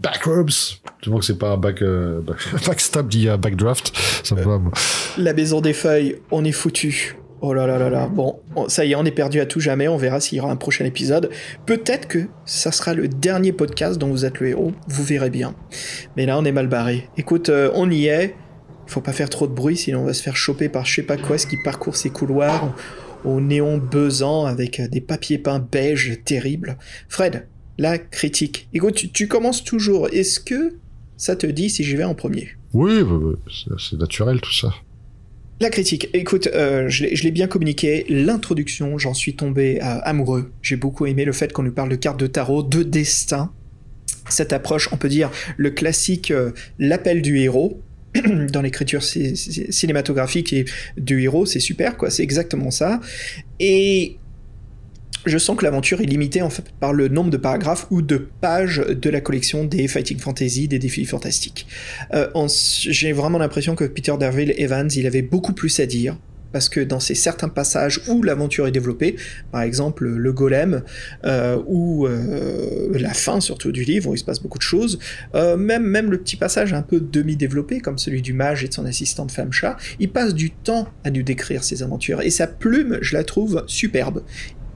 [0.01, 0.79] Backrooms?
[1.01, 3.09] Tu vois que c'est pas un back, euh, back- backstab
[3.39, 3.91] backdraft
[4.23, 4.71] Ça me va, moi.
[5.17, 7.15] La maison des feuilles, on est foutu.
[7.41, 8.07] Oh là là là là.
[8.07, 9.87] Bon, on- ça y est, on est perdu à tout jamais.
[9.87, 11.29] On verra s'il y aura un prochain épisode.
[11.65, 14.73] Peut-être que ça sera le dernier podcast dont vous êtes le héros.
[14.87, 15.55] Vous verrez bien.
[16.17, 17.09] Mais là, on est mal barré.
[17.17, 18.35] Écoute, euh, on y est.
[18.87, 21.03] Faut pas faire trop de bruit, sinon on va se faire choper par je sais
[21.03, 22.75] pas quoi, ce qui parcourt ces couloirs
[23.23, 26.77] au néon buzzant avec euh, des papiers peints beige terribles.
[27.07, 27.47] Fred,
[27.77, 28.67] la critique.
[28.73, 30.09] Écoute, tu, tu commences toujours.
[30.11, 30.73] Est-ce que
[31.17, 32.49] ça te dit si j'y vais en premier?
[32.73, 33.01] Oui,
[33.79, 34.73] c'est naturel tout ça.
[35.61, 40.51] La critique, écoute, euh, je l'ai bien communiqué, l'introduction, j'en suis tombé euh, amoureux.
[40.63, 43.53] J'ai beaucoup aimé le fait qu'on nous parle de cartes de tarot, de destin.
[44.27, 47.79] Cette approche, on peut dire, le classique, euh, l'appel du héros,
[48.51, 50.65] dans l'écriture ci- ci- cinématographique et
[50.97, 52.99] du héros, c'est super, quoi, c'est exactement ça.
[53.59, 54.17] Et
[55.25, 58.17] je sens que l'aventure est limitée en fait par le nombre de paragraphes ou de
[58.17, 61.67] pages de la collection des Fighting Fantasy, des défis fantastiques.
[62.13, 66.17] Euh, J'ai vraiment l'impression que Peter Darville Evans, il avait beaucoup plus à dire.
[66.51, 69.15] Parce que dans ces certains passages où l'aventure est développée,
[69.53, 70.83] par exemple le golem,
[71.23, 74.99] euh, ou euh, la fin surtout du livre, où il se passe beaucoup de choses,
[75.33, 78.85] même, même le petit passage un peu demi-développé, comme celui du mage et de son
[78.85, 82.19] assistante femme chat, il passe du temps à nous décrire ses aventures.
[82.21, 84.21] Et sa plume, je la trouve superbe.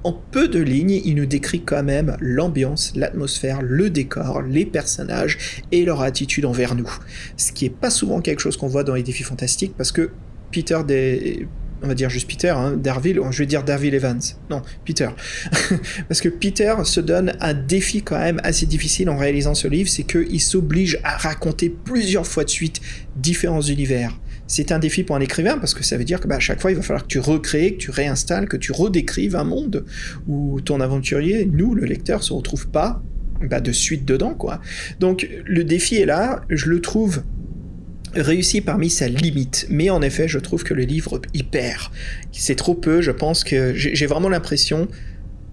[0.05, 5.63] En peu de lignes, il nous décrit quand même l'ambiance, l'atmosphère, le décor, les personnages
[5.71, 6.95] et leur attitude envers nous.
[7.37, 10.11] Ce qui est pas souvent quelque chose qu'on voit dans les défis fantastiques parce que
[10.51, 10.77] Peter
[11.81, 14.21] on va dire juste Peter, hein, Darville, je vais dire Darville Evans.
[14.51, 15.09] Non, Peter.
[16.07, 19.89] Parce que Peter se donne un défi quand même assez difficile en réalisant ce livre,
[19.89, 22.79] c'est qu'il s'oblige à raconter plusieurs fois de suite
[23.15, 24.17] différents univers.
[24.47, 26.61] C'est un défi pour un écrivain parce que ça veut dire que bah, à chaque
[26.61, 29.85] fois il va falloir que tu recrées, que tu réinstalles, que tu redécrives un monde
[30.27, 33.01] où ton aventurier, nous, le lecteur, se retrouve pas
[33.41, 34.61] bah, de suite dedans, quoi.
[34.99, 37.23] Donc le défi est là, je le trouve
[38.13, 41.91] réussi parmi sa limite, mais en effet, je trouve que le livre y perd.
[42.31, 44.87] C'est trop peu, je pense que j'ai j'ai vraiment l'impression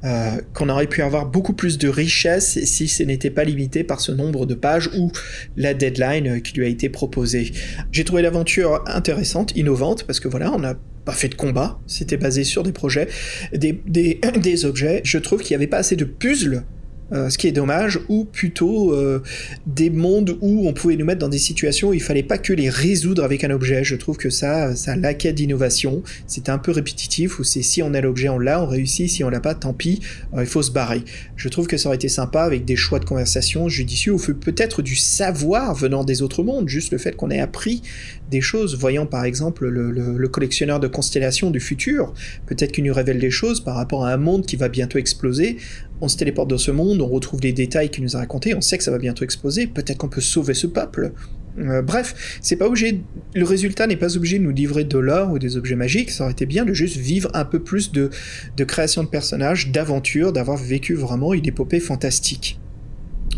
[0.04, 4.00] euh, qu'on aurait pu avoir beaucoup plus de richesse si ce n'était pas limité par
[4.00, 5.12] ce nombre de pages ou
[5.56, 7.52] la deadline euh, qui lui a été proposée.
[7.92, 10.74] J'ai trouvé l'aventure intéressante, innovante, parce que voilà, on n'a
[11.04, 13.08] pas fait de combat, c'était basé sur des projets,
[13.52, 15.00] des, des, des objets.
[15.04, 16.64] Je trouve qu'il n'y avait pas assez de puzzles
[17.12, 19.22] euh, ce qui est dommage, ou plutôt euh,
[19.66, 22.52] des mondes où on pouvait nous mettre dans des situations où il fallait pas que
[22.52, 23.84] les résoudre avec un objet.
[23.84, 26.02] Je trouve que ça, ça laquait d'innovation.
[26.26, 29.24] C'était un peu répétitif, où c'est si on a l'objet, on l'a, on réussit, si
[29.24, 30.00] on l'a pas, tant pis,
[30.34, 31.02] euh, il faut se barrer.
[31.36, 34.82] Je trouve que ça aurait été sympa avec des choix de conversation judicieux, ou peut-être
[34.82, 37.82] du savoir venant des autres mondes, juste le fait qu'on ait appris
[38.30, 42.14] des choses, voyant par exemple le, le, le collectionneur de constellations du futur,
[42.46, 45.58] peut-être qu'il nous révèle des choses par rapport à un monde qui va bientôt exploser,
[46.02, 48.60] on se téléporte dans ce monde, on retrouve les détails qu'il nous a racontés, on
[48.60, 51.12] sait que ça va bientôt exploser, peut-être qu'on peut sauver ce peuple.
[51.58, 53.02] Euh, bref, c'est pas obligé.
[53.34, 56.10] Le résultat n'est pas obligé de nous livrer de l'or ou des objets magiques.
[56.10, 58.10] Ça aurait été bien de juste vivre un peu plus de,
[58.56, 62.58] de création de personnages, d'aventure, d'avoir vécu vraiment une épopée fantastique.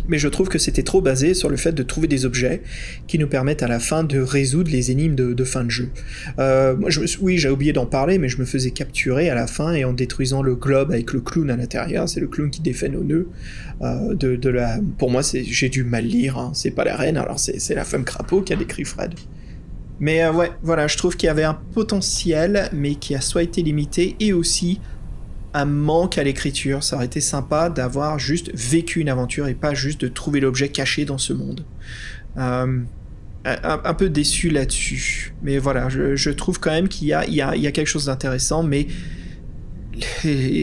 [0.08, 2.62] Mais je trouve que c'était trop basé sur le fait de trouver des objets
[3.06, 5.90] qui nous permettent à la fin de résoudre les énigmes de, fin de jeu.
[6.38, 6.90] Euh, moi,
[7.20, 9.92] oui, j'ai oublié d'en parler, mais je me faisais capturer à la fin et en
[9.92, 13.28] détruisant le globe avec le clown à l'intérieur, c'est le clown qui défait nos nœuds.
[13.82, 14.78] Euh, de, la...
[14.98, 16.52] Pour moi, j'ai dû mal lire, hein.
[16.54, 19.14] c'est pas la reine, alors c'est la femme crapaud qui a décrit Fred.
[20.00, 23.42] Mais euh, ouais, voilà, je trouve qu'il y avait un potentiel, mais qui a soit
[23.42, 24.80] été limité et aussi
[25.54, 26.82] un manque à l'écriture.
[26.82, 30.68] Ça aurait été sympa d'avoir juste vécu une aventure et pas juste de trouver l'objet
[30.68, 31.64] caché dans ce monde.
[32.36, 32.80] Euh,
[33.44, 35.34] un, peu déçu là-dessus.
[35.42, 38.86] Mais voilà, je, trouve quand même qu'il y, a, quelque chose d'intéressant, mais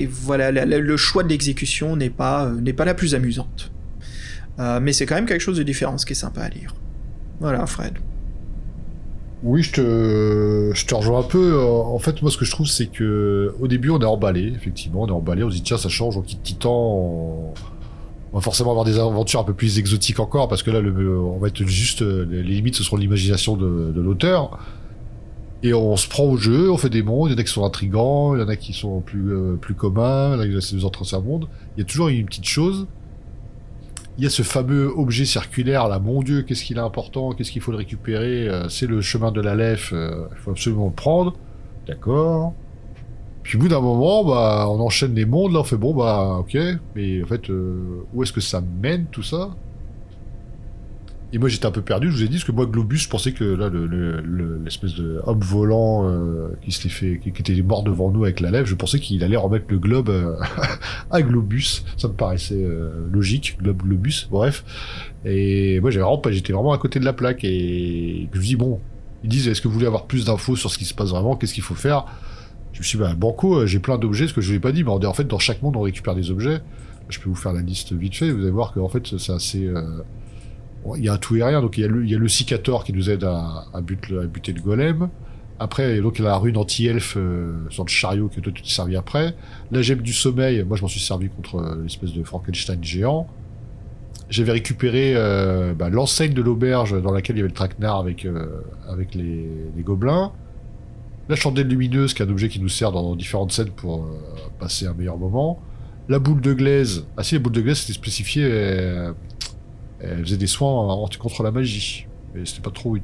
[0.09, 3.71] voilà, le choix de l'exécution n'est pas, euh, la plus amusante.
[4.59, 6.75] Euh, mais c'est quand même quelque chose de différent, ce qui est sympa à lire.
[7.39, 7.93] Voilà, Fred.
[9.43, 11.59] Oui, je te, je te rejoins un peu.
[11.59, 15.01] En fait, moi, ce que je trouve, c'est que au début, on est emballé, effectivement,
[15.03, 17.53] on est emballé, on se dit tiens, ça change, on quitte Titan, on...
[18.33, 21.47] va forcément avoir des aventures un peu plus exotiques encore, parce que là, on va
[21.47, 24.59] être juste, les limites, ce seront l'imagination de, l'auteur.
[25.63, 27.51] Et on se prend au jeu, on fait des mondes, il y en a qui
[27.51, 30.85] sont intrigants, il y en a qui sont plus, euh, plus communs, là, c'est nous
[30.85, 31.47] entrer un monde.
[31.77, 32.87] Il y a toujours une petite chose.
[34.17, 37.51] Il y a ce fameux objet circulaire là, mon dieu, qu'est-ce qu'il est important, qu'est-ce
[37.51, 40.87] qu'il faut le récupérer, euh, c'est le chemin de la Lef, euh, il faut absolument
[40.87, 41.33] le prendre.
[41.87, 42.53] D'accord.
[43.43, 46.37] Puis au bout d'un moment, bah, on enchaîne les mondes, là, on fait bon, bah,
[46.39, 46.57] ok,
[46.95, 49.49] mais en fait, où est-ce que ça mène tout ça?
[51.33, 53.09] Et moi j'étais un peu perdu, je vous ai dit, parce que moi Globus, je
[53.09, 53.69] pensais que là,
[54.63, 58.41] l'espèce le, de homme volant euh, qui s'était fait, qui, était mort devant nous avec
[58.41, 60.35] la lèvre, je pensais qu'il allait remettre le globe euh,
[61.11, 61.85] à Globus.
[61.95, 64.65] Ça me paraissait euh, logique, globe Globus, bref.
[65.23, 68.57] Et moi j'avais vraiment j'étais vraiment à côté de la plaque et je me dis
[68.57, 68.81] bon,
[69.23, 71.37] ils disent est-ce que vous voulez avoir plus d'infos sur ce qui se passe vraiment,
[71.37, 72.07] qu'est-ce qu'il faut faire?
[72.73, 74.73] Je me suis dit bah banco, j'ai plein d'objets, ce que je vous ai pas
[74.73, 76.59] dit, mais en fait dans chaque monde on récupère des objets.
[77.07, 79.69] Je peux vous faire la liste vite fait, vous allez voir qu'en fait c'est assez
[80.97, 81.61] il y a tout et rien.
[81.61, 83.81] Donc il y a le, il y a le cicator qui nous aide à, à,
[83.81, 85.09] buter, à buter le golem.
[85.61, 88.63] Après, donc il y a la rune anti-elfe euh, sur le chariot que toi tu
[88.63, 89.35] t'es servi après.
[89.69, 93.27] La gemme du sommeil, moi je m'en suis servi contre euh, l'espèce de Frankenstein géant.
[94.31, 98.25] J'avais récupéré euh, bah, l'enseigne de l'auberge dans laquelle il y avait le traquenard avec,
[98.25, 99.47] euh, avec les,
[99.77, 100.31] les, gobelins.
[101.29, 104.07] La chandelle lumineuse, qui est un objet qui nous sert dans différentes scènes pour
[104.59, 105.61] passer un meilleur moment.
[106.09, 107.05] La boule de glaise.
[107.17, 108.49] Ah si, la boule de glaise, c'était spécifié
[110.03, 112.07] elle faisait des soins contre la magie.
[112.33, 112.95] Mais c'était pas trop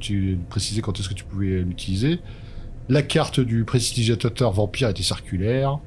[0.48, 2.20] précisé quand est-ce que tu pouvais l'utiliser.
[2.88, 5.78] La carte du prestidigitateur vampire était circulaire.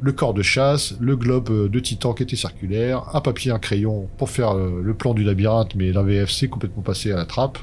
[0.00, 4.08] Le corps de chasse, le globe de titan qui était circulaire, un papier, un crayon
[4.16, 7.58] pour faire euh, le plan du labyrinthe, mais d'un VFC complètement passé à la trappe,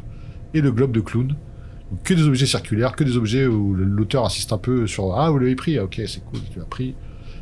[0.53, 1.33] et le globe de clown.
[2.03, 5.39] Que des objets circulaires, que des objets où l'auteur insiste un peu sur Ah, vous
[5.39, 6.95] l'avez pris, ah, ok, c'est cool, tu l'as pris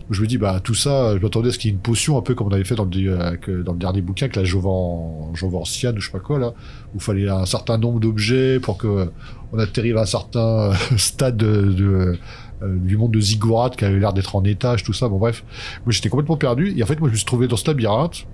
[0.10, 2.18] je me dis, bah, tout ça, je m'attendais à ce qu'il y ait une potion,
[2.18, 5.36] un peu comme on avait fait dans le, euh, dernier bouquin, avec la Jovan, ou
[5.36, 6.50] je sais pas quoi, là,
[6.94, 9.10] où il fallait un certain nombre d'objets pour que
[9.52, 12.18] on atterrive à un certain euh, stade de,
[12.62, 15.44] euh, du monde de Ziggurat, qui avait l'air d'être en étage, tout ça, bon, bref.
[15.86, 18.26] Moi, j'étais complètement perdu, et en fait, moi, je me suis trouvé dans ce labyrinthe,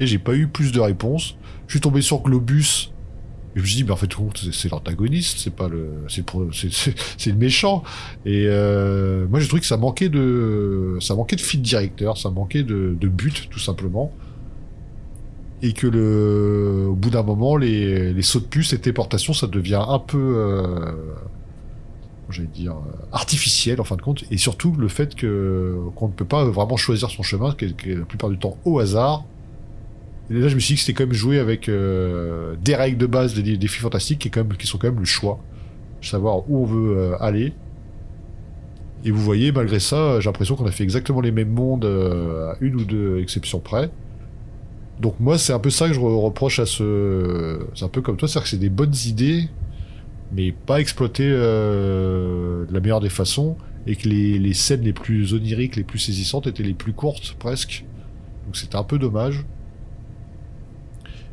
[0.00, 1.36] et j'ai pas eu plus de réponses.
[1.66, 2.92] Je suis tombé sur Globus,
[3.54, 4.10] je me dis, mais en fait,
[4.52, 7.82] c'est l'antagoniste, c'est pas le, c'est le méchant.
[8.24, 12.30] Et euh, moi, j'ai trouvé que ça manquait de, ça manquait de fil directeur, ça
[12.30, 14.12] manquait de, de but, tout simplement.
[15.60, 19.48] Et que le, au bout d'un moment, les, les sauts de puce et téléportation, ça
[19.48, 20.92] devient un peu, euh,
[22.30, 22.76] j'allais dire,
[23.10, 24.22] artificiel en fin de compte.
[24.30, 27.94] Et surtout, le fait que qu'on ne peut pas vraiment choisir son chemin, qui est
[27.96, 29.24] la plupart du temps au hasard,
[30.30, 32.98] et là, je me suis dit que c'était quand même jouer avec euh, des règles
[32.98, 35.40] de base des défis fantastiques qui, sont quand même le choix.
[36.02, 37.54] Savoir où on veut euh, aller.
[39.04, 42.52] Et vous voyez, malgré ça, j'ai l'impression qu'on a fait exactement les mêmes mondes euh,
[42.52, 43.90] à une ou deux exceptions près.
[45.00, 47.60] Donc moi, c'est un peu ça que je reproche à ce...
[47.74, 49.48] C'est un peu comme toi, c'est-à-dire que c'est des bonnes idées,
[50.32, 53.56] mais pas exploitées de la meilleure des façons,
[53.86, 57.36] et que les, les scènes les plus oniriques, les plus saisissantes étaient les plus courtes,
[57.38, 57.84] presque.
[58.44, 59.44] Donc c'était un peu dommage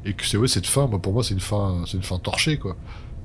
[0.06, 0.88] et que c'est ouais cette fin.
[0.88, 2.76] Moi pour moi c'est une fin c'est une fin torchée quoi.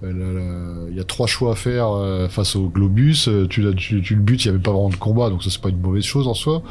[0.02, 3.28] Il y a trois choix à faire euh, face au globus.
[3.28, 5.60] Euh, tu, tu, le butes il y avait pas vraiment de combat donc ça c'est
[5.60, 6.62] pas une mauvaise chose en soi.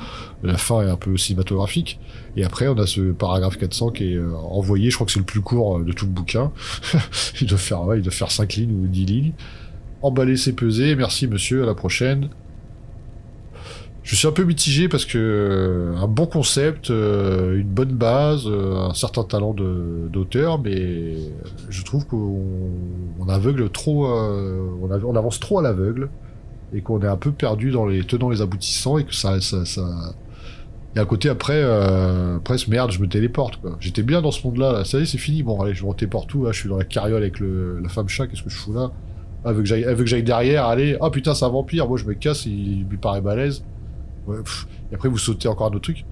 [0.41, 1.99] La fin est un peu cinématographique.
[2.35, 4.89] Et après on a ce paragraphe 400 qui est euh, envoyé.
[4.89, 6.51] Je crois que c'est le plus court de tout le bouquin.
[7.41, 9.33] Il doit faire il doit faire 5 lignes ou 10 lignes.
[10.01, 11.63] Emballer c'est peser merci monsieur.
[11.63, 12.29] À la prochaine
[14.09, 18.47] je suis un peu mitigé parce que euh, un bon concept, euh, une bonne base,
[18.47, 21.13] euh, un certain talent d'auteur, mais
[21.69, 26.09] je trouve qu'on aveugle trop, on, on, avance trop à l'aveugle
[26.73, 29.61] et qu'on est un peu perdu dans les tenants les aboutissants et que ça, ça,
[30.95, 33.77] Et à côté, après, euh, merde, je me téléporte, quoi.
[33.79, 34.85] J'étais bien dans ce monde-là, là.
[34.85, 35.43] ça y est, c'est fini.
[35.43, 37.89] Bon, allez, je me téléporte tout, là, je suis dans la carriole avec le, la
[37.89, 38.91] femme chat, qu'est-ce que je fous là?
[39.45, 41.97] Veut que j'aille, elle veut que j'aille derrière, allez, ah putain, c'est un vampire, moi
[41.97, 43.63] je me casse, il, lui paraît balèze.
[44.91, 46.05] Et après, vous sautez encore un autre truc.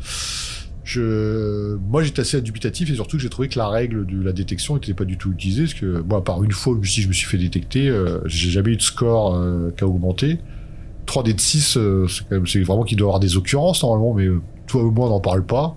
[0.88, 1.76] Je...
[1.90, 4.94] Moi, j'étais assez dubitatif et surtout j'ai trouvé que la règle de la détection n'était
[4.94, 5.64] pas du tout utilisée.
[5.64, 8.72] Parce que, à part une fois, si je me suis fait détecter, euh, j'ai jamais
[8.72, 10.40] eu de score euh, qui a augmenté.
[11.06, 12.08] 3D de 6, euh,
[12.46, 15.20] c'est vraiment qu'il doit avoir des occurrences normalement, mais euh, toi ou moi, on n'en
[15.20, 15.76] parle pas.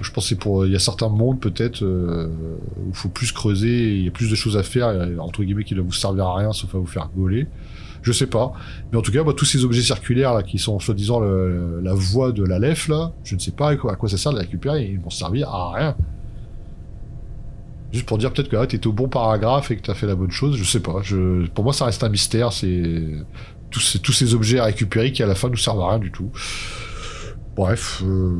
[0.00, 3.94] Je pense c'est pour, il y a certains mondes peut-être où il faut plus creuser,
[3.94, 6.36] il y a plus de choses à faire, entre guillemets, qui ne vous servir à
[6.36, 7.46] rien sauf à vous faire gauler.
[8.04, 8.52] Je sais pas.
[8.92, 12.32] Mais en tout cas, moi, tous ces objets circulaires là, qui sont soi-disant la voie
[12.32, 14.84] de la LEF, là, je ne sais pas à quoi, ça sert de les récupérer,
[14.84, 15.96] ils vont servir à rien.
[17.92, 20.16] Juste pour dire peut-être que ah, t'étais au bon paragraphe et que t'as fait la
[20.16, 21.00] bonne chose, je sais pas.
[21.54, 22.52] Pour moi, ça reste un mystère.
[22.52, 23.24] C'est
[23.70, 26.30] tous ces, objets à récupérer qui à la fin nous servent à rien du tout.
[27.56, 28.02] Bref.
[28.04, 28.32] euh,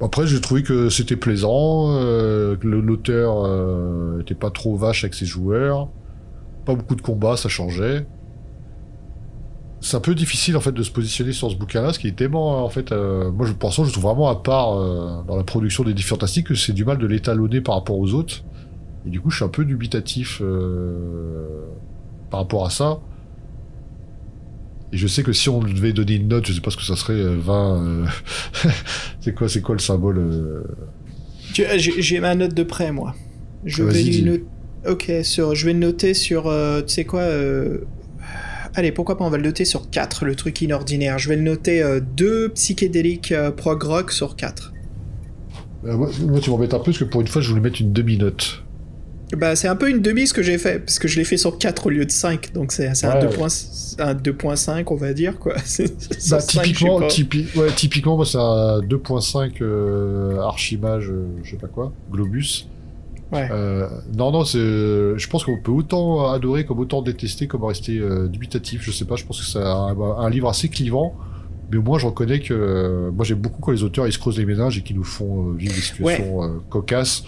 [0.00, 5.26] Après, j'ai trouvé que c'était plaisant, euh, que l'auteur était pas trop vache avec ses
[5.26, 5.88] joueurs,
[6.64, 8.06] pas beaucoup de combats, ça changeait.
[9.84, 12.16] C'est un peu difficile en fait de se positionner sur ce bouquin-là, ce qui est
[12.16, 15.44] tellement en fait, euh, moi je pense, je trouve vraiment à part euh, dans la
[15.44, 18.44] production des Défis Fantastiques que c'est du mal de l'étalonner par rapport aux autres.
[19.06, 21.66] Et du coup, je suis un peu dubitatif euh,
[22.30, 22.98] par rapport à ça.
[24.90, 26.82] Et je sais que si on devait donner une note, je sais pas ce que
[26.82, 27.84] ça serait, euh, 20.
[27.84, 28.06] euh,
[29.20, 30.64] c'est quoi, c'est quoi le symbole
[31.52, 33.14] J'ai ma note de près, moi.
[33.66, 34.44] Je Ah, vais.
[34.90, 36.44] Ok, sur, je vais noter sur.
[36.44, 37.26] tu sais quoi
[38.74, 41.18] Allez, pourquoi pas, on va le noter sur 4, le truc inordinaire.
[41.18, 41.82] Je vais le noter
[42.16, 44.72] 2 psychédéliques euh, prog rock sur 4.
[45.84, 47.80] euh, moi, moi, tu m'embêtes un peu parce que pour une fois, je voulais mettre
[47.80, 48.62] une demi-note.
[49.36, 51.36] Bah, c'est un peu une demi ce que j'ai fait, parce que je l'ai fait
[51.38, 53.26] sur 4 au lieu de 5, donc c'est un Ouais.
[53.26, 55.54] 2.5, un 2.5, on va dire, quoi.
[56.30, 61.66] Bah, typiquement, typi- ouais, typiquement, moi, c'est un 2.5 euh, archimage, euh, je sais pas
[61.68, 62.66] quoi, Globus.
[63.34, 63.48] Ouais.
[63.50, 67.98] Euh, non, non, c'est, je pense qu'on peut autant adorer comme autant détester, comme rester
[67.98, 68.82] euh, dubitatif.
[68.82, 71.14] Je sais pas, je pense que c'est un, un livre assez clivant.
[71.70, 74.18] Mais au moins, je reconnais que euh, moi, j'aime beaucoup quand les auteurs ils se
[74.18, 77.24] creusent les méninges et qu'ils nous font vivre des situations cocasses.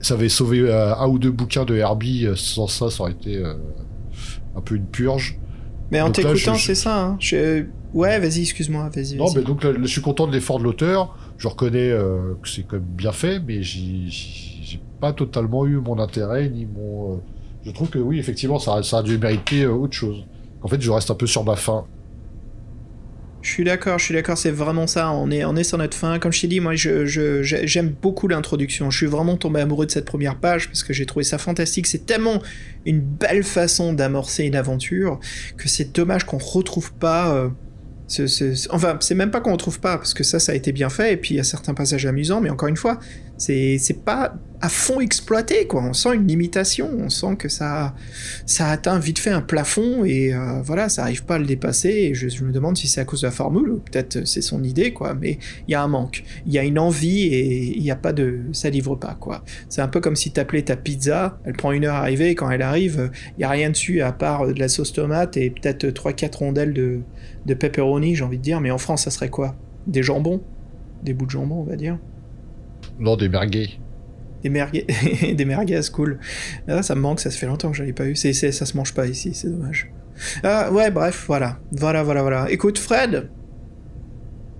[0.00, 2.26] Ça avait sauvé un ou deux bouquins de Herbie.
[2.36, 3.42] Sans ça, ça aurait été
[4.56, 5.38] un peu une purge.
[5.90, 7.16] Mais en t'écoutant, je- c'est ça, hein.
[7.20, 7.64] Je-
[7.94, 9.16] Ouais, vas-y, excuse-moi, vas-y.
[9.16, 11.16] Non, mais donc là, je suis content de l'effort de l'auteur.
[11.38, 11.88] Je reconnais
[12.42, 14.10] que c'est quand même bien fait, mais j'ai
[15.00, 17.16] pas totalement eu mon intérêt ni mon.
[17.18, 17.20] euh,
[17.62, 20.26] Je trouve que oui, effectivement, ça, ça a dû mériter euh, autre chose.
[20.60, 21.88] En fait, je reste un peu sur ma faim.
[23.40, 25.12] Je suis d'accord, je suis d'accord, c'est vraiment ça.
[25.12, 26.18] On est, on est sur notre fin.
[26.18, 28.90] Comme je t'ai dit, moi, je, je- j'aime beaucoup l'introduction.
[28.90, 31.86] Je suis vraiment tombé amoureux de cette première page parce que j'ai trouvé ça fantastique.
[31.86, 32.42] C'est tellement
[32.84, 35.20] une belle façon d'amorcer une aventure
[35.56, 37.32] que c'est dommage qu'on retrouve pas.
[37.34, 37.50] euh,
[38.70, 41.12] enfin, c'est même pas qu'on retrouve pas parce que ça, ça a été bien fait
[41.12, 42.98] et puis il y a certains passages amusants, mais encore une fois,
[43.38, 45.84] c'est pas à fond exploité quoi.
[45.84, 47.94] On sent une limitation, on sent que ça
[48.44, 51.88] ça atteint vite fait un plafond et euh, voilà, ça arrive pas à le dépasser.
[51.88, 54.64] Et je, me demande si c'est à cause de la formule ou peut-être c'est son
[54.64, 55.14] idée quoi.
[55.14, 55.38] Mais
[55.68, 58.12] il y a un manque, il y a une envie et il y a pas
[58.12, 59.44] de, ça livre pas quoi.
[59.68, 62.34] C'est un peu comme si t'appelais ta pizza, elle prend une heure à arriver et
[62.34, 65.36] quand elle arrive, il y a rien dessus à part euh, de la sauce tomate
[65.36, 67.00] et peut-être 3-4 rondelles de
[67.46, 68.60] de pepperoni, j'ai envie de dire.
[68.60, 69.56] Mais en France, ça serait quoi?
[69.86, 70.42] Des jambons,
[71.02, 71.98] des bouts de jambon, on va dire?
[72.98, 73.78] Non, des merguez.
[74.42, 74.86] Des merguez,
[75.34, 76.18] des merguez, cool.
[76.68, 78.14] Ah, ça me manque, ça se fait longtemps que j'en ai pas eu.
[78.16, 79.90] C'est- ça se mange pas ici, c'est dommage.
[80.42, 81.58] Ah, ouais, bref, voilà.
[81.72, 82.50] Voilà, voilà, voilà.
[82.50, 83.30] Écoute, Fred,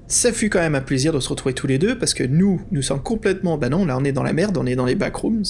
[0.08, 2.60] ça fut quand même un plaisir de se retrouver tous les deux, parce que nous,
[2.70, 3.58] nous sommes complètement...
[3.58, 5.42] Bah non, là, on est dans la merde, on est dans les backrooms.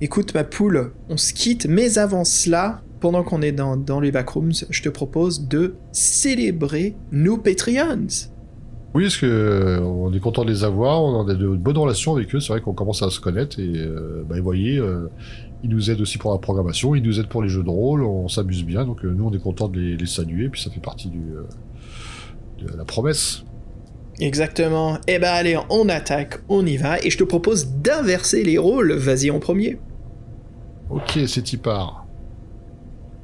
[0.00, 4.10] Écoute, ma poule, on se quitte, mais avant cela, pendant qu'on est dans, dans les
[4.12, 8.06] backrooms, je te propose de célébrer nos Patreons.
[8.94, 12.14] Oui, parce que euh, on est content de les avoir, on a de bonnes relations
[12.14, 12.38] avec eux.
[12.38, 15.10] C'est vrai qu'on commence à se connaître et euh, bah, vous voyez, euh,
[15.64, 18.04] ils nous aident aussi pour la programmation, ils nous aident pour les jeux de rôle,
[18.04, 18.84] on s'amuse bien.
[18.84, 21.34] Donc euh, nous, on est content de les, les saluer, puis ça fait partie du,
[22.60, 23.42] de la promesse.
[24.20, 24.98] Exactement.
[25.08, 28.92] Eh ben allez, on attaque, on y va, et je te propose d'inverser les rôles.
[28.92, 29.80] Vas-y en premier.
[30.88, 32.06] Ok, c'est y part.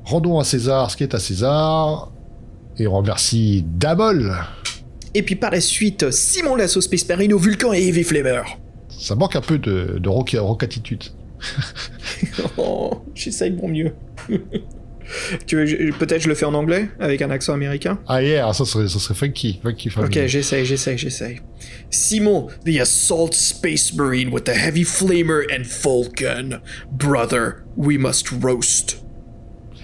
[0.05, 2.11] Rendons à César ce qui est à César.
[2.77, 4.35] Et on remercie Damol.
[5.15, 8.43] Et puis par la suite, Simon Lasso Space Marine au Vulcan et Heavy Flamer.
[8.89, 11.05] Ça manque un peu de, de rock- rockatitude.
[12.59, 13.93] Oh, j'essaye de mon mieux.
[15.47, 17.99] tu veux, peut-être je le fais en anglais, avec un accent américain?
[18.07, 19.59] Ah yeah, ça serait, ça serait funky.
[19.63, 20.19] Funky family.
[20.21, 21.41] Ok, j'essaye, j'essaye, j'essaye.
[21.91, 26.61] Simon, the Assault Space Marine with the Heavy Flamer and Falcon.
[26.93, 29.03] Brother, we must roast.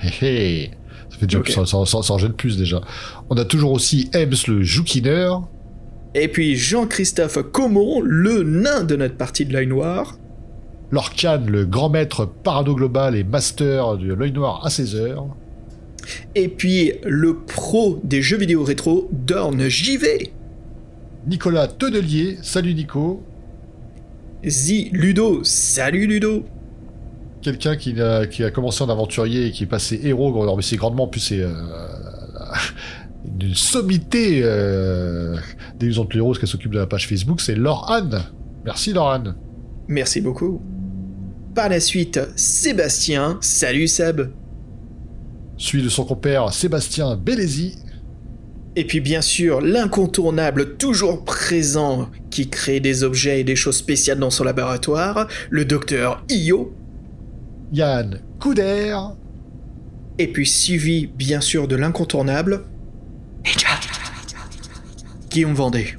[0.03, 0.71] Hé hé.
[1.11, 1.49] Ça fait déjà, Ok.
[1.51, 2.81] ça, ça, ça- ça en gêne plus déjà.
[3.31, 5.49] On a toujours aussi Ebbs le joukineur.
[6.15, 10.17] Et puis Jean-Christophe Comon, le nain de notre partie de l'œil noir.
[10.91, 15.27] Lorcan, le grand maître parano global et master de l'œil noir à 16h.
[16.37, 20.33] Et puis le pro des jeux vidéo rétro, Dorn JV.
[21.27, 23.23] Nicolas Tedelier, salut Nico.
[24.45, 26.45] Zi Ludo, salut Ludo.
[27.43, 30.63] Quelqu'un qui, a- qui a commencé en aventurier et qui est passé héros, alors mais
[30.63, 31.53] c'est grandement, en plus c'est euh,
[33.41, 35.37] une sommité euh,
[35.79, 38.23] des usantes héros qui s'occupe de la page Facebook, c'est Laure Anne.
[38.65, 39.35] Merci Laure Anne.
[39.89, 40.61] Merci beaucoup.
[41.55, 44.31] Par la suite, Sébastien, salut Seb.
[45.57, 47.77] Suivi de son compère Sébastien Bélézy.
[48.79, 54.19] Et puis bien sûr, l'incontournable, toujours présent, qui crée des objets et des choses spéciales
[54.19, 56.75] dans son laboratoire, le docteur Io.
[57.73, 58.97] Yann Couder.
[60.19, 62.65] Et puis suivi, bien sûr, de l'incontournable,
[65.31, 65.95] Guillaume Vendée.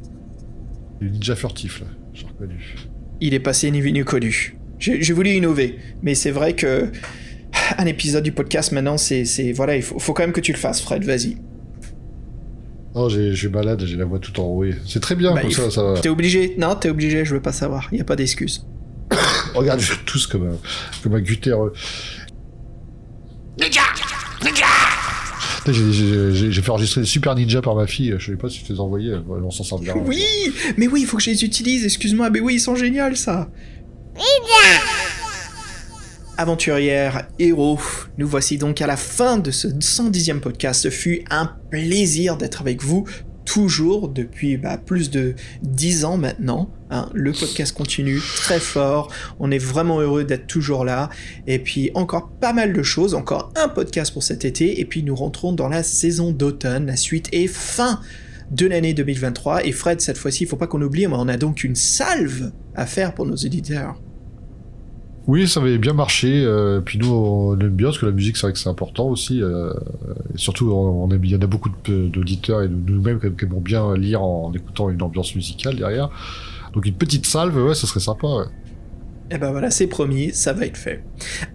[0.99, 2.75] Le ninja furtif, là, j'ai reconnu.
[3.21, 4.57] Il est passé ni vu ni connu.
[4.79, 6.91] J'ai voulu innover, mais c'est vrai que
[7.77, 9.23] un épisode du podcast maintenant, c'est
[9.55, 11.03] voilà, il faut, faut quand même que tu le fasses, Fred.
[11.03, 11.37] Vas-y.
[12.93, 14.73] Oh, j'ai- je suis malade, j'ai la voix tout enrouée.
[14.87, 15.99] C'est très bien, Bah, comme il ça, faut- ça va.
[15.99, 17.25] T'es obligé Non, t'es obligé.
[17.25, 17.87] Je veux pas savoir.
[17.93, 18.65] Y a pas d'excuse.
[19.55, 20.57] Regarde, je tous comme un,
[21.03, 21.73] comme un gutéreux.
[25.73, 28.73] J'ai- fait enregistrer des super ninja par ma fille, je sais pas si je te
[28.73, 29.95] les ai envoyés, Ouais, on s'en sort bien.
[30.05, 30.23] Oui,
[30.77, 31.83] mais oui, il faut que je les utilise.
[31.85, 33.49] Excuse-moi, mais oui, ils sont géniaux, ça.
[36.39, 37.79] Aventurière, héros,
[38.19, 40.81] nous voici donc à la fin de ce 110e podcast.
[40.83, 43.05] Ce fut un plaisir d'être avec vous,
[43.47, 45.33] toujours depuis bah, plus de
[45.63, 46.69] 10 ans maintenant.
[46.91, 47.09] hein.
[47.13, 49.09] Le podcast continue très fort,
[49.39, 51.09] on est vraiment heureux d'être toujours là.
[51.47, 55.01] Et puis encore pas mal de choses, encore un podcast pour cet été, et puis
[55.01, 58.01] nous rentrons dans la saison d'automne, la suite est fin
[58.51, 59.65] de l'année 2023.
[59.65, 62.51] Et Fred, cette fois-ci, il faut pas qu'on oublie, mais on a donc une salve
[62.75, 63.99] à faire pour nos éditeurs.
[65.27, 68.37] Oui, ça avait bien marché, euh, puis nous on aime bien, parce que la musique
[68.37, 69.73] c'est vrai que c'est important aussi, euh,
[70.33, 73.59] et surtout on, aime- il y en a beaucoup d'auditeurs et de nous-mêmes qui aimons
[73.59, 76.09] bien lire en écoutant une ambiance musicale derrière.
[76.73, 78.25] Donc une petite salve, ouais, ça serait sympa.
[78.27, 78.45] Ouais.
[79.29, 81.03] Et ben voilà, c'est promis, ça va être fait.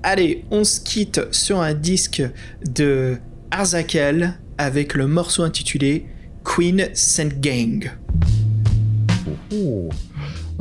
[0.02, 2.22] Allez, on se quitte sur un disque
[2.74, 3.16] de
[3.50, 6.04] Arzakel avec le morceau intitulé
[6.44, 7.90] Queen Saint Gang.
[9.54, 9.88] Oh.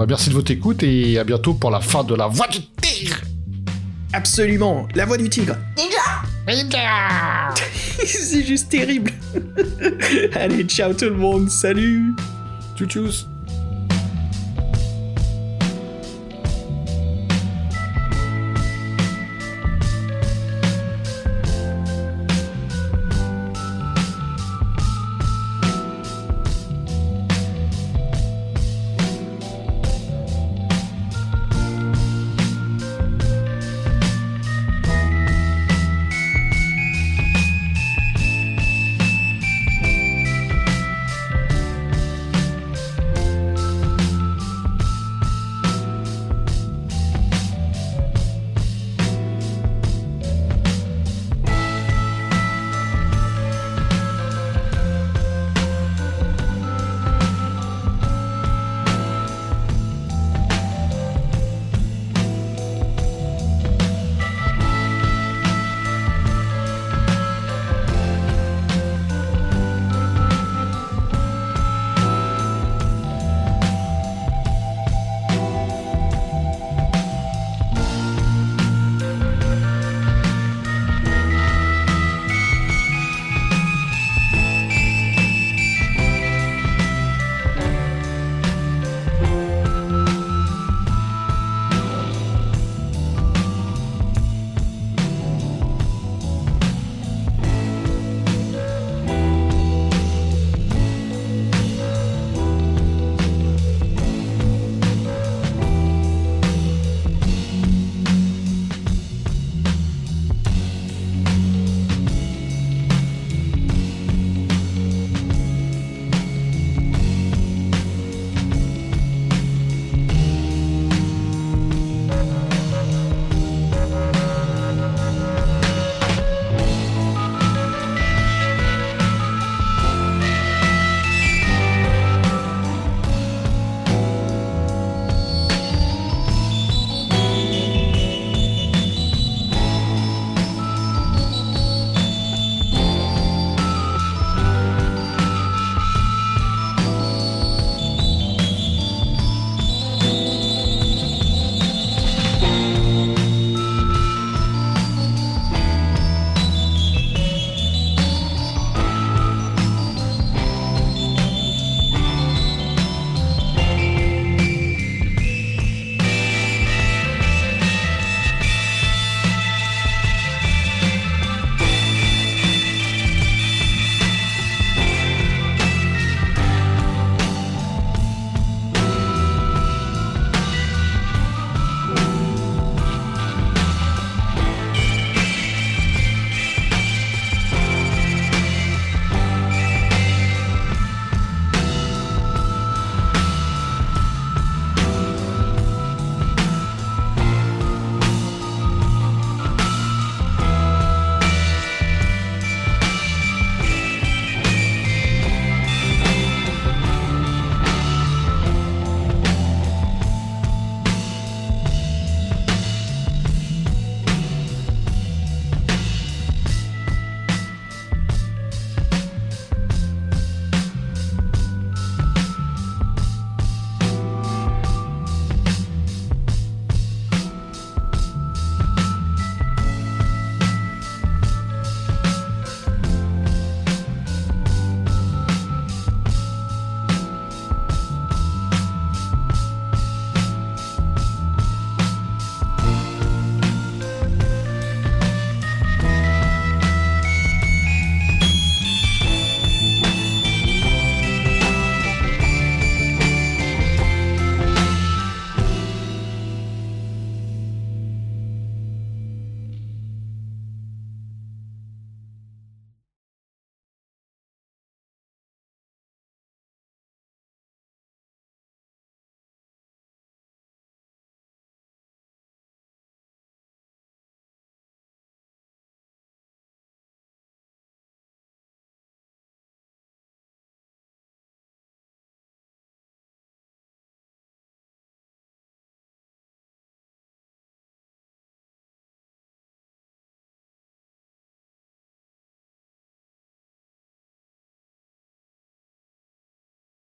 [0.01, 2.59] Bah, merci de votre écoute et à bientôt pour la fin de la voix du
[2.81, 3.17] tigre.
[4.13, 5.55] Absolument, la voix du tigre.
[8.03, 9.11] c'est juste terrible.
[10.33, 12.15] Allez, ciao tout le monde, salut.
[12.75, 13.30] Tchou tchous.